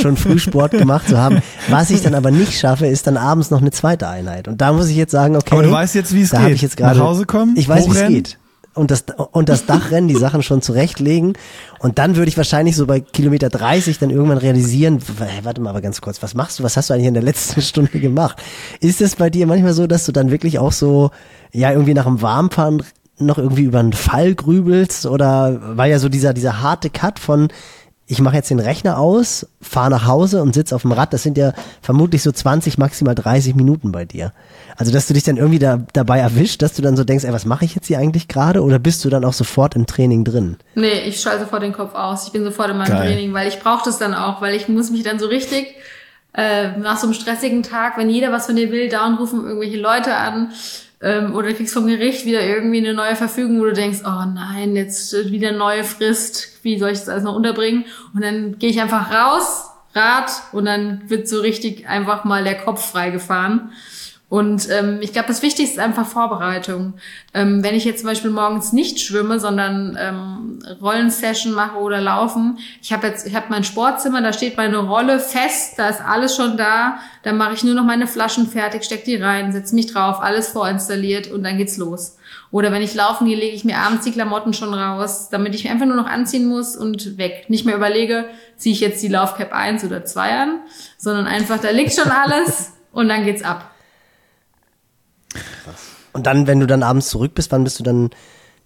[0.00, 1.42] schon Frühsport gemacht zu haben.
[1.68, 4.48] Was ich dann aber nicht schaffe, ist dann abends noch eine zweite Einheit.
[4.48, 5.52] Und da muss ich jetzt sagen, okay.
[5.52, 6.48] Aber du weißt jetzt, wie es geht.
[6.48, 7.56] Ich jetzt grade, Nach Hause kommen?
[7.56, 8.38] Ich weiß, wie es geht
[8.74, 11.34] und das, und das Dachrennen, die Sachen schon zurechtlegen.
[11.78, 15.00] Und dann würde ich wahrscheinlich so bei Kilometer 30 dann irgendwann realisieren,
[15.42, 17.60] warte mal aber ganz kurz, was machst du, was hast du eigentlich in der letzten
[17.62, 18.42] Stunde gemacht?
[18.80, 21.10] Ist es bei dir manchmal so, dass du dann wirklich auch so,
[21.52, 22.82] ja, irgendwie nach dem Warmfahren
[23.18, 25.06] noch irgendwie über einen Fall grübelst?
[25.06, 27.48] Oder war ja so dieser, dieser harte Cut von,
[28.06, 31.12] ich mache jetzt den Rechner aus, fahre nach Hause und sitze auf dem Rad.
[31.12, 34.32] Das sind ja vermutlich so 20, maximal 30 Minuten bei dir.
[34.76, 37.32] Also, dass du dich dann irgendwie da, dabei erwischt, dass du dann so denkst, ey,
[37.32, 38.62] was mache ich jetzt hier eigentlich gerade?
[38.62, 40.56] Oder bist du dann auch sofort im Training drin?
[40.74, 42.26] Nee, ich schalte sofort den Kopf aus.
[42.26, 43.06] Ich bin sofort in meinem Geil.
[43.06, 45.74] Training, weil ich brauche das dann auch, weil ich muss mich dann so richtig
[46.34, 49.78] äh, nach so einem stressigen Tag, wenn jeder was von dir will, down rufen irgendwelche
[49.78, 50.50] Leute an,
[51.02, 54.76] ähm, oder kriegst vom Gericht wieder irgendwie eine neue Verfügung, wo du denkst, oh nein,
[54.76, 57.84] jetzt wieder neue Frist, wie soll ich das alles noch unterbringen?
[58.14, 62.56] Und dann gehe ich einfach raus, Rad, und dann wird so richtig einfach mal der
[62.56, 63.72] Kopf freigefahren.
[64.32, 66.94] Und ähm, ich glaube, das Wichtigste ist einfach Vorbereitung.
[67.34, 72.56] Ähm, wenn ich jetzt zum Beispiel morgens nicht schwimme, sondern ähm, Rollensession mache oder laufen,
[72.80, 76.34] ich habe jetzt, ich habe mein Sportzimmer, da steht meine Rolle fest, da ist alles
[76.34, 76.96] schon da.
[77.24, 80.48] Dann mache ich nur noch meine Flaschen fertig, steck die rein, setze mich drauf, alles
[80.48, 82.16] vorinstalliert und dann geht's los.
[82.50, 85.64] Oder wenn ich laufen gehe, lege ich mir abends die Klamotten schon raus, damit ich
[85.64, 87.44] mir einfach nur noch anziehen muss und weg.
[87.48, 88.24] Nicht mehr überlege,
[88.56, 90.60] ziehe ich jetzt die Laufcap 1 oder 2 an,
[90.96, 93.71] sondern einfach, da liegt schon alles und dann geht's ab.
[96.12, 98.10] Und dann, wenn du dann abends zurück bist, wann bist du dann,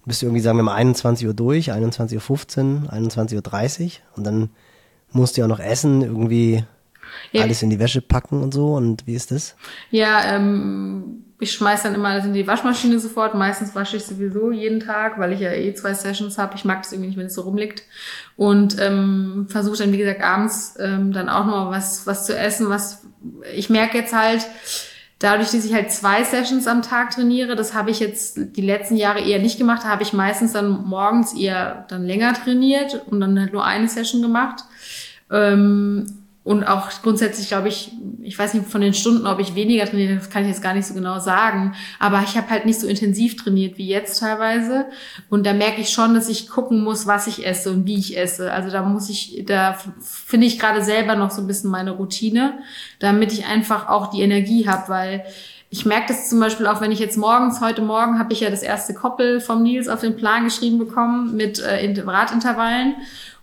[0.05, 4.49] bist du irgendwie, sagen wir mal, 21 Uhr durch, 21.15 Uhr, 21.30 Uhr und dann
[5.11, 6.63] musst du ja auch noch essen, irgendwie
[7.31, 7.43] ja.
[7.43, 8.73] alles in die Wäsche packen und so.
[8.73, 9.55] Und wie ist das?
[9.91, 13.35] Ja, ähm, ich schmeiß dann immer alles in die Waschmaschine sofort.
[13.35, 16.55] Meistens wasche ich sowieso jeden Tag, weil ich ja eh zwei Sessions habe.
[16.55, 17.83] Ich mag das irgendwie nicht, wenn es so rumliegt.
[18.35, 22.69] Und ähm, versuche dann, wie gesagt, abends ähm, dann auch noch was, was zu essen.
[22.69, 23.05] Was
[23.55, 24.45] ich merke jetzt halt,
[25.19, 28.95] Dadurch, dass ich halt zwei Sessions am Tag trainiere, das habe ich jetzt die letzten
[28.95, 33.19] Jahre eher nicht gemacht, da habe ich meistens dann morgens eher dann länger trainiert und
[33.19, 34.63] dann halt nur eine Session gemacht.
[35.31, 37.91] Ähm, und auch grundsätzlich glaube ich,
[38.21, 40.73] ich weiß nicht von den Stunden, ob ich weniger trainiere, das kann ich jetzt gar
[40.73, 41.75] nicht so genau sagen.
[41.99, 44.85] Aber ich habe halt nicht so intensiv trainiert wie jetzt teilweise.
[45.29, 48.17] Und da merke ich schon, dass ich gucken muss, was ich esse und wie ich
[48.17, 48.49] esse.
[48.53, 52.59] Also da muss ich, da finde ich gerade selber noch so ein bisschen meine Routine,
[52.99, 55.25] damit ich einfach auch die Energie habe, weil
[55.69, 58.49] ich merke das zum Beispiel auch, wenn ich jetzt morgens, heute Morgen habe ich ja
[58.49, 62.95] das erste Koppel vom Nils auf den Plan geschrieben bekommen mit äh, Radintervallen.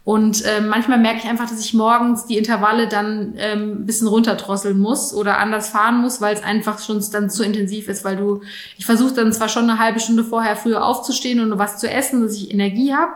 [0.05, 4.79] Und äh, manchmal merke ich einfach, dass ich morgens die Intervalle dann ähm, bisschen runterdrosseln
[4.79, 8.43] muss oder anders fahren muss, weil es einfach schon dann zu intensiv ist, weil du,
[8.77, 12.21] ich versuche dann zwar schon eine halbe Stunde vorher früher aufzustehen und was zu essen,
[12.23, 13.13] dass ich Energie habe,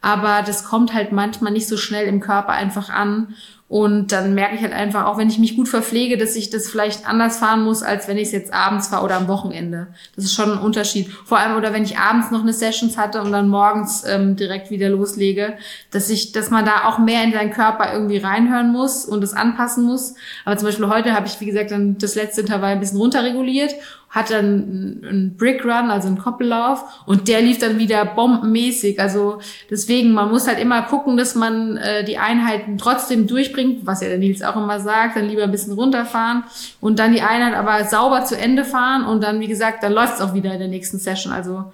[0.00, 3.34] aber das kommt halt manchmal nicht so schnell im Körper einfach an.
[3.74, 6.68] Und dann merke ich halt einfach, auch wenn ich mich gut verpflege, dass ich das
[6.68, 9.88] vielleicht anders fahren muss, als wenn ich es jetzt abends fahre oder am Wochenende.
[10.14, 11.08] Das ist schon ein Unterschied.
[11.08, 14.70] Vor allem, oder wenn ich abends noch eine Sessions hatte und dann morgens ähm, direkt
[14.70, 15.54] wieder loslege,
[15.90, 19.32] dass ich, dass man da auch mehr in seinen Körper irgendwie reinhören muss und es
[19.32, 20.14] anpassen muss.
[20.44, 23.74] Aber zum Beispiel heute habe ich, wie gesagt, dann das letzte Intervall ein bisschen runterreguliert
[24.14, 29.00] hat dann einen Brick Run, also einen Koppellauf und der lief dann wieder bombenmäßig.
[29.00, 34.02] Also deswegen, man muss halt immer gucken, dass man äh, die Einheiten trotzdem durchbringt, was
[34.02, 36.44] ja der Nils auch immer sagt, dann lieber ein bisschen runterfahren
[36.80, 40.14] und dann die Einheit aber sauber zu Ende fahren und dann, wie gesagt, dann läuft
[40.14, 41.32] es auch wieder in der nächsten Session.
[41.32, 41.72] Also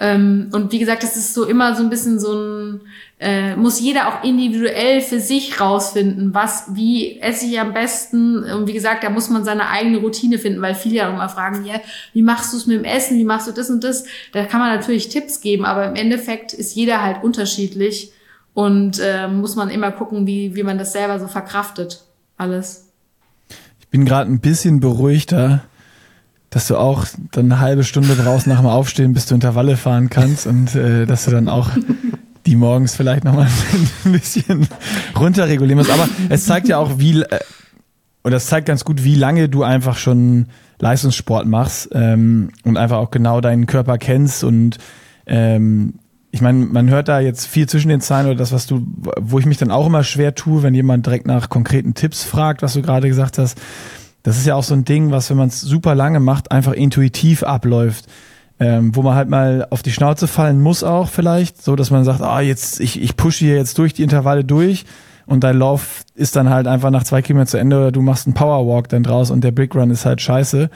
[0.00, 2.80] ähm, und wie gesagt, das ist so immer so ein bisschen so ein,
[3.18, 8.44] äh, muss jeder auch individuell für sich rausfinden, was, wie esse ich am besten.
[8.44, 11.64] Und wie gesagt, da muss man seine eigene Routine finden, weil viele ja immer fragen,
[11.64, 11.80] ja,
[12.12, 14.04] wie machst du es mit dem Essen, wie machst du das und das?
[14.32, 18.12] Da kann man natürlich Tipps geben, aber im Endeffekt ist jeder halt unterschiedlich
[18.54, 22.04] und äh, muss man immer gucken, wie, wie man das selber so verkraftet.
[22.36, 22.86] Alles.
[23.80, 25.64] Ich bin gerade ein bisschen beruhigter
[26.50, 30.08] dass du auch dann eine halbe Stunde draußen nach dem Aufstehen, bis du Intervalle fahren
[30.08, 31.70] kannst und äh, dass du dann auch
[32.46, 33.48] die morgens vielleicht nochmal
[34.04, 34.66] ein bisschen
[35.18, 35.90] runterregulieren musst.
[35.90, 37.40] Aber es zeigt ja auch, wie, äh,
[38.24, 40.46] oder es zeigt ganz gut, wie lange du einfach schon
[40.78, 44.78] Leistungssport machst ähm, und einfach auch genau deinen Körper kennst und
[45.26, 45.94] ähm,
[46.30, 48.86] ich meine, man hört da jetzt viel zwischen den Zeilen oder das, was du,
[49.18, 52.60] wo ich mich dann auch immer schwer tue, wenn jemand direkt nach konkreten Tipps fragt,
[52.60, 53.58] was du gerade gesagt hast
[54.28, 56.72] das ist ja auch so ein Ding, was, wenn man es super lange macht, einfach
[56.72, 58.06] intuitiv abläuft.
[58.60, 62.02] Ähm, wo man halt mal auf die Schnauze fallen muss auch vielleicht, so dass man
[62.02, 64.84] sagt, ah, jetzt, ich, ich pushe hier jetzt durch die Intervalle durch
[65.26, 68.26] und dein Lauf ist dann halt einfach nach zwei Kilometern zu Ende oder du machst
[68.26, 70.70] einen Powerwalk dann draus und der Brick Run ist halt scheiße.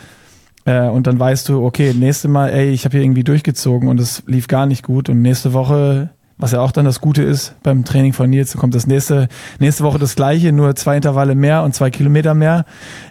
[0.64, 3.98] Äh, und dann weißt du, okay, nächste Mal, ey, ich habe hier irgendwie durchgezogen und
[3.98, 7.54] es lief gar nicht gut und nächste Woche was ja auch dann das Gute ist
[7.62, 9.28] beim Training von Nils, kommt das nächste,
[9.58, 12.64] nächste Woche das gleiche, nur zwei Intervalle mehr und zwei Kilometer mehr.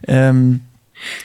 [0.07, 0.61] Ähm,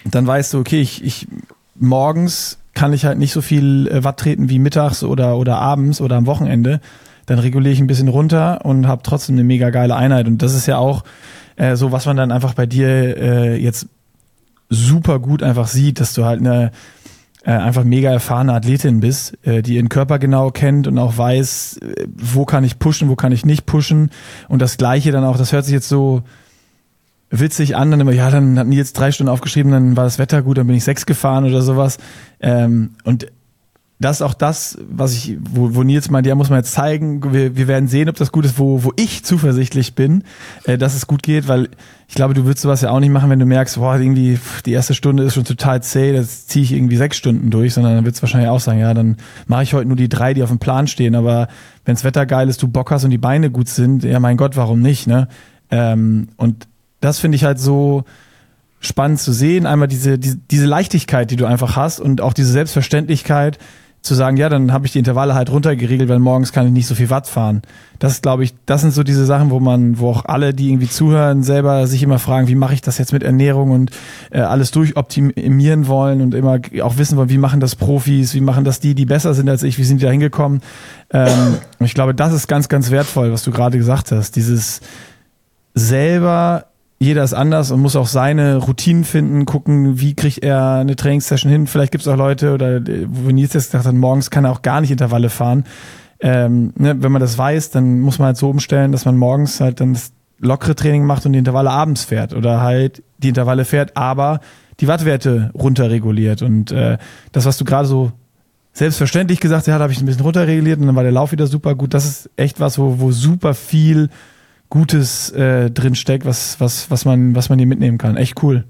[0.05, 1.27] dann weißt du, okay, ich, ich
[1.74, 6.01] morgens kann ich halt nicht so viel äh, Watt treten wie mittags oder, oder abends
[6.01, 6.81] oder am Wochenende.
[7.24, 10.28] Dann reguliere ich ein bisschen runter und habe trotzdem eine mega geile Einheit.
[10.28, 11.02] Und das ist ja auch
[11.56, 13.89] äh, so, was man dann einfach bei dir äh, jetzt
[14.68, 16.70] super gut einfach sieht, dass du halt eine
[17.47, 21.78] äh, einfach mega erfahrene Athletin bist, äh, die ihren Körper genau kennt und auch weiß,
[21.81, 24.10] äh, wo kann ich pushen, wo kann ich nicht pushen.
[24.48, 26.24] Und das Gleiche dann auch, das hört sich jetzt so
[27.31, 30.18] witzig an, dann immer, ja, dann hatten die jetzt drei Stunden aufgeschrieben, dann war das
[30.18, 31.98] Wetter gut, dann bin ich sechs gefahren oder sowas.
[32.40, 33.28] Ähm, und
[33.98, 37.32] das ist auch das, was ich, wo, wo Nils meint, ja, muss man jetzt zeigen.
[37.32, 40.23] Wir, wir werden sehen, ob das gut ist, wo, wo ich zuversichtlich bin,
[40.64, 41.70] äh, dass es gut geht, weil
[42.06, 44.73] ich glaube, du würdest sowas ja auch nicht machen, wenn du merkst, boah, irgendwie die
[44.73, 48.05] erste Stunde ist schon total zäh, das ziehe ich irgendwie sechs Stunden durch, sondern dann
[48.05, 49.16] würdest du wahrscheinlich auch sagen, ja, dann
[49.47, 51.14] mache ich heute nur die drei, die auf dem Plan stehen.
[51.14, 51.48] Aber
[51.86, 54.56] wenns Wetter geil ist, du Bock hast und die Beine gut sind, ja, mein Gott,
[54.56, 55.28] warum nicht, ne?
[55.70, 56.68] Ähm, und
[57.01, 58.05] das finde ich halt so,
[58.81, 59.66] spannend zu sehen.
[59.66, 63.59] Einmal diese, diese, diese Leichtigkeit, die du einfach hast und auch diese Selbstverständlichkeit
[64.07, 66.87] zu sagen, ja, dann habe ich die Intervalle halt runtergeregelt, weil morgens kann ich nicht
[66.87, 67.62] so viel Watt fahren.
[67.99, 70.89] Das glaube ich, das sind so diese Sachen, wo man, wo auch alle, die irgendwie
[70.89, 73.91] zuhören, selber sich immer fragen, wie mache ich das jetzt mit Ernährung und
[74.31, 78.65] äh, alles durchoptimieren wollen und immer auch wissen wollen, wie machen das Profis, wie machen
[78.65, 80.61] das die, die besser sind als ich, wie sind die da hingekommen.
[81.11, 84.37] Ähm, ich glaube, das ist ganz, ganz wertvoll, was du gerade gesagt hast.
[84.37, 84.81] Dieses
[85.74, 86.66] selber
[86.98, 91.52] jeder ist anders und muss auch seine Routinen finden, gucken, wie kriegt er eine Trainingssession
[91.52, 91.66] hin.
[91.66, 94.62] Vielleicht gibt es auch Leute, oder wo Nils jetzt gesagt hat, morgens kann er auch
[94.62, 95.64] gar nicht Intervalle fahren.
[96.20, 99.60] Ähm, ne, wenn man das weiß, dann muss man halt so umstellen, dass man morgens
[99.60, 103.66] halt dann das lockere Training macht und die Intervalle abends fährt oder halt die Intervalle
[103.66, 104.40] fährt, aber
[104.81, 106.40] die Wattwerte runterreguliert.
[106.40, 106.97] Und äh,
[107.32, 108.12] das, was du gerade so
[108.73, 111.47] selbstverständlich gesagt hast, ja, habe ich ein bisschen runterreguliert und dann war der Lauf wieder
[111.47, 111.93] super gut.
[111.93, 114.09] Das ist echt was, wo, wo super viel
[114.68, 118.16] Gutes äh, drin steckt, was, was, was, man, was man hier mitnehmen kann.
[118.16, 118.64] Echt cool.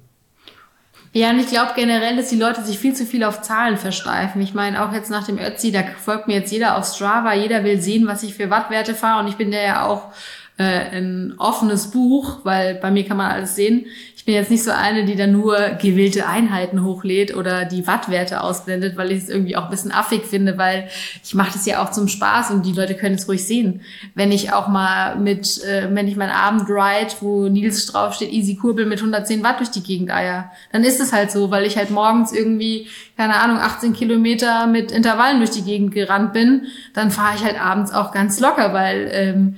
[1.13, 4.43] Ja, und ich glaube generell, dass die Leute sich viel zu viel auf Zahlen versteifen.
[4.43, 7.65] Ich meine, auch jetzt nach dem Ötzi, da folgt mir jetzt jeder auf Strava, jeder
[7.65, 10.13] will sehen, was ich für Wattwerte fahre und ich bin der ja auch
[10.59, 13.87] äh, ein offenes Buch, weil bei mir kann man alles sehen
[14.27, 18.97] bin jetzt nicht so eine, die dann nur gewählte Einheiten hochlädt oder die Wattwerte ausblendet,
[18.97, 20.89] weil ich es irgendwie auch ein bisschen affig finde, weil
[21.25, 23.83] ich mache das ja auch zum Spaß und die Leute können es ruhig sehen.
[24.17, 28.85] Wenn ich auch mal mit, äh, wenn ich mein Abendride, wo Nils draufsteht, easy Kurbel
[28.85, 31.91] mit 110 Watt durch die Gegend eier, dann ist es halt so, weil ich halt
[31.91, 36.63] morgens irgendwie, keine Ahnung, 18 Kilometer mit Intervallen durch die Gegend gerannt bin,
[36.95, 39.57] dann fahre ich halt abends auch ganz locker, weil ähm,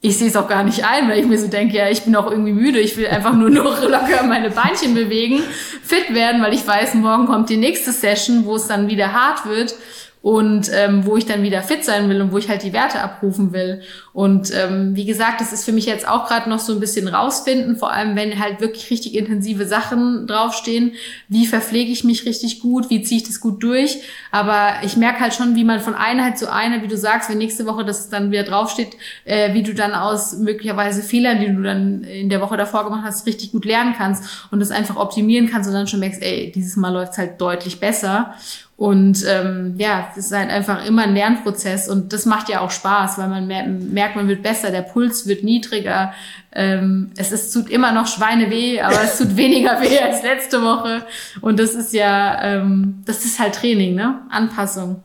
[0.00, 2.14] ich sehe es auch gar nicht ein, weil ich mir so denke, ja, ich bin
[2.16, 5.42] auch irgendwie müde, ich will einfach nur noch locker meine Beinchen bewegen,
[5.82, 9.46] fit werden, weil ich weiß, morgen kommt die nächste Session, wo es dann wieder hart
[9.46, 9.74] wird
[10.22, 13.00] und ähm, wo ich dann wieder fit sein will und wo ich halt die Werte
[13.00, 13.82] abrufen will.
[14.16, 17.06] Und ähm, wie gesagt, das ist für mich jetzt auch gerade noch so ein bisschen
[17.06, 20.92] rausfinden, vor allem wenn halt wirklich richtig intensive Sachen draufstehen.
[21.28, 22.88] Wie verpflege ich mich richtig gut?
[22.88, 23.98] Wie ziehe ich das gut durch?
[24.30, 27.36] Aber ich merke halt schon, wie man von Einheit zu Einheit, wie du sagst, wenn
[27.36, 31.60] nächste Woche das dann wieder draufsteht, äh, wie du dann aus möglicherweise Fehlern, die du
[31.60, 35.50] dann in der Woche davor gemacht hast, richtig gut lernen kannst und das einfach optimieren
[35.50, 38.34] kannst und dann schon merkst, ey, dieses Mal läuft's halt deutlich besser.
[38.76, 42.70] Und ähm, ja, es ist halt einfach immer ein Lernprozess und das macht ja auch
[42.70, 46.12] Spaß, weil man merkt, man wird besser, der Puls wird niedriger.
[46.52, 50.62] Ähm, es ist, tut immer noch Schweine weh, aber es tut weniger weh als letzte
[50.62, 51.02] Woche.
[51.40, 54.20] Und das ist ja, ähm, das ist halt Training, ne?
[54.30, 55.02] Anpassung.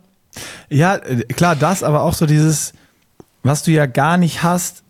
[0.69, 2.73] Ja, äh, klar, das, aber auch so dieses,
[3.43, 4.83] was du ja gar nicht hast,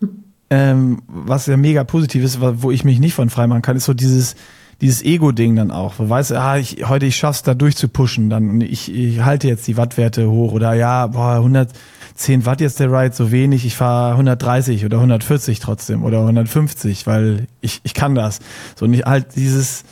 [0.50, 3.86] ähm, was ja mega positiv ist, wo ich mich nicht von frei machen kann, ist
[3.86, 4.36] so dieses,
[4.82, 5.94] dieses Ego-Ding dann auch.
[5.98, 9.66] Wo weißt du, ah, ich, heute ich schaff's da durchzupushen, dann ich, ich halte jetzt
[9.68, 14.12] die Wattwerte hoch oder ja, boah, 110 Watt jetzt der Ride so wenig, ich fahre
[14.12, 18.40] 130 oder 140 trotzdem oder 150, weil ich, ich kann das.
[18.74, 19.84] So nicht halt dieses,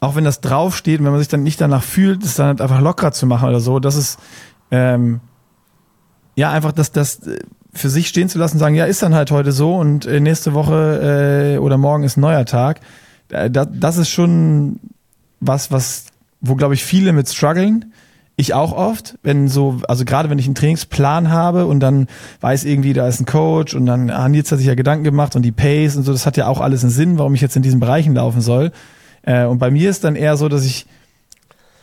[0.00, 2.60] auch wenn das draufsteht und wenn man sich dann nicht danach fühlt, es dann halt
[2.60, 4.18] einfach lockerer zu machen oder so, das ist
[4.72, 5.20] ähm,
[6.34, 7.38] ja einfach das, das äh,
[7.72, 10.52] für sich stehen zu lassen, sagen, ja, ist dann halt heute so und äh, nächste
[10.52, 12.80] Woche äh, oder morgen ist ein neuer Tag
[13.28, 14.80] das, das ist schon
[15.40, 16.06] was, was,
[16.40, 17.92] wo glaube ich viele mit strugglen.
[18.36, 22.06] Ich auch oft, wenn so, also gerade wenn ich einen Trainingsplan habe und dann
[22.40, 25.34] weiß irgendwie, da ist ein Coach und dann, ah, Nils hat sich ja Gedanken gemacht
[25.34, 27.56] und die Pace und so, das hat ja auch alles einen Sinn, warum ich jetzt
[27.56, 28.70] in diesen Bereichen laufen soll.
[29.22, 30.86] Äh, und bei mir ist dann eher so, dass ich,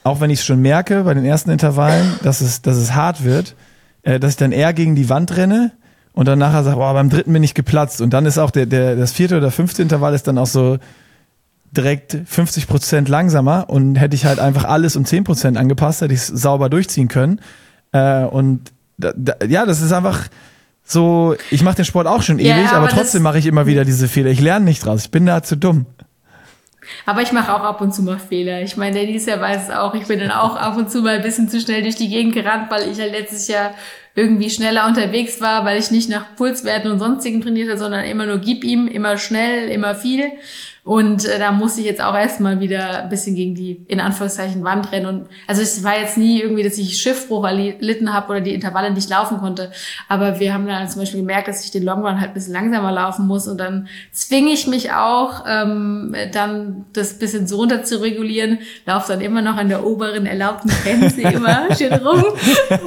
[0.06, 3.26] auch wenn ich es schon merke bei den ersten Intervallen, dass es, dass es hart
[3.26, 3.56] wird,
[4.04, 5.74] äh, dass ich dann eher gegen die Wand renne
[6.14, 8.00] und dann nachher sage, boah, beim dritten bin ich geplatzt.
[8.00, 10.78] Und dann ist auch der, der, das vierte oder fünfte Intervall ist dann auch so,
[11.78, 16.14] direkt 50 Prozent langsamer und hätte ich halt einfach alles um 10 Prozent angepasst, hätte
[16.14, 17.40] ich es sauber durchziehen können.
[17.92, 20.28] Äh, und da, da, ja, das ist einfach
[20.84, 23.66] so, ich mache den Sport auch schon ewig, ja, aber, aber trotzdem mache ich immer
[23.66, 24.30] wieder diese Fehler.
[24.30, 25.86] Ich lerne nicht draus, ich bin da zu dumm.
[27.06, 28.62] Aber ich mache auch ab und zu mal Fehler.
[28.62, 29.96] Ich meine, der Jahr weiß es auch.
[29.96, 32.34] Ich bin dann auch ab und zu mal ein bisschen zu schnell durch die Gegend
[32.34, 33.74] gerannt, weil ich ja letztes Jahr
[34.16, 38.38] irgendwie schneller unterwegs war, weil ich nicht nach Pulswerten und sonstigen trainierte, sondern immer nur
[38.38, 40.32] gib ihm, immer schnell, immer viel.
[40.86, 44.64] Und äh, da musste ich jetzt auch erstmal wieder ein bisschen gegen die, in Anführungszeichen,
[44.64, 45.08] Wand rennen.
[45.08, 48.92] Und also es war jetzt nie irgendwie, dass ich Schiffbruch erlitten habe oder die Intervalle
[48.92, 49.72] nicht laufen konnte.
[50.08, 52.92] Aber wir haben dann zum Beispiel gemerkt, dass ich den Longrun halt ein bisschen langsamer
[52.92, 53.48] laufen muss.
[53.48, 58.60] Und dann zwinge ich mich auch, ähm, dann das bisschen so runter zu regulieren.
[58.86, 62.24] Laufe dann immer noch an der oberen erlaubten Grenze immer schön rum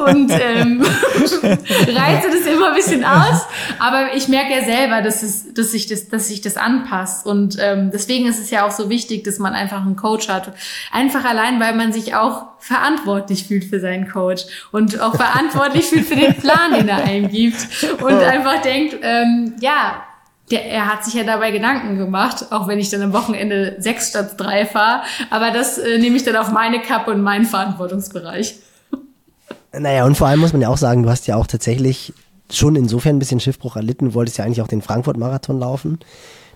[0.07, 0.83] und ähm,
[1.43, 3.45] reize das immer ein bisschen aus.
[3.81, 7.27] Aber ich merke ja selber, dass, es, dass, sich das, dass sich das anpasst.
[7.27, 10.53] Und ähm, deswegen ist es ja auch so wichtig, dass man einfach einen Coach hat.
[10.93, 16.07] Einfach allein, weil man sich auch verantwortlich fühlt für seinen Coach und auch verantwortlich fühlt
[16.07, 17.67] für den Plan, den er einem gibt
[18.03, 20.03] und einfach denkt, ähm, ja,
[20.51, 24.11] der, er hat sich ja dabei Gedanken gemacht, auch wenn ich dann am Wochenende sechs
[24.11, 25.03] statt drei fahre.
[25.31, 28.57] Aber das äh, nehme ich dann auf meine Kappe und meinen Verantwortungsbereich.
[29.73, 32.15] Naja, und vor allem muss man ja auch sagen, du hast ja auch tatsächlich
[32.51, 34.07] schon insofern ein bisschen Schiffbruch erlitten.
[34.07, 35.99] Du wolltest ja eigentlich auch den Frankfurt-Marathon laufen.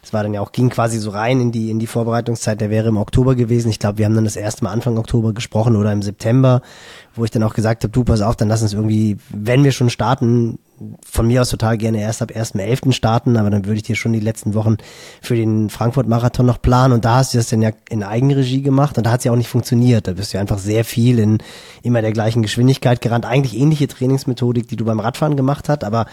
[0.02, 2.60] Das war dann ja auch, ging quasi so rein in die, in die Vorbereitungszeit.
[2.60, 3.70] Der wäre im Oktober gewesen.
[3.70, 6.60] Ich glaube, wir haben dann das erste Mal Anfang Oktober gesprochen oder im September,
[7.14, 9.70] wo ich dann auch gesagt habe, du pass auf, dann lass uns irgendwie, wenn wir
[9.70, 10.58] schon starten,
[11.04, 12.92] von mir aus total gerne erst ab 1.11.
[12.92, 14.76] starten, aber dann würde ich dir schon die letzten Wochen
[15.20, 18.98] für den Frankfurt-Marathon noch planen und da hast du das dann ja in Eigenregie gemacht
[18.98, 20.08] und da hat es ja auch nicht funktioniert.
[20.08, 21.38] Da bist du einfach sehr viel in
[21.82, 23.26] immer der gleichen Geschwindigkeit gerannt.
[23.26, 26.06] Eigentlich ähnliche Trainingsmethodik, die du beim Radfahren gemacht hast, aber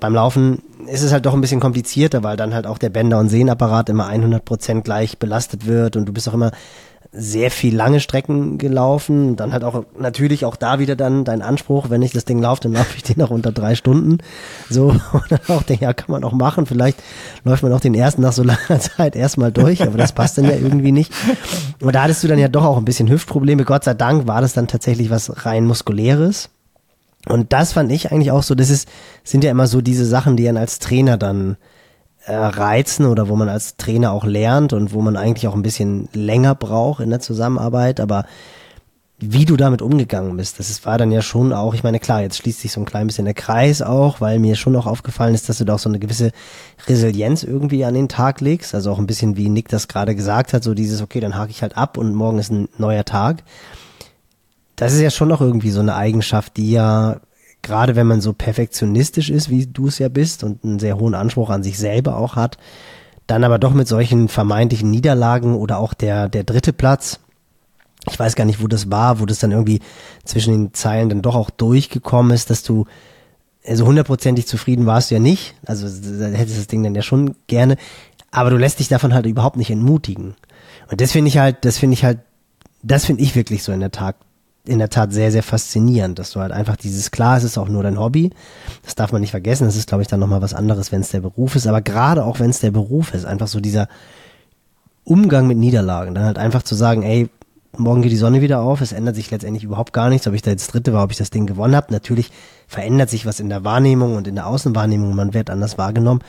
[0.00, 3.18] beim Laufen ist es halt doch ein bisschen komplizierter, weil dann halt auch der Bänder-
[3.18, 6.50] und Sehnapparat immer 100 Prozent gleich belastet wird und du bist auch immer
[7.14, 9.36] sehr viel lange Strecken gelaufen.
[9.36, 12.62] Dann hat auch natürlich auch da wieder dann dein Anspruch, wenn ich das Ding laufe,
[12.62, 14.18] dann laufe ich den auch unter drei Stunden.
[14.70, 16.64] So, und dann auch denke, ja, kann man auch machen.
[16.64, 17.02] Vielleicht
[17.44, 20.46] läuft man auch den ersten nach so langer Zeit erstmal durch, aber das passt dann
[20.46, 21.12] ja irgendwie nicht.
[21.80, 23.64] Und da hattest du dann ja doch auch ein bisschen Hüftprobleme.
[23.64, 26.48] Gott sei Dank war das dann tatsächlich was rein muskuläres.
[27.28, 28.88] Und das fand ich eigentlich auch so, das ist,
[29.22, 31.56] sind ja immer so diese Sachen, die dann als Trainer dann
[32.26, 36.08] reizen oder wo man als Trainer auch lernt und wo man eigentlich auch ein bisschen
[36.12, 38.24] länger braucht in der Zusammenarbeit, aber
[39.24, 42.38] wie du damit umgegangen bist, das war dann ja schon auch, ich meine, klar, jetzt
[42.38, 45.48] schließt sich so ein klein bisschen der Kreis auch, weil mir schon auch aufgefallen ist,
[45.48, 46.32] dass du da auch so eine gewisse
[46.88, 50.52] Resilienz irgendwie an den Tag legst, also auch ein bisschen wie Nick das gerade gesagt
[50.52, 53.44] hat, so dieses, okay, dann hake ich halt ab und morgen ist ein neuer Tag.
[54.74, 57.20] Das ist ja schon noch irgendwie so eine Eigenschaft, die ja
[57.62, 61.14] gerade wenn man so perfektionistisch ist, wie du es ja bist und einen sehr hohen
[61.14, 62.58] Anspruch an sich selber auch hat,
[63.26, 67.20] dann aber doch mit solchen vermeintlichen Niederlagen oder auch der, der dritte Platz,
[68.10, 69.80] ich weiß gar nicht, wo das war, wo das dann irgendwie
[70.24, 72.86] zwischen den Zeilen dann doch auch durchgekommen ist, dass du
[73.64, 77.76] also hundertprozentig zufrieden warst du ja nicht, also hättest das Ding dann ja schon gerne,
[78.32, 80.34] aber du lässt dich davon halt überhaupt nicht entmutigen.
[80.90, 82.18] Und das finde ich halt, das finde ich halt,
[82.82, 84.16] das finde ich wirklich so in der Tat
[84.64, 87.68] in der Tat sehr, sehr faszinierend, dass du halt einfach dieses, klar, es ist auch
[87.68, 88.30] nur dein Hobby,
[88.84, 91.10] das darf man nicht vergessen, das ist, glaube ich, dann nochmal was anderes, wenn es
[91.10, 93.88] der Beruf ist, aber gerade auch wenn es der Beruf ist, einfach so dieser
[95.04, 97.28] Umgang mit Niederlagen, dann halt einfach zu sagen, ey,
[97.76, 100.42] morgen geht die Sonne wieder auf, es ändert sich letztendlich überhaupt gar nichts, ob ich
[100.42, 101.90] da jetzt Dritte war, ob ich das Ding gewonnen habe.
[101.90, 102.30] Natürlich
[102.68, 106.20] verändert sich was in der Wahrnehmung und in der Außenwahrnehmung, man wird anders wahrgenommen,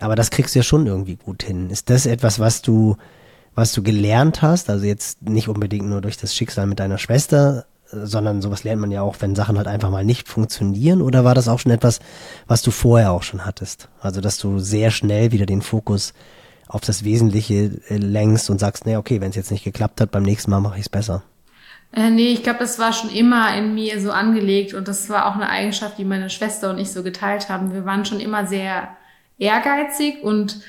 [0.00, 1.68] aber das kriegst du ja schon irgendwie gut hin.
[1.68, 2.96] Ist das etwas, was du
[3.54, 7.66] was du gelernt hast, also jetzt nicht unbedingt nur durch das Schicksal mit deiner Schwester,
[7.90, 11.02] sondern sowas lernt man ja auch, wenn Sachen halt einfach mal nicht funktionieren?
[11.02, 12.00] Oder war das auch schon etwas,
[12.46, 13.88] was du vorher auch schon hattest?
[14.00, 16.14] Also, dass du sehr schnell wieder den Fokus
[16.66, 20.10] auf das Wesentliche äh, lenkst und sagst, nee, okay, wenn es jetzt nicht geklappt hat,
[20.10, 21.22] beim nächsten Mal mache ich es besser.
[21.92, 25.26] Äh, nee, ich glaube, das war schon immer in mir so angelegt und das war
[25.26, 27.72] auch eine Eigenschaft, die meine Schwester und ich so geteilt haben.
[27.72, 28.88] Wir waren schon immer sehr
[29.38, 30.60] ehrgeizig und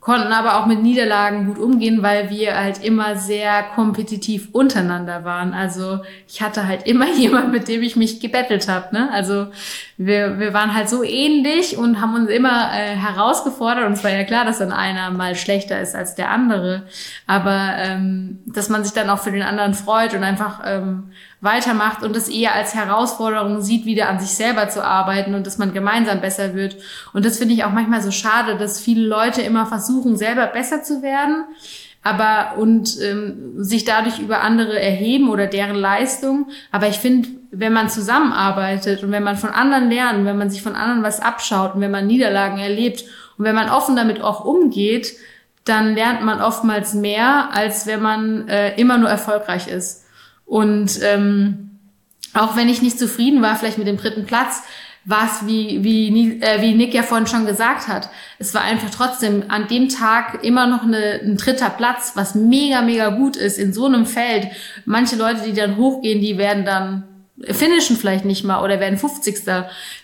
[0.00, 5.52] konnten aber auch mit Niederlagen gut umgehen, weil wir halt immer sehr kompetitiv untereinander waren.
[5.52, 8.94] Also ich hatte halt immer jemand, mit dem ich mich gebettelt habe.
[8.94, 9.10] Ne?
[9.12, 9.48] Also
[9.96, 13.86] wir, wir waren halt so ähnlich und haben uns immer äh, herausgefordert.
[13.86, 16.84] Und es war ja klar, dass dann einer mal schlechter ist als der andere.
[17.26, 22.02] Aber ähm, dass man sich dann auch für den anderen freut und einfach ähm, weitermacht
[22.02, 25.72] und es eher als Herausforderung sieht, wieder an sich selber zu arbeiten und dass man
[25.72, 26.76] gemeinsam besser wird.
[27.12, 30.82] Und das finde ich auch manchmal so schade, dass viele Leute immer versuchen, selber besser
[30.82, 31.44] zu werden,
[32.02, 36.48] aber und ähm, sich dadurch über andere erheben oder deren Leistung.
[36.72, 40.62] Aber ich finde, wenn man zusammenarbeitet und wenn man von anderen lernt, wenn man sich
[40.62, 43.04] von anderen was abschaut und wenn man Niederlagen erlebt
[43.36, 45.16] und wenn man offen damit auch umgeht,
[45.64, 50.04] dann lernt man oftmals mehr, als wenn man äh, immer nur erfolgreich ist.
[50.48, 51.78] Und ähm,
[52.34, 54.62] auch wenn ich nicht zufrieden war, vielleicht mit dem dritten Platz,
[55.04, 58.90] war es, wie, wie, äh, wie Nick ja vorhin schon gesagt hat, es war einfach
[58.90, 63.58] trotzdem an dem Tag immer noch eine, ein dritter Platz, was mega, mega gut ist
[63.58, 64.48] in so einem Feld.
[64.84, 67.04] Manche Leute, die dann hochgehen, die werden dann
[67.42, 69.44] finishen vielleicht nicht mal oder werden 50.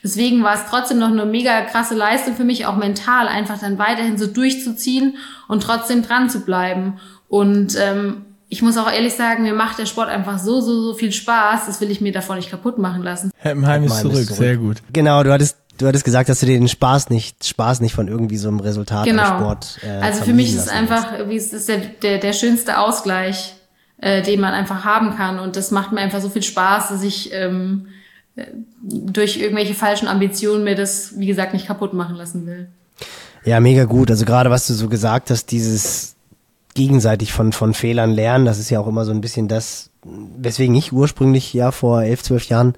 [0.03, 3.79] Deswegen war es trotzdem noch eine mega krasse Leistung für mich, auch mental, einfach dann
[3.79, 5.17] weiterhin so durchzuziehen
[5.49, 7.01] und trotzdem dran zu bleiben.
[7.29, 10.95] Und ähm, ich muss auch ehrlich sagen, mir macht der Sport einfach so, so, so
[10.95, 13.31] viel Spaß, das will ich mir davon nicht kaputt machen lassen.
[13.39, 14.77] Heppenheim ist zurück, zurück, sehr gut.
[14.93, 18.07] Genau, du hattest Du hattest gesagt, dass du dir den Spaß nicht, Spaß nicht von
[18.07, 19.23] irgendwie so einem Resultat genau.
[19.23, 19.79] im Sport.
[19.83, 23.55] Äh, also für mich ist es einfach, wie es ist der, der, der schönste Ausgleich,
[23.99, 25.41] äh, den man einfach haben kann.
[25.41, 27.89] Und das macht mir einfach so viel Spaß, dass ich ähm,
[28.37, 28.45] äh,
[28.83, 32.69] durch irgendwelche falschen Ambitionen mir das, wie gesagt, nicht kaputt machen lassen will.
[33.45, 34.11] Ja, mega gut.
[34.11, 36.14] Also gerade was du so gesagt hast, dieses
[36.75, 40.75] gegenseitig von, von Fehlern lernen, das ist ja auch immer so ein bisschen das, weswegen
[40.75, 42.75] ich ursprünglich ja vor elf, zwölf Jahren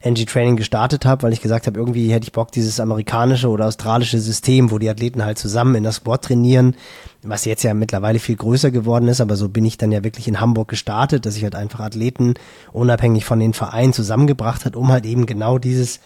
[0.00, 3.66] NG Training gestartet habe, weil ich gesagt habe, irgendwie hätte ich Bock, dieses amerikanische oder
[3.66, 6.76] australische System, wo die Athleten halt zusammen in der Sport trainieren,
[7.22, 10.28] was jetzt ja mittlerweile viel größer geworden ist, aber so bin ich dann ja wirklich
[10.28, 12.34] in Hamburg gestartet, dass ich halt einfach Athleten
[12.72, 16.00] unabhängig von den Vereinen zusammengebracht hat, um halt eben genau dieses,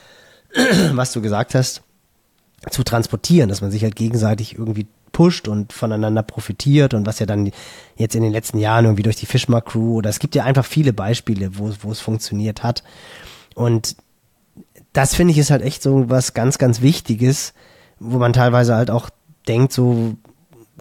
[0.92, 1.82] was du gesagt hast,
[2.70, 4.86] zu transportieren, dass man sich halt gegenseitig irgendwie
[5.18, 7.50] pusht und voneinander profitiert und was ja dann
[7.96, 10.64] jetzt in den letzten Jahren irgendwie durch die Fishmark Crew oder es gibt ja einfach
[10.64, 12.84] viele Beispiele, wo, wo es funktioniert hat.
[13.56, 13.96] Und
[14.92, 17.52] das finde ich ist halt echt so was ganz, ganz Wichtiges,
[17.98, 19.10] wo man teilweise halt auch
[19.48, 20.14] denkt, so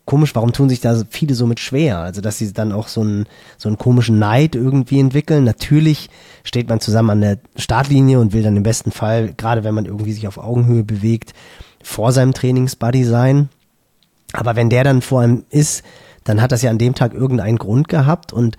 [0.05, 1.97] komisch, warum tun sich da viele so mit schwer?
[1.97, 3.25] Also, dass sie dann auch so einen,
[3.57, 5.45] so einen komischen Neid irgendwie entwickeln.
[5.45, 6.11] Natürlich
[6.43, 9.85] steht man zusammen an der Startlinie und will dann im besten Fall, gerade wenn man
[9.85, 11.33] irgendwie sich auf Augenhöhe bewegt,
[11.81, 13.49] vor seinem Trainingsbuddy sein.
[14.37, 15.83] Aber wenn der dann vor einem ist,
[16.23, 18.55] dann hat das ja an dem Tag irgendeinen Grund gehabt und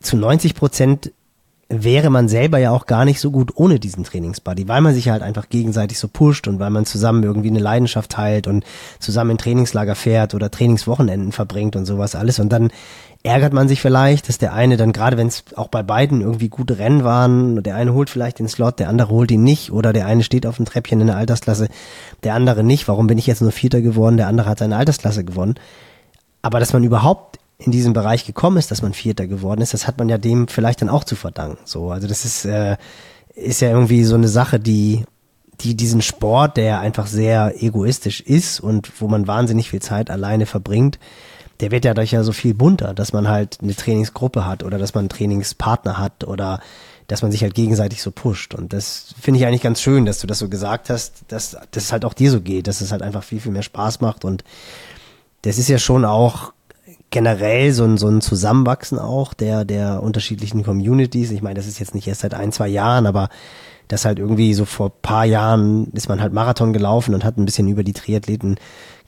[0.00, 1.12] zu 90 Prozent
[1.70, 5.08] wäre man selber ja auch gar nicht so gut ohne diesen Trainingsbuddy, weil man sich
[5.08, 8.64] halt einfach gegenseitig so pusht und weil man zusammen irgendwie eine Leidenschaft teilt und
[8.98, 12.38] zusammen in Trainingslager fährt oder Trainingswochenenden verbringt und sowas alles.
[12.38, 12.70] Und dann
[13.22, 16.48] ärgert man sich vielleicht, dass der eine dann, gerade wenn es auch bei beiden irgendwie
[16.48, 19.92] gute Rennen waren, der eine holt vielleicht den Slot, der andere holt ihn nicht oder
[19.92, 21.68] der eine steht auf dem Treppchen in der Altersklasse,
[22.22, 22.88] der andere nicht.
[22.88, 25.56] Warum bin ich jetzt nur Vierter geworden, der andere hat seine Altersklasse gewonnen?
[26.40, 29.86] Aber dass man überhaupt in diesem Bereich gekommen ist, dass man Vierter geworden ist, das
[29.86, 31.58] hat man ja dem vielleicht dann auch zu verdanken.
[31.64, 32.78] So, also das ist äh,
[33.34, 35.04] ist ja irgendwie so eine Sache, die
[35.60, 40.46] die diesen Sport, der einfach sehr egoistisch ist und wo man wahnsinnig viel Zeit alleine
[40.46, 40.98] verbringt,
[41.60, 44.78] der wird ja dadurch ja so viel bunter, dass man halt eine Trainingsgruppe hat oder
[44.78, 46.60] dass man einen Trainingspartner hat oder
[47.06, 48.54] dass man sich halt gegenseitig so pusht.
[48.54, 51.92] Und das finde ich eigentlich ganz schön, dass du das so gesagt hast, dass das
[51.92, 54.24] halt auch dir so geht, dass es halt einfach viel, viel mehr Spaß macht.
[54.24, 54.44] Und
[55.42, 56.52] das ist ja schon auch
[57.10, 61.32] generell so ein, so ein Zusammenwachsen auch der, der unterschiedlichen Communities.
[61.32, 63.28] Ich meine, das ist jetzt nicht erst seit ein, zwei Jahren, aber
[63.88, 67.44] das halt irgendwie so vor paar Jahren ist man halt Marathon gelaufen und hat ein
[67.44, 68.56] bisschen über die Triathleten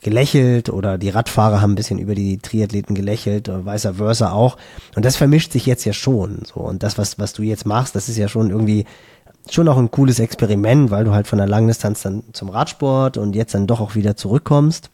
[0.02, 4.56] gelächelt oder die Radfahrer haben ein bisschen über die Triathleten gelächelt oder vice versa auch.
[4.96, 6.60] Und das vermischt sich jetzt ja schon so.
[6.60, 8.84] Und das, was, was du jetzt machst, das ist ja schon irgendwie
[9.50, 13.34] schon auch ein cooles Experiment, weil du halt von der Langdistanz dann zum Radsport und
[13.34, 14.90] jetzt dann doch auch wieder zurückkommst.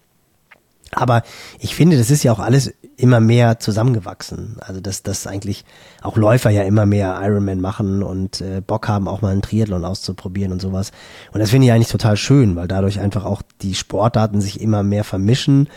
[0.93, 1.23] Aber
[1.59, 4.57] ich finde, das ist ja auch alles immer mehr zusammengewachsen.
[4.61, 5.65] Also dass, dass eigentlich
[6.03, 9.85] auch Läufer ja immer mehr Ironman machen und äh, Bock haben, auch mal einen Triathlon
[9.85, 10.91] auszuprobieren und sowas.
[11.33, 14.83] Und das finde ich eigentlich total schön, weil dadurch einfach auch die Sportarten sich immer
[14.83, 15.69] mehr vermischen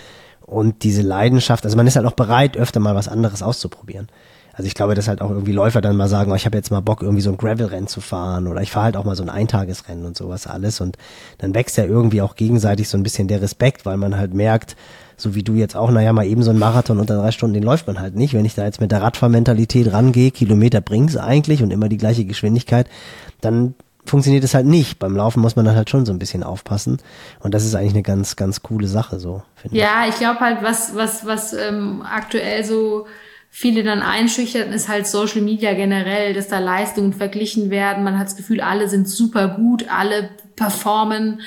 [0.52, 4.10] und diese Leidenschaft, also man ist halt auch bereit, öfter mal was anderes auszuprobieren.
[4.54, 6.72] Also ich glaube, dass halt auch irgendwie Läufer dann mal sagen, oh, ich habe jetzt
[6.72, 9.24] mal Bock, irgendwie so ein Gravel-Rennen zu fahren oder ich fahre halt auch mal so
[9.24, 10.82] ein Eintagesrennen und sowas alles.
[10.82, 10.98] Und
[11.38, 14.76] dann wächst ja irgendwie auch gegenseitig so ein bisschen der Respekt, weil man halt merkt,
[15.16, 17.64] so wie du jetzt auch, naja, mal eben so ein Marathon unter drei Stunden, den
[17.64, 18.34] läuft man halt nicht.
[18.34, 22.26] Wenn ich da jetzt mit der Radfahrmentalität rangehe, Kilometer bringt's eigentlich und immer die gleiche
[22.26, 22.88] Geschwindigkeit,
[23.40, 23.76] dann
[24.06, 25.00] funktioniert es halt nicht.
[25.00, 26.98] Beim Laufen muss man dann halt schon so ein bisschen aufpassen.
[27.40, 29.84] Und das ist eigentlich eine ganz, ganz coole Sache, so, finde ich.
[29.84, 33.06] Ja, ich glaube halt, was, was, was ähm, aktuell so
[33.54, 38.06] viele dann einschüchtern, ist halt Social Media generell, dass da Leistungen verglichen werden.
[38.06, 41.42] Man hat das Gefühl, alle sind super gut, alle performen,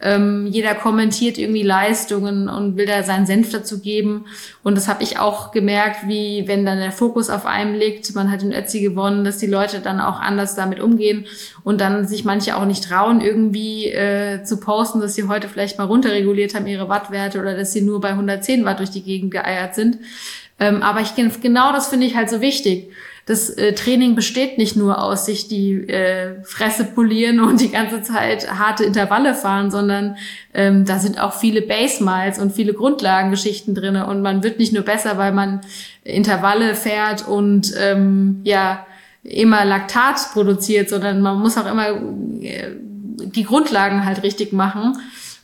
[0.00, 4.26] ähm, jeder kommentiert irgendwie Leistungen und will da seinen Senf dazu geben.
[4.62, 8.30] Und das habe ich auch gemerkt, wie wenn dann der Fokus auf einem liegt, man
[8.30, 11.24] hat in Ötzi gewonnen, dass die Leute dann auch anders damit umgehen
[11.64, 15.78] und dann sich manche auch nicht trauen, irgendwie äh, zu posten, dass sie heute vielleicht
[15.78, 19.32] mal runterreguliert haben ihre Wattwerte oder dass sie nur bei 110 Watt durch die Gegend
[19.32, 19.98] geeiert sind.
[20.60, 22.90] Ähm, aber ich genau das finde ich halt so wichtig.
[23.26, 28.02] Das äh, Training besteht nicht nur aus sich die äh, Fresse polieren und die ganze
[28.02, 30.16] Zeit harte Intervalle fahren, sondern
[30.54, 34.72] ähm, da sind auch viele Base Miles und viele Grundlagengeschichten drinne und man wird nicht
[34.72, 35.60] nur besser, weil man
[36.04, 38.86] Intervalle fährt und ähm, ja
[39.22, 41.88] immer Laktat produziert, sondern man muss auch immer
[42.40, 42.70] äh,
[43.26, 44.96] die Grundlagen halt richtig machen.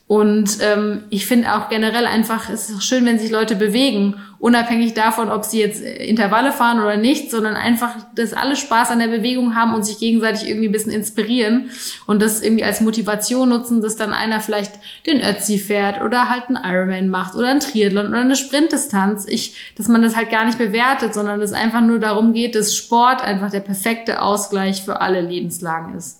[0.07, 4.93] Und ähm, ich finde auch generell einfach, es ist schön, wenn sich Leute bewegen, unabhängig
[4.93, 9.07] davon, ob sie jetzt Intervalle fahren oder nicht, sondern einfach, dass alle Spaß an der
[9.07, 11.71] Bewegung haben und sich gegenseitig irgendwie ein bisschen inspirieren
[12.05, 14.73] und das irgendwie als Motivation nutzen, dass dann einer vielleicht
[15.07, 19.25] den Ötzi fährt oder halt einen Ironman macht oder einen Triathlon oder eine Sprintdistanz.
[19.27, 22.75] Ich, dass man das halt gar nicht bewertet, sondern es einfach nur darum geht, dass
[22.75, 26.19] Sport einfach der perfekte Ausgleich für alle Lebenslagen ist.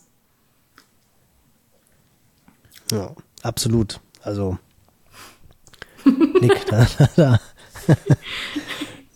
[2.91, 3.12] Ja
[3.45, 3.99] absolut.
[4.22, 4.57] Also,
[6.05, 7.39] Nick, da, da, da.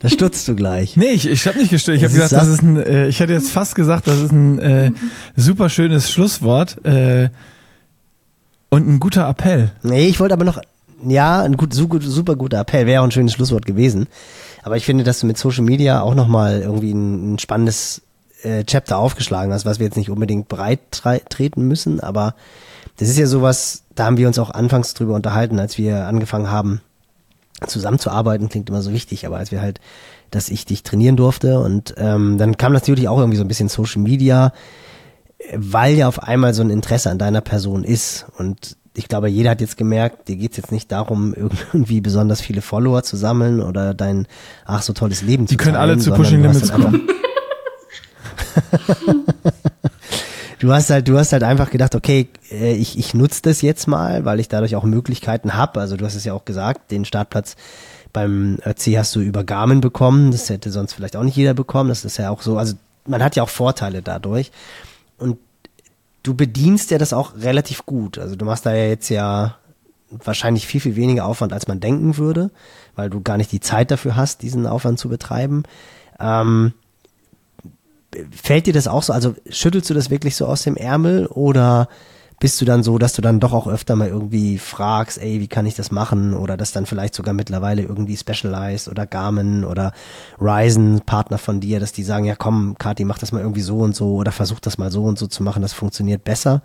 [0.01, 0.95] Da stutzt du gleich.
[0.95, 1.97] Nee, ich, ich habe nicht gestört.
[1.97, 4.57] Ich habe gesagt, das ist ein, äh, ich hätte jetzt fast gesagt, das ist ein
[4.60, 4.91] äh,
[5.35, 7.30] super schönes Schlusswort äh,
[8.69, 9.72] und ein guter Appell.
[9.84, 10.61] Nee, ich wollte aber noch,
[11.06, 14.07] ja, ein gut, super guter Appell, wäre auch ein schönes Schlusswort gewesen.
[14.64, 18.01] Aber ich finde, dass du mit Social Media auch nochmal irgendwie ein, ein spannendes
[18.43, 22.35] äh, Chapter aufgeschlagen hast, was wir jetzt nicht unbedingt breit treten müssen, aber
[22.97, 26.50] das ist ja sowas, da haben wir uns auch anfangs drüber unterhalten, als wir angefangen
[26.50, 26.82] haben,
[27.68, 29.82] zusammenzuarbeiten, klingt immer so wichtig, aber als wir halt,
[30.32, 31.60] dass ich dich trainieren durfte.
[31.60, 34.54] Und ähm, dann kam natürlich auch irgendwie so ein bisschen Social Media,
[35.54, 38.26] weil ja auf einmal so ein Interesse an deiner Person ist.
[38.38, 41.34] Und ich glaube, jeder hat jetzt gemerkt, dir geht's jetzt nicht darum,
[41.74, 44.28] irgendwie besonders viele Follower zu sammeln oder dein
[44.64, 47.10] ach so tolles Leben Die zu können alle zu Pushing Limits kommen.
[50.60, 53.88] du hast halt, du hast halt einfach gedacht, okay, äh, ich, ich nutze das jetzt
[53.88, 55.80] mal, weil ich dadurch auch Möglichkeiten habe.
[55.80, 57.56] Also du hast es ja auch gesagt, den Startplatz
[58.11, 60.31] beim C hast du über Garmin bekommen.
[60.31, 61.90] Das hätte sonst vielleicht auch nicht jeder bekommen.
[61.90, 62.57] Das ist ja auch so.
[62.57, 62.76] Also
[63.06, 64.52] man hat ja auch Vorteile dadurch.
[65.18, 65.38] Und
[66.23, 68.18] du bedienst ja das auch relativ gut.
[68.18, 69.56] Also du machst da ja jetzt ja
[70.10, 72.49] wahrscheinlich viel, viel weniger Aufwand, als man denken würde,
[72.95, 75.64] weil du gar nicht die Zeit dafür hast, diesen Aufwand zu betreiben.
[76.19, 76.73] Ähm,
[78.31, 79.14] fällt dir das auch so?
[79.14, 81.88] Also schüttelst du das wirklich so aus dem Ärmel oder
[82.40, 85.49] bist du dann so, dass du dann doch auch öfter mal irgendwie fragst, ey, wie
[85.49, 86.34] kann ich das machen?
[86.34, 89.91] Oder dass dann vielleicht sogar mittlerweile irgendwie Specialized oder Garmin oder
[90.40, 93.80] Ryzen, Partner von dir, dass die sagen, ja komm, Kati, mach das mal irgendwie so
[93.80, 96.61] und so oder versuch das mal so und so zu machen, das funktioniert besser.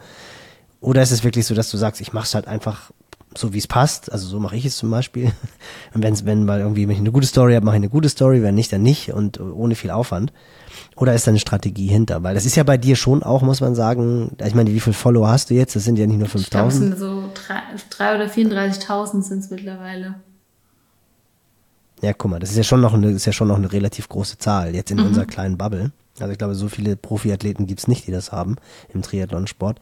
[0.81, 2.93] Oder ist es wirklich so, dass du sagst, ich mach's halt einfach
[3.37, 4.13] so wie es passt.
[4.13, 5.33] Also so mache ich es zum Beispiel.
[5.95, 8.09] Und wenn's, wenn mal irgendwie, wenn ich eine gute Story habe, mache ich eine gute
[8.09, 10.33] Story, wenn nicht, dann nicht und ohne viel Aufwand.
[10.97, 12.23] Oder ist da eine Strategie hinter?
[12.23, 14.95] Weil das ist ja bei dir schon auch, muss man sagen, ich meine, wie viele
[14.95, 15.75] Follower hast du jetzt?
[15.77, 16.45] Das sind ja nicht nur 5000.
[16.45, 17.31] Ich glaube, es sind so
[17.97, 20.17] drei, oder 34.000 sind es mittlerweile.
[22.03, 24.09] Ja, guck mal, das ist ja schon noch eine, ist ja schon noch eine relativ
[24.09, 25.07] große Zahl jetzt in mhm.
[25.07, 25.93] unserer kleinen Bubble.
[26.21, 28.57] Also ich glaube, so viele Profiathleten gibt's nicht, die das haben
[28.93, 29.81] im Triathlonsport.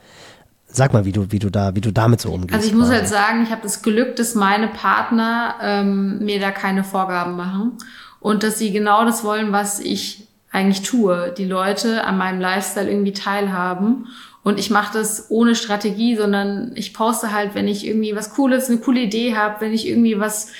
[0.74, 2.54] Sag mal, wie du, wie du da, wie du damit so umgehst.
[2.54, 6.50] Also ich muss halt sagen, ich habe das Glück, dass meine Partner ähm, mir da
[6.50, 7.72] keine Vorgaben machen
[8.20, 11.34] und dass sie genau das wollen, was ich eigentlich tue.
[11.36, 14.06] Die Leute an meinem Lifestyle irgendwie teilhaben.
[14.44, 18.68] Und ich mache das ohne Strategie, sondern ich poste halt, wenn ich irgendwie was Cooles,
[18.68, 20.52] eine coole Idee habe, wenn ich irgendwie was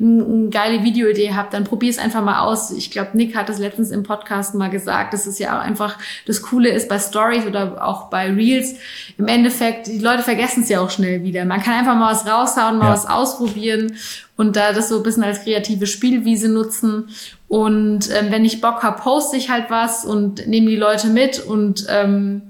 [0.00, 2.70] eine geile Videoidee habt, dann probier es einfach mal aus.
[2.70, 5.98] Ich glaube, Nick hat das letztens im Podcast mal gesagt, dass es ja auch einfach
[6.26, 8.76] das Coole ist bei Stories oder auch bei Reels.
[9.18, 11.44] Im Endeffekt, die Leute vergessen es ja auch schnell wieder.
[11.44, 12.92] Man kann einfach mal was raushauen, mal ja.
[12.92, 13.92] was ausprobieren
[14.36, 17.10] und da das so ein bisschen als kreative Spielwiese nutzen.
[17.48, 21.40] Und ähm, wenn ich Bock hab, poste ich halt was und nehme die Leute mit
[21.40, 22.42] und ähm,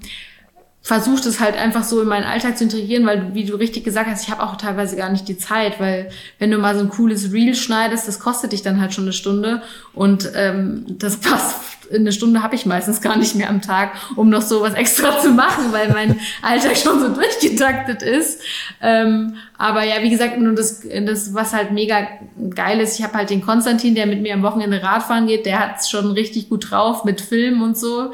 [0.91, 4.11] versuche das halt einfach so in meinen Alltag zu integrieren, weil wie du richtig gesagt
[4.11, 6.11] hast, ich habe auch teilweise gar nicht die Zeit, weil
[6.41, 9.13] wenn du mal so ein cooles Reel schneidest, das kostet dich dann halt schon eine
[9.13, 9.63] Stunde
[9.95, 11.61] und ähm, das passt.
[11.95, 15.21] Eine Stunde habe ich meistens gar nicht mehr am Tag, um noch so was extra
[15.21, 18.41] zu machen, weil mein Alltag schon so durchgetaktet ist.
[18.83, 22.09] Ähm, aber ja, wie gesagt, nur das, das, was halt mega
[22.53, 25.61] geil ist, ich habe halt den Konstantin, der mit mir am Wochenende Radfahren geht, der
[25.61, 28.13] hat's schon richtig gut drauf mit Film und so.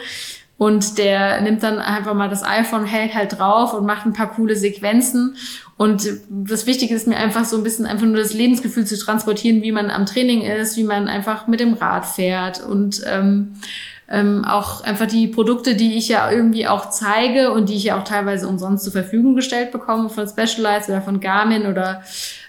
[0.59, 4.33] Und der nimmt dann einfach mal das iPhone, hält halt drauf und macht ein paar
[4.33, 5.37] coole Sequenzen.
[5.77, 9.63] Und das Wichtige ist mir einfach so ein bisschen einfach nur das Lebensgefühl zu transportieren,
[9.63, 13.57] wie man am Training ist, wie man einfach mit dem Rad fährt und ähm,
[14.09, 17.99] ähm, auch einfach die Produkte, die ich ja irgendwie auch zeige und die ich ja
[17.99, 22.03] auch teilweise umsonst zur Verfügung gestellt bekomme von Specialized oder von Garmin oder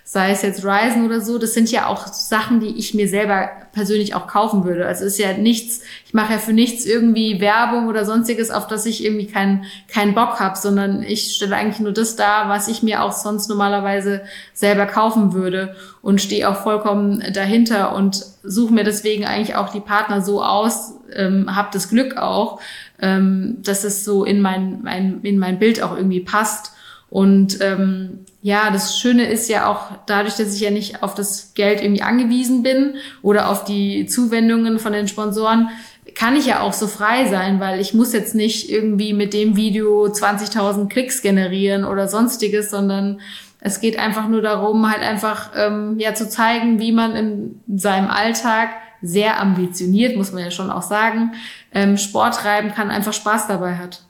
[0.10, 3.50] sei es jetzt Ryzen oder so, das sind ja auch Sachen, die ich mir selber
[3.74, 4.86] persönlich auch kaufen würde.
[4.86, 8.86] Also ist ja nichts, ich mache ja für nichts irgendwie Werbung oder sonstiges, auf das
[8.86, 12.84] ich irgendwie keinen keinen Bock habe, sondern ich stelle eigentlich nur das dar, was ich
[12.84, 14.22] mir auch sonst normalerweise
[14.54, 19.82] selber kaufen würde und stehe auch vollkommen dahinter und suche mir deswegen eigentlich auch die
[19.82, 22.62] Partner so aus, ähm, habe das Glück auch,
[23.02, 26.72] ähm, dass es so in mein, mein, in mein Bild auch irgendwie passt.
[27.10, 31.54] Und ähm, ja, das Schöne ist ja auch dadurch, dass ich ja nicht auf das
[31.54, 35.68] Geld irgendwie angewiesen bin oder auf die Zuwendungen von den Sponsoren,
[36.16, 39.58] kann ich ja auch so frei sein, weil ich muss jetzt nicht irgendwie mit dem
[39.58, 43.20] Video 20.000 Klicks generieren oder sonstiges, sondern
[43.60, 48.08] Es geht einfach nur darum, halt einfach ähm, ja zu zeigen, wie man in seinem
[48.08, 48.70] Alltag
[49.02, 51.34] sehr ambitioniert, muss man ja schon auch sagen,
[51.74, 54.07] ähm, Sport treiben kann, einfach Spaß dabei hat.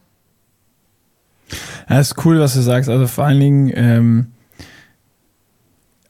[1.90, 2.90] Ja, ist cool, was du sagst.
[2.90, 4.28] Also vor allen Dingen, ähm,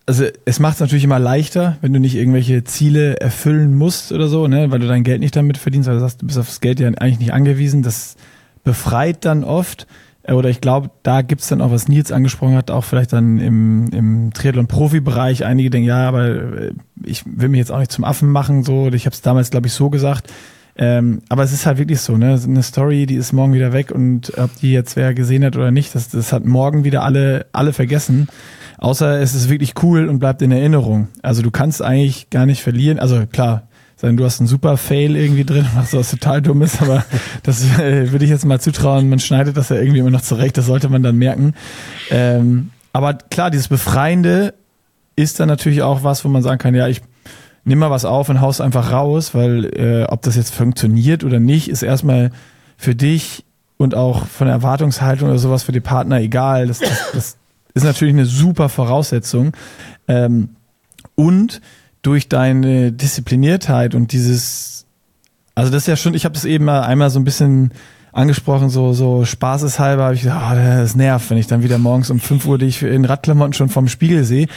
[0.05, 4.27] also es macht es natürlich immer leichter, wenn du nicht irgendwelche Ziele erfüllen musst oder
[4.29, 6.47] so, ne, weil du dein Geld nicht damit verdienst, weil du sagst, du bist auf
[6.47, 7.83] das Geld ja eigentlich nicht angewiesen.
[7.83, 8.15] Das
[8.63, 9.87] befreit dann oft.
[10.23, 13.39] Äh, oder ich glaube, da gibt's dann auch, was Nils angesprochen hat, auch vielleicht dann
[13.39, 15.45] im, im Triathlon-Profi-Bereich.
[15.45, 16.71] Einige denken, ja, aber äh,
[17.03, 18.87] ich will mich jetzt auch nicht zum Affen machen, so.
[18.87, 20.31] Ich habe es damals, glaube ich, so gesagt.
[20.79, 22.39] Ähm, aber es ist halt wirklich so, ne?
[22.41, 25.71] Eine Story, die ist morgen wieder weg und ob die jetzt wer gesehen hat oder
[25.71, 28.27] nicht, das, das hat morgen wieder alle, alle vergessen.
[28.77, 31.07] Außer es ist wirklich cool und bleibt in Erinnerung.
[31.23, 32.99] Also du kannst eigentlich gar nicht verlieren.
[32.99, 36.81] Also klar, sagen, du hast einen super Fail irgendwie drin, was was total dumm ist,
[36.81, 37.03] aber
[37.43, 39.09] das äh, würde ich jetzt mal zutrauen.
[39.09, 41.53] Man schneidet das ja irgendwie immer noch zurecht, das sollte man dann merken.
[42.11, 44.53] Ähm, aber klar, dieses Befreiende
[45.15, 47.01] ist dann natürlich auch was, wo man sagen kann, ja, ich
[47.67, 51.39] nimm mal was auf und haus einfach raus, weil äh, ob das jetzt funktioniert oder
[51.39, 52.31] nicht, ist erstmal
[52.77, 53.43] für dich
[53.75, 56.67] und auch von der Erwartungshaltung oder sowas für die Partner egal.
[56.67, 57.37] Das, das, das
[57.73, 59.51] ist natürlich eine super Voraussetzung.
[60.07, 60.49] Ähm,
[61.15, 61.61] und
[62.01, 64.85] durch deine Diszipliniertheit und dieses,
[65.53, 67.71] also das ist ja schon, ich habe das eben mal einmal so ein bisschen
[68.13, 72.09] angesprochen, so, so spaßeshalber, habe ich gesagt, oh, das nervt, wenn ich dann wieder morgens
[72.09, 74.47] um 5 Uhr dich in Radklamotten schon vom Spiegel sehe.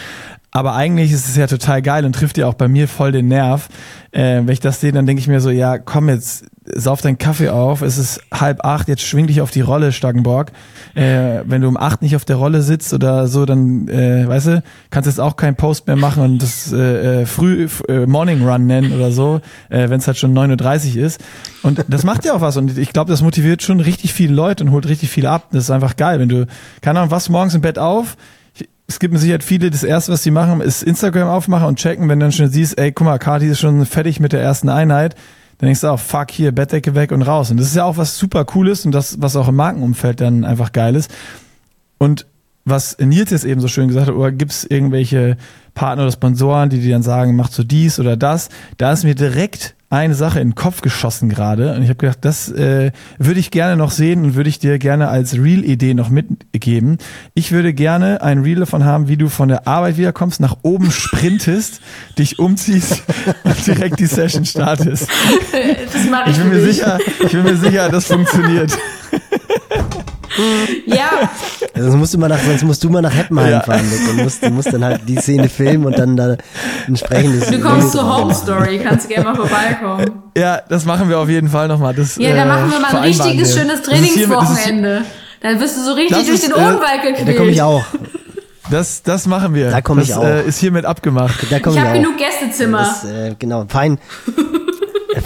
[0.52, 3.28] Aber eigentlich ist es ja total geil und trifft ja auch bei mir voll den
[3.28, 3.68] Nerv.
[4.10, 7.18] Äh, wenn ich das sehe, dann denke ich mir so, ja, komm jetzt, sauf deinen
[7.18, 10.51] Kaffee auf, es ist halb acht, jetzt schwing dich auf die Rolle, Staggenborg.
[10.97, 14.47] Äh, wenn du um acht nicht auf der Rolle sitzt oder so, dann, äh, weißt
[14.48, 18.44] du, kannst jetzt auch keinen Post mehr machen und das äh, äh früh äh, Morning
[18.44, 21.20] Run nennen oder so, äh, wenn es halt schon 9.30 Uhr ist.
[21.62, 24.64] Und das macht ja auch was und ich glaube, das motiviert schon richtig viele Leute
[24.64, 25.48] und holt richtig viel ab.
[25.52, 26.47] Das ist einfach geil, wenn du,
[26.81, 28.16] keine Ahnung, was morgens im Bett auf,
[28.90, 32.08] es gibt mit Sicherheit viele, das erste, was die machen, ist Instagram aufmachen und checken,
[32.08, 34.68] wenn du dann schon siehst, ey, guck mal, Kati ist schon fertig mit der ersten
[34.68, 35.14] Einheit,
[35.58, 37.52] dann denkst du auch, fuck, hier, Bettdecke weg und raus.
[37.52, 40.44] Und das ist ja auch was super Cooles und das, was auch im Markenumfeld dann
[40.44, 41.10] einfach geil ist.
[41.98, 42.26] Und
[42.64, 45.36] was Nils jetzt eben so schön gesagt hat, oder gibt es irgendwelche
[45.74, 49.14] Partner oder Sponsoren, die dir dann sagen, mach so dies oder das, da ist mir
[49.14, 53.40] direkt eine Sache in den Kopf geschossen gerade und ich habe gedacht, das äh, würde
[53.40, 56.98] ich gerne noch sehen und würde ich dir gerne als Real-Idee noch mitgeben.
[57.34, 60.90] Ich würde gerne ein Reel davon haben, wie du von der Arbeit wiederkommst, nach oben
[60.92, 61.80] sprintest,
[62.16, 63.02] dich umziehst
[63.42, 65.08] und direkt die Session startest.
[65.92, 66.36] Das mache ich.
[66.36, 68.78] Ich bin mir sicher, ich bin mir sicher, das funktioniert.
[70.86, 71.30] Ja.
[71.74, 73.60] Also sonst musst du mal nach, sonst musst du mal nach Heppenheim ja.
[73.60, 73.84] fahren.
[74.06, 76.36] Du musst, du musst dann halt die Szene filmen und dann da
[76.86, 77.48] entsprechendes.
[77.48, 80.22] Du kommst zur Home Story, kannst gerne mal vorbeikommen.
[80.36, 81.94] Ja, das machen wir auf jeden Fall nochmal.
[81.94, 83.62] Das, ja, dann machen wir mal ein richtiges, wir.
[83.62, 85.02] schönes Trainingswochenende.
[85.40, 87.28] Dann wirst du so richtig durch den Odenwald gekriegt.
[87.28, 87.84] Da komme ich auch.
[88.70, 89.70] Das, das machen wir.
[89.70, 90.22] Da komme ich auch.
[90.22, 91.50] Äh, ist hiermit abgemacht.
[91.50, 92.78] Da komm ich, ich habe genug Gästezimmer.
[92.78, 93.98] Das, äh, genau, fein.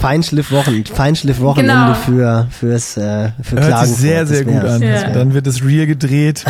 [0.04, 1.94] Feinschliffwochen, Feinschliffwochenende genau.
[1.94, 3.86] für fürs äh, für Hört Klagen.
[3.86, 4.82] Sich sehr sehr gut an.
[4.82, 5.10] Ja.
[5.10, 6.44] Dann wird das Real gedreht,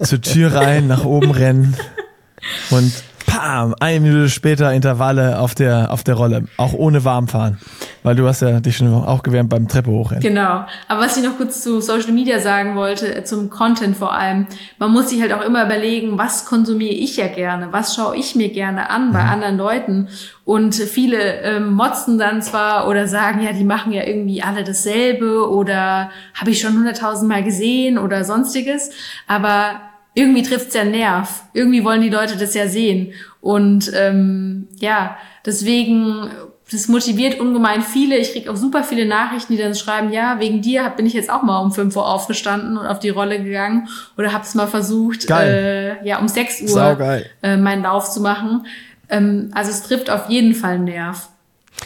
[0.00, 1.74] zur Tür rein, nach oben rennen
[2.70, 2.92] und
[3.28, 7.58] pam, eine Minute später Intervalle auf der, auf der Rolle, auch ohne Warmfahren.
[8.02, 10.22] Weil du hast ja dich schon auch gewärmt beim Treppe hochrennen.
[10.22, 10.64] Genau.
[10.88, 14.46] Aber was ich noch kurz zu Social Media sagen wollte, äh, zum Content vor allem,
[14.78, 18.34] man muss sich halt auch immer überlegen, was konsumiere ich ja gerne, was schaue ich
[18.34, 19.28] mir gerne an bei mhm.
[19.28, 20.08] anderen Leuten.
[20.44, 25.46] Und viele ähm, motzen dann zwar oder sagen, ja, die machen ja irgendwie alle dasselbe
[25.50, 28.90] oder habe ich schon hunderttausend Mal gesehen oder sonstiges.
[29.26, 29.87] Aber
[30.18, 31.44] irgendwie trifft's ja Nerv.
[31.52, 33.12] Irgendwie wollen die Leute das ja sehen.
[33.40, 35.16] Und ähm, ja,
[35.46, 36.28] deswegen,
[36.70, 38.16] das motiviert ungemein viele.
[38.16, 41.30] Ich krieg auch super viele Nachrichten, die dann schreiben, ja, wegen dir bin ich jetzt
[41.30, 45.30] auch mal um 5 Uhr aufgestanden und auf die Rolle gegangen oder hab's mal versucht,
[45.30, 48.66] äh, ja, um 6 Uhr äh, meinen Lauf zu machen.
[49.08, 51.28] Ähm, also es trifft auf jeden Fall Nerv.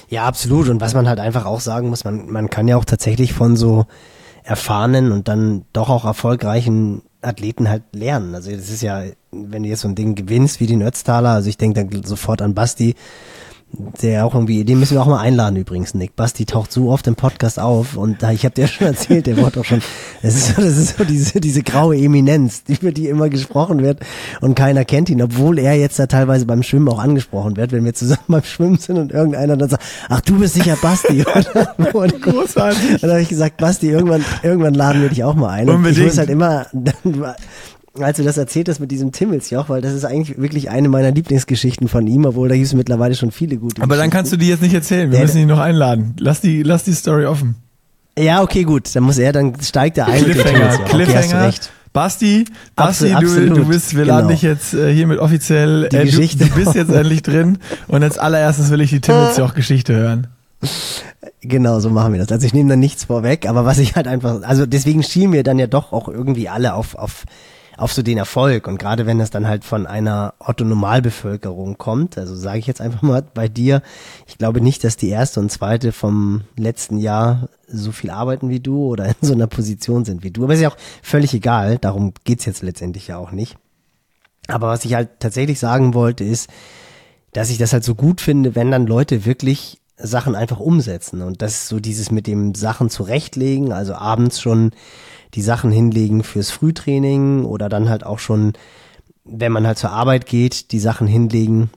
[0.08, 0.70] Ja, absolut.
[0.70, 3.56] Und was man halt einfach auch sagen muss, man, man kann ja auch tatsächlich von
[3.56, 3.84] so
[4.42, 8.34] erfahrenen und dann doch auch erfolgreichen Athleten halt lernen.
[8.34, 11.48] Also das ist ja, wenn du jetzt so ein Ding gewinnst wie den Ötztaler, also
[11.48, 12.94] ich denke dann sofort an Basti,
[14.02, 16.14] der auch irgendwie, den müssen wir auch mal einladen übrigens, Nick.
[16.16, 19.38] Basti taucht so oft im Podcast auf und da, ich habe dir schon erzählt, der
[19.38, 19.82] wurde auch schon,
[20.22, 24.00] das ist so, das ist so diese, diese graue Eminenz, über die immer gesprochen wird
[24.40, 27.84] und keiner kennt ihn, obwohl er jetzt da teilweise beim Schwimmen auch angesprochen wird, wenn
[27.84, 31.24] wir zusammen beim Schwimmen sind und irgendeiner dann sagt, ach du bist sicher Basti.
[32.22, 33.00] Großartig.
[33.00, 35.68] Dann habe ich gesagt, Basti, irgendwann, irgendwann laden wir dich auch mal ein.
[35.68, 35.96] Unbedingt.
[35.96, 36.66] Und ich muss halt immer,
[38.00, 41.10] als du das erzählt hast mit diesem Timmelsjoch, weil das ist eigentlich wirklich eine meiner
[41.10, 44.36] Lieblingsgeschichten von ihm, obwohl da gibt es mittlerweile schon viele gute Aber dann kannst du
[44.36, 46.14] die jetzt nicht erzählen, wir der, müssen ihn noch einladen.
[46.18, 47.56] Lass die, lass die Story offen.
[48.18, 50.22] Ja, okay, gut, dann muss er, dann steigt er ein.
[50.22, 51.52] Cliffhanger, okay, Cliffhanger.
[51.92, 54.30] Basti, Basti, Absolut, du, du bist, wir laden genau.
[54.30, 56.46] dich jetzt äh, hiermit offiziell, Die äh, du, Geschichte.
[56.46, 57.58] du bist jetzt endlich drin
[57.88, 60.28] und als allererstes will ich die Timmels auch Geschichte hören.
[61.42, 62.30] Genau, so machen wir das.
[62.30, 65.42] Also ich nehme da nichts vorweg, aber was ich halt einfach, also deswegen schielen wir
[65.42, 67.24] dann ja doch auch irgendwie alle auf, auf,
[67.76, 68.66] auf so den Erfolg.
[68.66, 73.02] Und gerade wenn das dann halt von einer Otto-Normalbevölkerung kommt, also sage ich jetzt einfach
[73.02, 73.82] mal bei dir,
[74.26, 78.60] ich glaube nicht, dass die erste und zweite vom letzten Jahr so viel arbeiten wie
[78.60, 80.44] du oder in so einer Position sind wie du.
[80.44, 83.56] Aber ist ja auch völlig egal, darum geht's jetzt letztendlich ja auch nicht.
[84.48, 86.50] Aber was ich halt tatsächlich sagen wollte, ist,
[87.32, 91.22] dass ich das halt so gut finde, wenn dann Leute wirklich Sachen einfach umsetzen.
[91.22, 94.72] Und das ist so dieses mit dem Sachen zurechtlegen, also abends schon
[95.34, 98.52] die Sachen hinlegen fürs Frühtraining oder dann halt auch schon,
[99.24, 101.70] wenn man halt zur Arbeit geht, die Sachen hinlegen,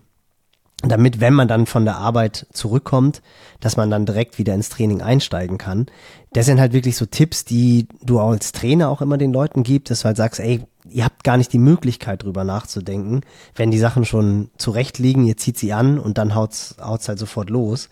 [0.82, 3.22] damit, wenn man dann von der Arbeit zurückkommt,
[3.60, 5.88] dass man dann direkt wieder ins Training einsteigen kann.
[6.34, 9.90] Das sind halt wirklich so Tipps, die du als Trainer auch immer den Leuten gibst,
[9.90, 13.22] dass du halt sagst, ey, ihr habt gar nicht die Möglichkeit drüber nachzudenken,
[13.56, 17.20] wenn die Sachen schon zurecht liegen, ihr zieht sie an und dann haut's, haut's halt
[17.20, 17.90] sofort los.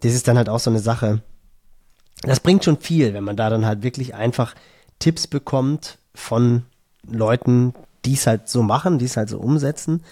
[0.00, 1.22] Das ist dann halt auch so eine Sache.
[2.22, 4.54] Das bringt schon viel, wenn man da dann halt wirklich einfach
[4.98, 6.62] Tipps bekommt von
[7.10, 10.02] Leuten, die es halt so machen, die es halt so umsetzen.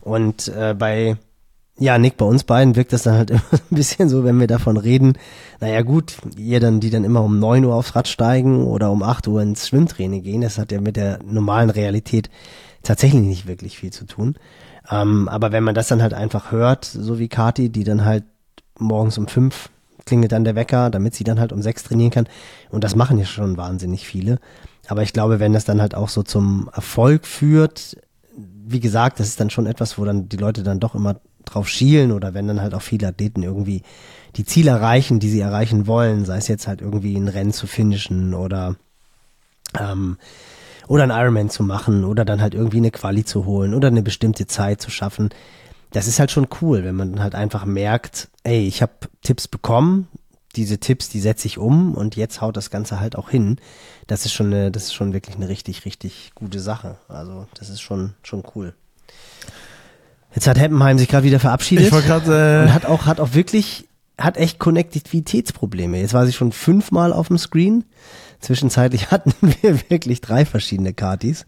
[0.00, 1.16] Und äh, bei
[1.80, 4.46] ja, Nick, bei uns beiden wirkt das dann halt immer ein bisschen so, wenn wir
[4.46, 5.14] davon reden,
[5.60, 9.02] naja gut, ihr dann, die dann immer um neun Uhr aufs Rad steigen oder um
[9.02, 12.30] acht Uhr ins Schwimmtraining gehen, das hat ja mit der normalen Realität
[12.82, 14.36] tatsächlich nicht wirklich viel zu tun.
[14.90, 18.24] Ähm, aber wenn man das dann halt einfach hört, so wie Kati, die dann halt
[18.78, 19.70] morgens um fünf
[20.08, 22.28] klingelt dann der Wecker, damit sie dann halt um sechs trainieren kann.
[22.70, 24.38] Und das machen ja schon wahnsinnig viele.
[24.88, 27.96] Aber ich glaube, wenn das dann halt auch so zum Erfolg führt,
[28.36, 31.68] wie gesagt, das ist dann schon etwas, wo dann die Leute dann doch immer drauf
[31.68, 33.82] schielen oder wenn dann halt auch viele Athleten irgendwie
[34.36, 37.66] die Ziele erreichen, die sie erreichen wollen, sei es jetzt halt irgendwie ein Rennen zu
[37.66, 38.76] finishen oder
[39.78, 40.18] ähm,
[40.86, 44.02] oder ein Ironman zu machen oder dann halt irgendwie eine Quali zu holen oder eine
[44.02, 45.30] bestimmte Zeit zu schaffen.
[45.90, 48.92] Das ist halt schon cool, wenn man halt einfach merkt, ey, ich habe
[49.22, 50.08] Tipps bekommen,
[50.56, 53.56] diese Tipps, die setze ich um und jetzt haut das Ganze halt auch hin.
[54.06, 56.96] Das ist schon eine, das ist schon wirklich eine richtig, richtig gute Sache.
[57.08, 58.74] Also das ist schon, schon cool.
[60.34, 63.20] Jetzt hat Heppenheim sich gerade wieder verabschiedet Ich wollte gerade, und äh, hat auch, hat
[63.20, 63.88] auch wirklich,
[64.18, 66.00] hat echt Konnektivitätsprobleme.
[66.00, 67.84] Jetzt war sie schon fünfmal auf dem Screen.
[68.40, 71.46] Zwischenzeitlich hatten wir wirklich drei verschiedene Kartis.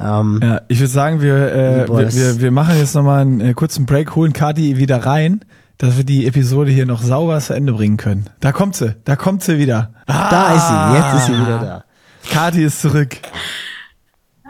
[0.00, 3.54] Ähm, ja, ich würde sagen, wir, äh, wir, wir, wir machen jetzt nochmal einen äh,
[3.54, 5.40] kurzen Break, holen Kati wieder rein,
[5.78, 8.26] dass wir die Episode hier noch sauber zu Ende bringen können.
[8.40, 9.90] Da kommt sie, da kommt sie wieder.
[10.06, 11.84] Ah, Da ist sie, jetzt ist sie wieder da.
[12.32, 13.16] Kati ist zurück.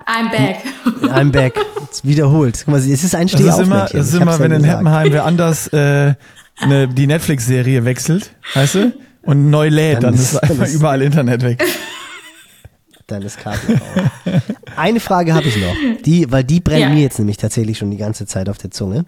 [0.07, 0.57] I'm back.
[1.11, 1.55] I'm back.
[1.81, 2.63] Jetzt wiederholt.
[2.65, 3.55] Guck mal, es ist ein Das ist immer,
[3.89, 3.99] Stehaufmännchen.
[3.99, 4.65] das ist immer wenn ja in.
[4.65, 6.15] Heppenheim wer anders äh,
[6.67, 8.93] ne, die Netflix-Serie wechselt, weißt du?
[9.27, 11.63] Und neu lädt, Dann dann, ist- ist einfach dann ist- überall Internet weg.
[13.07, 14.79] Dann ist Kati auch.
[14.79, 15.75] Eine Frage habe ich noch,
[16.07, 16.89] die, weil die brennt Ja.
[16.89, 19.05] mir jetzt nämlich tatsächlich schon die ganze Zeit auf der Zunge.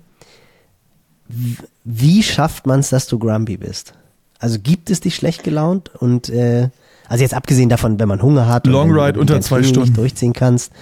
[1.83, 3.95] Wie schafft man es, dass du grumpy bist?
[4.39, 6.69] Also gibt es dich schlecht gelaunt und äh,
[7.09, 9.71] also jetzt abgesehen davon, wenn man Hunger hat, und Long Ride du unter zwei Training
[9.71, 9.89] Stunden.
[9.89, 10.73] nicht durchziehen kannst.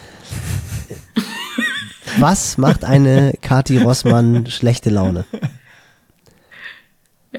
[2.19, 5.25] Was macht eine Kati Rossmann schlechte Laune?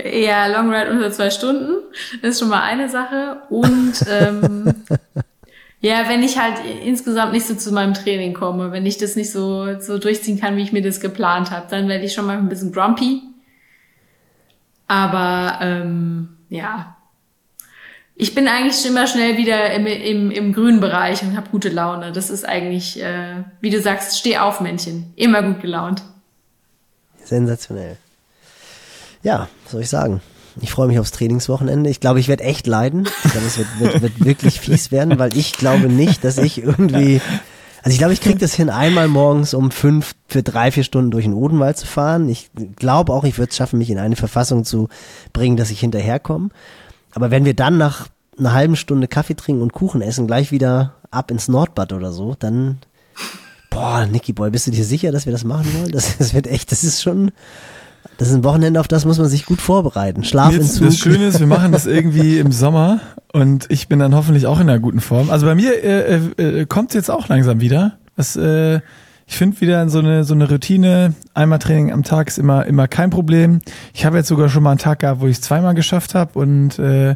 [0.04, 1.78] Ja, Long Ride unter zwei Stunden
[2.22, 3.42] ist schon mal eine Sache.
[3.50, 4.74] Und ähm,
[5.80, 9.32] ja, wenn ich halt insgesamt nicht so zu meinem Training komme, wenn ich das nicht
[9.32, 12.38] so, so durchziehen kann, wie ich mir das geplant habe, dann werde ich schon mal
[12.38, 13.22] ein bisschen grumpy.
[14.88, 16.98] Aber ähm, ja,
[18.16, 22.12] ich bin eigentlich immer schnell wieder im, im, im grünen Bereich und habe gute Laune.
[22.12, 25.14] Das ist eigentlich, äh, wie du sagst, steh auf, Männchen.
[25.16, 26.04] Immer gut gelaunt.
[27.24, 27.98] Sensationell.
[29.24, 30.22] Ja, was soll ich sagen?
[30.62, 31.90] Ich freue mich aufs Trainingswochenende.
[31.90, 33.10] Ich glaube, ich werde echt leiden.
[33.26, 36.64] Ich glaube, es wird, wird, wird wirklich fies werden, weil ich glaube nicht, dass ich
[36.64, 37.20] irgendwie.
[37.84, 41.12] Also ich glaube, ich kriege das hin, einmal morgens um fünf für drei, vier Stunden
[41.12, 42.30] durch den Odenwald zu fahren.
[42.30, 44.88] Ich glaube auch, ich würde es schaffen, mich in eine Verfassung zu
[45.34, 46.50] bringen, dass ich hinterherkomme.
[47.14, 48.08] Aber wenn wir dann nach
[48.40, 52.36] einer halben Stunde Kaffee trinken und Kuchen essen, gleich wieder ab ins Nordbad oder so,
[52.40, 52.80] dann
[53.76, 55.92] Boah, Nicky Boy, bist du dir sicher, dass wir das machen wollen?
[55.92, 57.32] Das, das wird echt, das ist schon,
[58.18, 60.22] das ist ein Wochenende, auf das muss man sich gut vorbereiten.
[60.22, 60.86] Jetzt, Schlafentzug.
[60.86, 63.00] das Schöne ist, wir machen das irgendwie im Sommer
[63.34, 65.30] und ich bin dann hoffentlich auch in einer guten Form.
[65.30, 67.98] Also bei mir äh, äh, kommt jetzt auch langsam wieder.
[68.16, 68.80] Das, äh,
[69.28, 71.14] ich finde wieder so eine so eine Routine.
[71.34, 73.60] Einmal Training am Tag ist immer immer kein Problem.
[73.94, 76.38] Ich habe jetzt sogar schon mal einen Tag gehabt, wo ich es zweimal geschafft habe
[76.40, 77.16] und äh,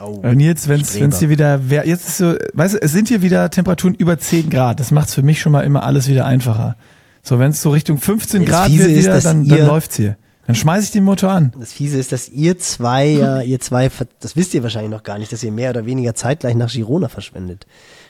[0.00, 3.20] Oh, jetzt, wenn es hier wieder, wär- jetzt ist so, weißt du, es sind hier
[3.20, 4.78] wieder Temperaturen über 10 Grad.
[4.78, 6.76] Das macht es für mich schon mal immer alles wieder einfacher.
[7.24, 10.16] So, wenn es so Richtung 15 Das Grad wird ist, wieder, dann, dann läuft's hier.
[10.48, 11.52] Dann schmeiße ich den Motor an.
[11.60, 15.18] Das Fiese ist, dass ihr zwei, ja, ihr zwei, das wisst ihr wahrscheinlich noch gar
[15.18, 17.66] nicht, dass ihr mehr oder weniger zeitgleich nach Girona verschwendet.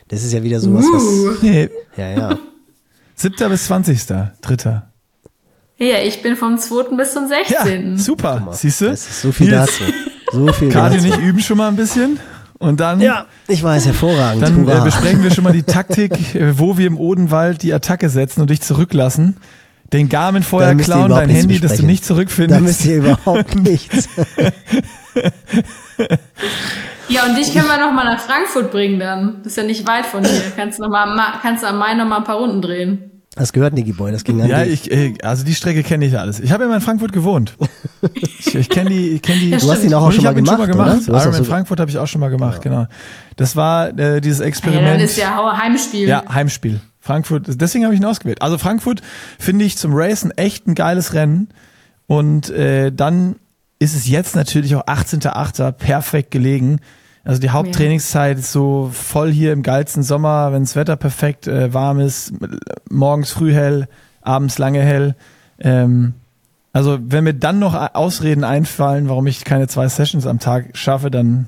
[0.07, 0.93] Das ist ja wieder sowas, Uh.
[1.35, 2.39] was, Nee, ja, ja.
[3.17, 3.51] 7.
[3.51, 4.01] bis 20.
[4.41, 4.93] Dritter.
[5.79, 6.97] Ja, ich bin vom 2.
[6.97, 7.99] bis zum Ja, 16.
[7.99, 8.49] super.
[8.53, 8.87] Siehst du?
[8.87, 9.83] Das ist so viel dazu.
[10.33, 11.19] So viel Kati und dazu.
[11.21, 12.21] ich üben schon mal ein bisschen.
[12.59, 14.43] Und dann, Ja, ich weiß, hervorragend.
[14.43, 18.09] dann äh, besprechen wir schon mal die Taktik, äh, wo wir im Odenwald die Attacke
[18.09, 19.37] setzen und dich zurücklassen.
[19.93, 21.87] Den Garmin vorher klauen, dein Handy, das du besprechen.
[21.87, 22.61] nicht zurückfindest.
[22.61, 24.09] Da müsst ihr überhaupt nichts.
[27.09, 29.37] Ja, und dich können wir noch mal nach Frankfurt bringen dann.
[29.43, 30.43] Das ist ja nicht weit von hier.
[30.57, 33.23] Kannst, noch mal, ma- kannst du am Main noch mal ein paar Runden drehen.
[33.35, 34.89] Das gehört Niki Boy, das ging an Ja, dich.
[34.89, 36.41] ich, äh, also die Strecke kenne ich alles.
[36.41, 37.55] Ich habe ja mal in Frankfurt gewohnt.
[38.15, 39.51] Ich, ich kenne die, ich kenne die.
[39.51, 40.97] Ja, Du hast ihn auch, auch schon mal gemacht, schon mal gemacht.
[40.99, 41.05] oder?
[41.07, 42.87] Du Ironman so, Frankfurt habe ich auch schon mal gemacht, genau.
[43.37, 45.03] Das war äh, dieses Ja, dann Experiment.
[45.03, 46.09] ist ja Heimspiel.
[46.09, 46.81] Ja, Heimspiel.
[47.09, 48.43] Frankfurt, deswegen habe ich ihn ausgewählt.
[48.43, 49.01] Also Frankfurt
[49.39, 51.49] finde ich zum Racen echt ein geiles Rennen.
[52.07, 53.37] Und äh, dann
[53.79, 55.73] ist es jetzt natürlich auch 18.8.
[55.73, 56.81] perfekt gelegen.
[57.25, 61.73] Also die Haupttrainingszeit ist so voll hier im geilsten Sommer, wenn das Wetter perfekt äh,
[61.73, 62.35] warm ist,
[62.91, 63.89] morgens früh hell,
[64.21, 65.17] abends lange hell.
[65.61, 66.13] Ähm,
[66.75, 71.11] also wenn mir dann noch Ausreden einfallen, warum ich keine zwei Sessions am Tag schaffe,
[71.11, 71.47] dann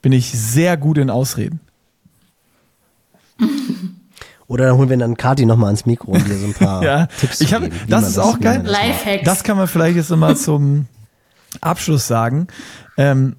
[0.00, 1.58] bin ich sehr gut in Ausreden.
[4.52, 7.06] oder dann holen wir dann Kati nochmal ans Mikro und dir so ein paar Ja,
[7.06, 8.60] Tipps zu ich habe, geben, wie das man ist auch wie geil.
[8.64, 8.72] das.
[8.72, 9.24] Lifehacks.
[9.24, 10.86] Das kann man vielleicht jetzt nochmal zum
[11.60, 12.46] Abschluss sagen.
[12.96, 13.36] Ähm,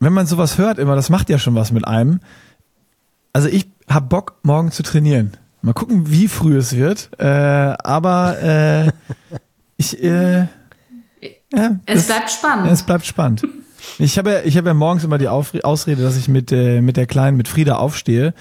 [0.00, 2.20] wenn man sowas hört immer, das macht ja schon was mit einem.
[3.32, 5.32] Also ich hab Bock, morgen zu trainieren.
[5.62, 7.10] Mal gucken, wie früh es wird.
[7.18, 8.92] Äh, aber äh,
[9.76, 10.46] ich, äh,
[11.52, 12.66] ja, Es das- bleibt spannend.
[12.66, 13.46] ja, es bleibt spannend.
[13.98, 16.80] Ich habe ja, ich habe ja morgens immer die Aufre Ausrede, dass ich mit, äh,
[16.80, 18.34] mit der Kleinen, mit Frieda aufstehe,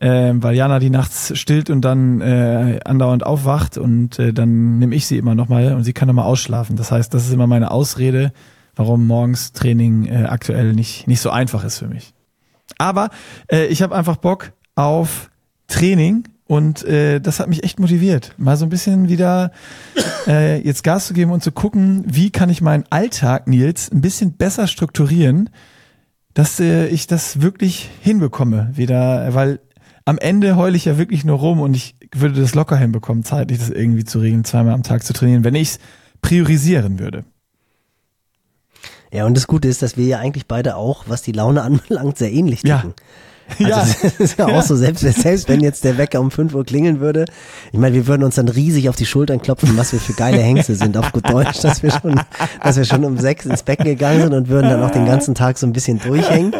[0.00, 4.94] ähm, weil Jana die nachts stillt und dann äh, andauernd aufwacht und äh, dann nehme
[4.94, 6.76] ich sie immer nochmal und sie kann nochmal ausschlafen.
[6.76, 8.32] Das heißt, das ist immer meine Ausrede,
[8.76, 12.12] warum morgens Training äh, aktuell nicht, nicht so einfach ist für mich.
[12.78, 13.10] Aber
[13.50, 15.30] äh, ich habe einfach Bock auf
[15.68, 19.52] Training und äh, das hat mich echt motiviert, mal so ein bisschen wieder
[20.26, 24.00] äh, jetzt Gas zu geben und zu gucken, wie kann ich meinen Alltag, Nils, ein
[24.00, 25.50] bisschen besser strukturieren,
[26.34, 29.60] dass äh, ich das wirklich hinbekomme, wieder, weil
[30.04, 33.58] am Ende heule ich ja wirklich nur rum und ich würde das locker hinbekommen, zeitlich
[33.58, 35.78] das irgendwie zu regeln, zweimal am Tag zu trainieren, wenn ich es
[36.20, 37.24] priorisieren würde.
[39.12, 42.18] Ja, und das Gute ist, dass wir ja eigentlich beide auch, was die Laune anbelangt,
[42.18, 42.84] sehr ähnlich Ja.
[43.58, 43.86] Also Ja.
[44.02, 47.00] das ist ja auch so, selbst, selbst wenn jetzt der Wecker um 5 Uhr klingeln
[47.00, 47.26] würde,
[47.72, 50.38] ich meine, wir würden uns dann riesig auf die Schultern klopfen, was wir für geile
[50.38, 52.20] Hengste sind, auf gut Deutsch, dass wir schon,
[52.62, 55.34] dass wir schon um sechs ins Becken gegangen sind und würden dann auch den ganzen
[55.34, 56.54] Tag so ein bisschen durchhängen.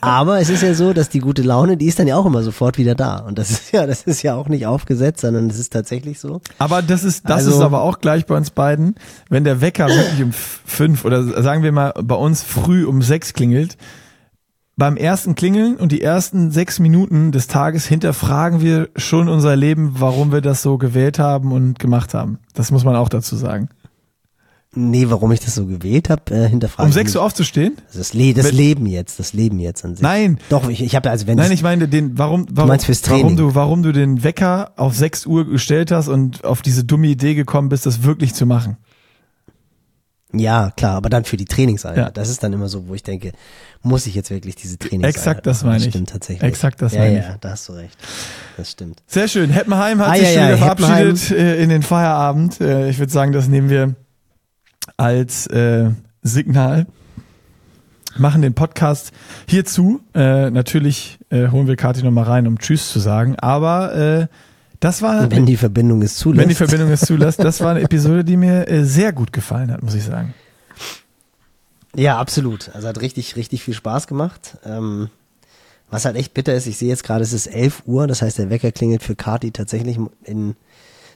[0.00, 2.42] Aber es ist ja so, dass die gute Laune, die ist dann ja auch immer
[2.42, 3.16] sofort wieder da.
[3.18, 6.40] Und das ist ja, das ist ja auch nicht aufgesetzt, sondern es ist tatsächlich so.
[6.58, 8.94] Aber das ist, das Also- ist aber auch gleich bei uns beiden,
[9.30, 13.00] wenn der Wecker wirklich um f- fünf oder sagen wir mal bei uns früh um
[13.02, 13.76] sechs klingelt,
[14.76, 19.94] beim ersten Klingeln und die ersten sechs Minuten des Tages hinterfragen wir schon unser Leben,
[19.98, 22.38] warum wir das so gewählt haben und gemacht haben.
[22.54, 23.68] Das muss man auch dazu sagen.
[24.78, 26.90] Nee, warum ich das so gewählt habe, äh, hinterfragen.
[26.90, 27.78] Um sechs Uhr aufzustehen?
[27.94, 30.02] Das, Le das Mit- Leben jetzt, das Leben jetzt an sich.
[30.02, 30.38] Nein.
[30.50, 33.36] Doch, ich, ich habe also wenn Nein, ich meine den, warum, warum, meinst fürs warum
[33.36, 37.34] du, warum du den Wecker auf sechs Uhr gestellt hast und auf diese dumme Idee
[37.34, 38.76] gekommen bist, das wirklich zu machen.
[40.38, 41.98] Ja, klar, aber dann für die Trainingseinheit.
[41.98, 42.10] Ja.
[42.10, 43.32] Das ist dann immer so, wo ich denke,
[43.82, 45.90] muss ich jetzt wirklich diese Trainingseinheit Exakt das meine ich.
[45.90, 46.42] stimmt tatsächlich.
[46.42, 47.96] Exakt das ja, meine ja, da hast du recht.
[48.56, 49.02] Das stimmt.
[49.06, 49.50] Sehr schön.
[49.50, 52.60] Heppenheim hat Ah, sich ja, schon ja, wieder verabschiedet äh, in den Feierabend.
[52.60, 53.94] Äh, ich würde sagen, das nehmen wir
[54.96, 55.90] als äh,
[56.22, 56.86] Signal.
[58.18, 59.12] Machen den Podcast
[59.46, 60.00] hierzu.
[60.14, 63.36] Äh, natürlich äh, holen wir Kathi nochmal rein, um Tschüss zu sagen.
[63.38, 64.26] Aber äh,
[64.80, 66.42] das war, Wenn die Verbindung es zulässt.
[66.42, 69.70] wenn die Verbindung es zulässt, das war eine Episode, die mir äh, sehr gut gefallen
[69.70, 70.34] hat, muss ich sagen.
[71.94, 72.70] Ja, absolut.
[72.74, 74.58] Also hat richtig, richtig viel Spaß gemacht.
[74.64, 75.08] Ähm,
[75.90, 78.38] was halt echt bitter ist, ich sehe jetzt gerade, es ist 11 Uhr, das heißt,
[78.38, 80.56] der Wecker klingelt für Kati tatsächlich in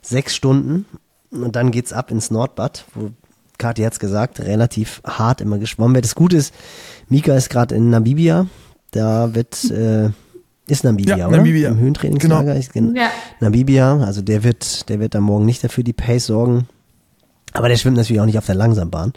[0.00, 0.86] sechs Stunden
[1.30, 3.10] und dann geht's ab ins Nordbad, wo
[3.58, 6.04] Kati hat's gesagt, relativ hart immer geschwommen wird.
[6.04, 6.54] Das Gute ist,
[7.08, 8.46] Mika ist gerade in Namibia,
[8.92, 10.10] da wird, äh,
[10.70, 11.38] ist Namibia, Ja, oder?
[11.38, 11.68] Namibia.
[11.70, 12.44] Im Höhentrainingslager.
[12.54, 12.58] Genau.
[12.58, 13.10] Ich, gen- Ja.
[13.40, 16.68] Namibia, also der wird, der wird da morgen nicht dafür die Pace sorgen.
[17.52, 19.12] Aber der schwimmt natürlich auch nicht auf der Langsambahn.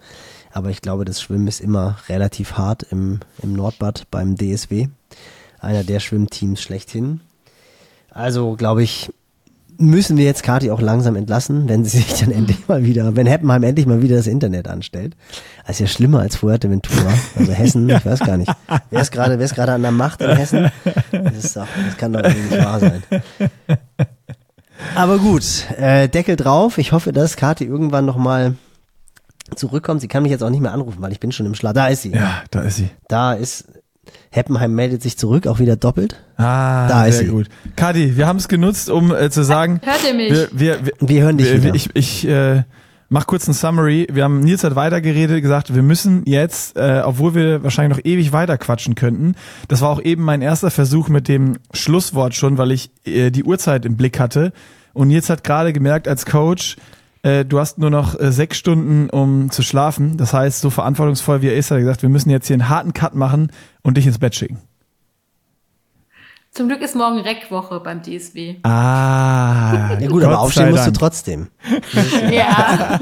[0.51, 4.87] Aber ich glaube, das Schwimmen ist immer relativ hart im, im Nordbad beim DSW.
[5.59, 7.21] Einer der Schwimmteams schlechthin.
[8.11, 9.11] Also, glaube ich,
[9.77, 13.27] müssen wir jetzt Kati auch langsam entlassen, wenn sie sich dann endlich mal wieder, wenn
[13.27, 15.15] Heppenheim endlich mal wieder das Internet anstellt.
[15.65, 17.13] Das ist ja schlimmer als Fuerteventura.
[17.37, 18.51] Also Hessen, ich weiß gar nicht.
[18.89, 20.71] Wer ist gerade, wer ist gerade an der Macht in Hessen?
[21.11, 23.03] Das ist doch, das kann doch nicht wahr sein.
[24.95, 25.43] Aber gut,
[25.77, 26.77] äh, Deckel drauf.
[26.77, 28.55] Ich hoffe, dass Kati irgendwann nochmal
[29.55, 30.01] zurückkommt.
[30.01, 31.73] Sie kann mich jetzt auch nicht mehr anrufen, weil ich bin schon im Schlaf.
[31.73, 32.11] Da ist sie.
[32.11, 32.89] Ja, da ist sie.
[33.07, 33.65] Da ist
[34.31, 36.15] Heppenheim meldet sich zurück, auch wieder doppelt.
[36.37, 37.31] Ah, Da ist sehr sie.
[37.31, 37.47] gut.
[37.75, 40.31] Kadi, wir haben es genutzt, um äh, zu sagen, Hört ihr mich?
[40.31, 41.75] wir, wir, wir, Wir hören dich wir, wieder.
[41.75, 42.63] ich, ich äh,
[43.09, 44.07] mach kurz ein Summary.
[44.11, 48.33] Wir haben Nils hat weitergeredet, gesagt, wir müssen jetzt, äh, obwohl wir wahrscheinlich noch ewig
[48.33, 49.35] weiter quatschen könnten.
[49.67, 53.43] Das war auch eben mein erster Versuch mit dem Schlusswort schon, weil ich äh, die
[53.43, 54.51] Uhrzeit im Blick hatte.
[54.93, 56.75] Und Nils hat gerade gemerkt als Coach,
[57.23, 60.17] äh, du hast nur noch äh, sechs Stunden, um zu schlafen.
[60.17, 62.69] Das heißt, so verantwortungsvoll wie er ist, hat er gesagt, wir müssen jetzt hier einen
[62.69, 63.51] harten Cut machen
[63.81, 64.59] und dich ins Bett schicken.
[66.51, 68.57] Zum Glück ist morgen Reckwoche beim DSW.
[68.61, 71.47] Ah, Ja gut, Gott aber aufstehen musst du trotzdem.
[72.31, 72.99] Ja.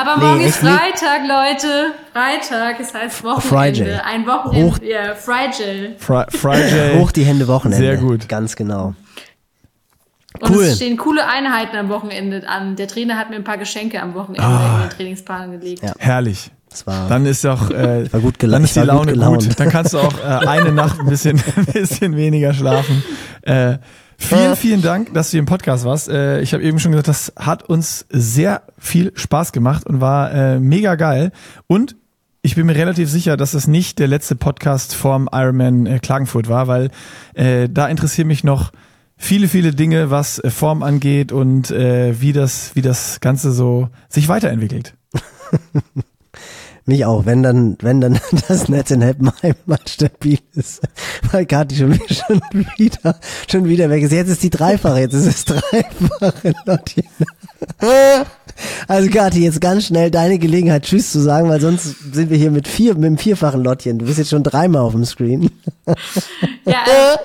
[0.00, 0.58] Aber morgen Nee, ist.
[0.58, 1.92] Freitag, Leute.
[2.12, 3.48] Freitag, es heißt Wochenende.
[3.84, 4.00] Friday.
[4.04, 4.70] Ein Wochenende.
[4.76, 5.96] Hoch- Ja, Friday.
[5.98, 6.98] Fri Friday.
[6.98, 7.84] Hoch die Hände Wochenende.
[7.84, 8.28] Sehr gut.
[8.28, 8.94] Ganz genau.
[10.40, 10.64] Und Cool.
[10.64, 12.76] es stehen coole Einheiten am Wochenende an.
[12.76, 14.76] Der Trainer hat mir ein paar Geschenke am Wochenende Ah.
[14.82, 15.82] in den Trainingsplan gelegt.
[15.82, 15.92] Ja.
[15.98, 16.50] Herrlich.
[16.70, 19.58] Das war Dann ist auch, äh, war gut dann ist die gut Laune gut, gelaunt.
[19.60, 23.02] Dann kannst du auch äh, eine Nacht ein bisschen, ein bisschen weniger schlafen.
[23.42, 23.78] Äh,
[24.16, 26.08] vielen, vielen Dank, dass du hier im Podcast warst.
[26.08, 30.32] Äh, ich habe eben schon gesagt, das hat uns sehr viel Spaß gemacht und war
[30.32, 31.32] äh, mega geil.
[31.66, 31.96] Und
[32.42, 36.48] ich bin mir relativ sicher, dass es nicht der letzte Podcast vorm Ironman äh, Klagenfurt
[36.48, 36.90] war, weil
[37.34, 38.70] äh, da interessieren mich noch
[39.20, 43.88] viele, viele Dinge, was äh, Form angeht und äh, wie das, wie das Ganze so
[44.08, 44.94] sich weiterentwickelt.
[46.86, 48.18] Mich auch, wenn dann, wenn dann
[48.48, 50.80] das Netz in Heppenheim mal stabil ist,
[51.30, 52.40] weil Kathi schon, wieder- schon
[52.78, 54.12] wieder, schon wieder weg ist.
[54.12, 57.04] Jetzt ist die dreifache, jetzt ist es dreifache Lottchen.
[58.88, 61.84] Also Kathi, jetzt ganz schnell deine Gelegenheit, Tschüss zu sagen, weil sonst
[62.14, 63.98] sind wir hier mit vier, mit dem vierfachen Lottchen.
[63.98, 65.50] Du bist jetzt schon dreimal auf dem Screen.
[66.64, 67.18] Ja, äh,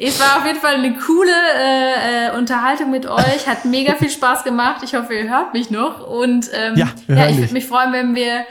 [0.00, 3.46] es war auf jeden Fall eine coole äh, äh, Unterhaltung mit euch.
[3.46, 4.82] Hat mega viel Spaß gemacht.
[4.84, 6.06] Ich hoffe, ihr hört mich noch.
[6.06, 8.44] Und ähm, Ja, ja ich würde mich freuen, wenn wir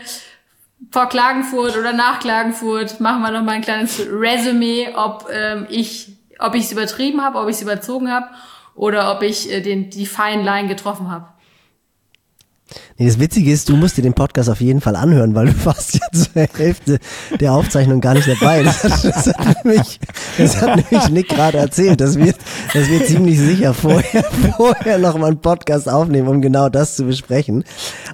[0.91, 6.14] vor Klagenfurt oder nach Klagenfurt machen wir noch mal ein kleines Resümee, ob ähm, ich,
[6.39, 8.27] ob ich es übertrieben habe, ob ich es überzogen habe
[8.73, 11.27] oder ob ich äh, den die Fine Line getroffen habe.
[12.98, 15.53] Nee, das Witzige ist, du musst dir den Podcast auf jeden Fall anhören, weil du
[15.65, 16.99] warst ja zur Hälfte
[17.39, 18.64] der Aufzeichnung gar nicht dabei.
[18.64, 19.99] Das hat, das hat, nämlich,
[20.38, 22.34] das hat nämlich Nick gerade erzählt, dass wir,
[22.73, 24.23] dass wir ziemlich sicher vorher,
[24.57, 27.64] vorher noch mal einen Podcast aufnehmen, um genau das zu besprechen.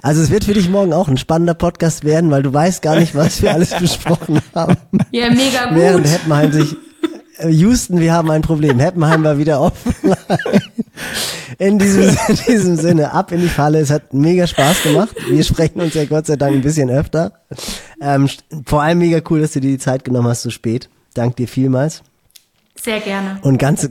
[0.02, 2.98] Also es wird für dich morgen auch ein spannender Podcast werden, weil du weißt gar
[2.98, 4.76] nicht, was wir alles besprochen haben.
[5.10, 5.78] Ja, mega gut.
[5.78, 6.76] Während Heppenheim sich
[7.46, 8.78] Houston, wir haben ein Problem.
[8.78, 10.16] Heppenheim war wieder offline.
[11.58, 13.80] In diesem, in diesem Sinne, ab in die Falle.
[13.80, 15.16] Es hat mega Spaß gemacht.
[15.28, 17.32] Wir sprechen uns ja Gott sei Dank ein bisschen öfter.
[18.00, 18.28] Ähm,
[18.64, 20.88] vor allem mega cool, dass du dir die Zeit genommen hast so spät.
[21.14, 22.02] Dank dir vielmals.
[22.80, 23.38] Sehr gerne.
[23.42, 23.88] Und ganz,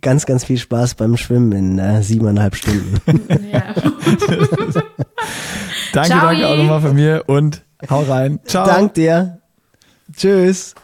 [0.00, 3.00] ganz, ganz viel Spaß beim Schwimmen in äh, siebeneinhalb Stunden.
[3.52, 3.74] Ja.
[5.92, 6.26] Danke, Ciao.
[6.26, 8.40] danke auch nochmal von mir und hau rein.
[8.44, 8.66] Ciao.
[8.66, 9.38] Dank dir.
[10.14, 10.74] Tschüss.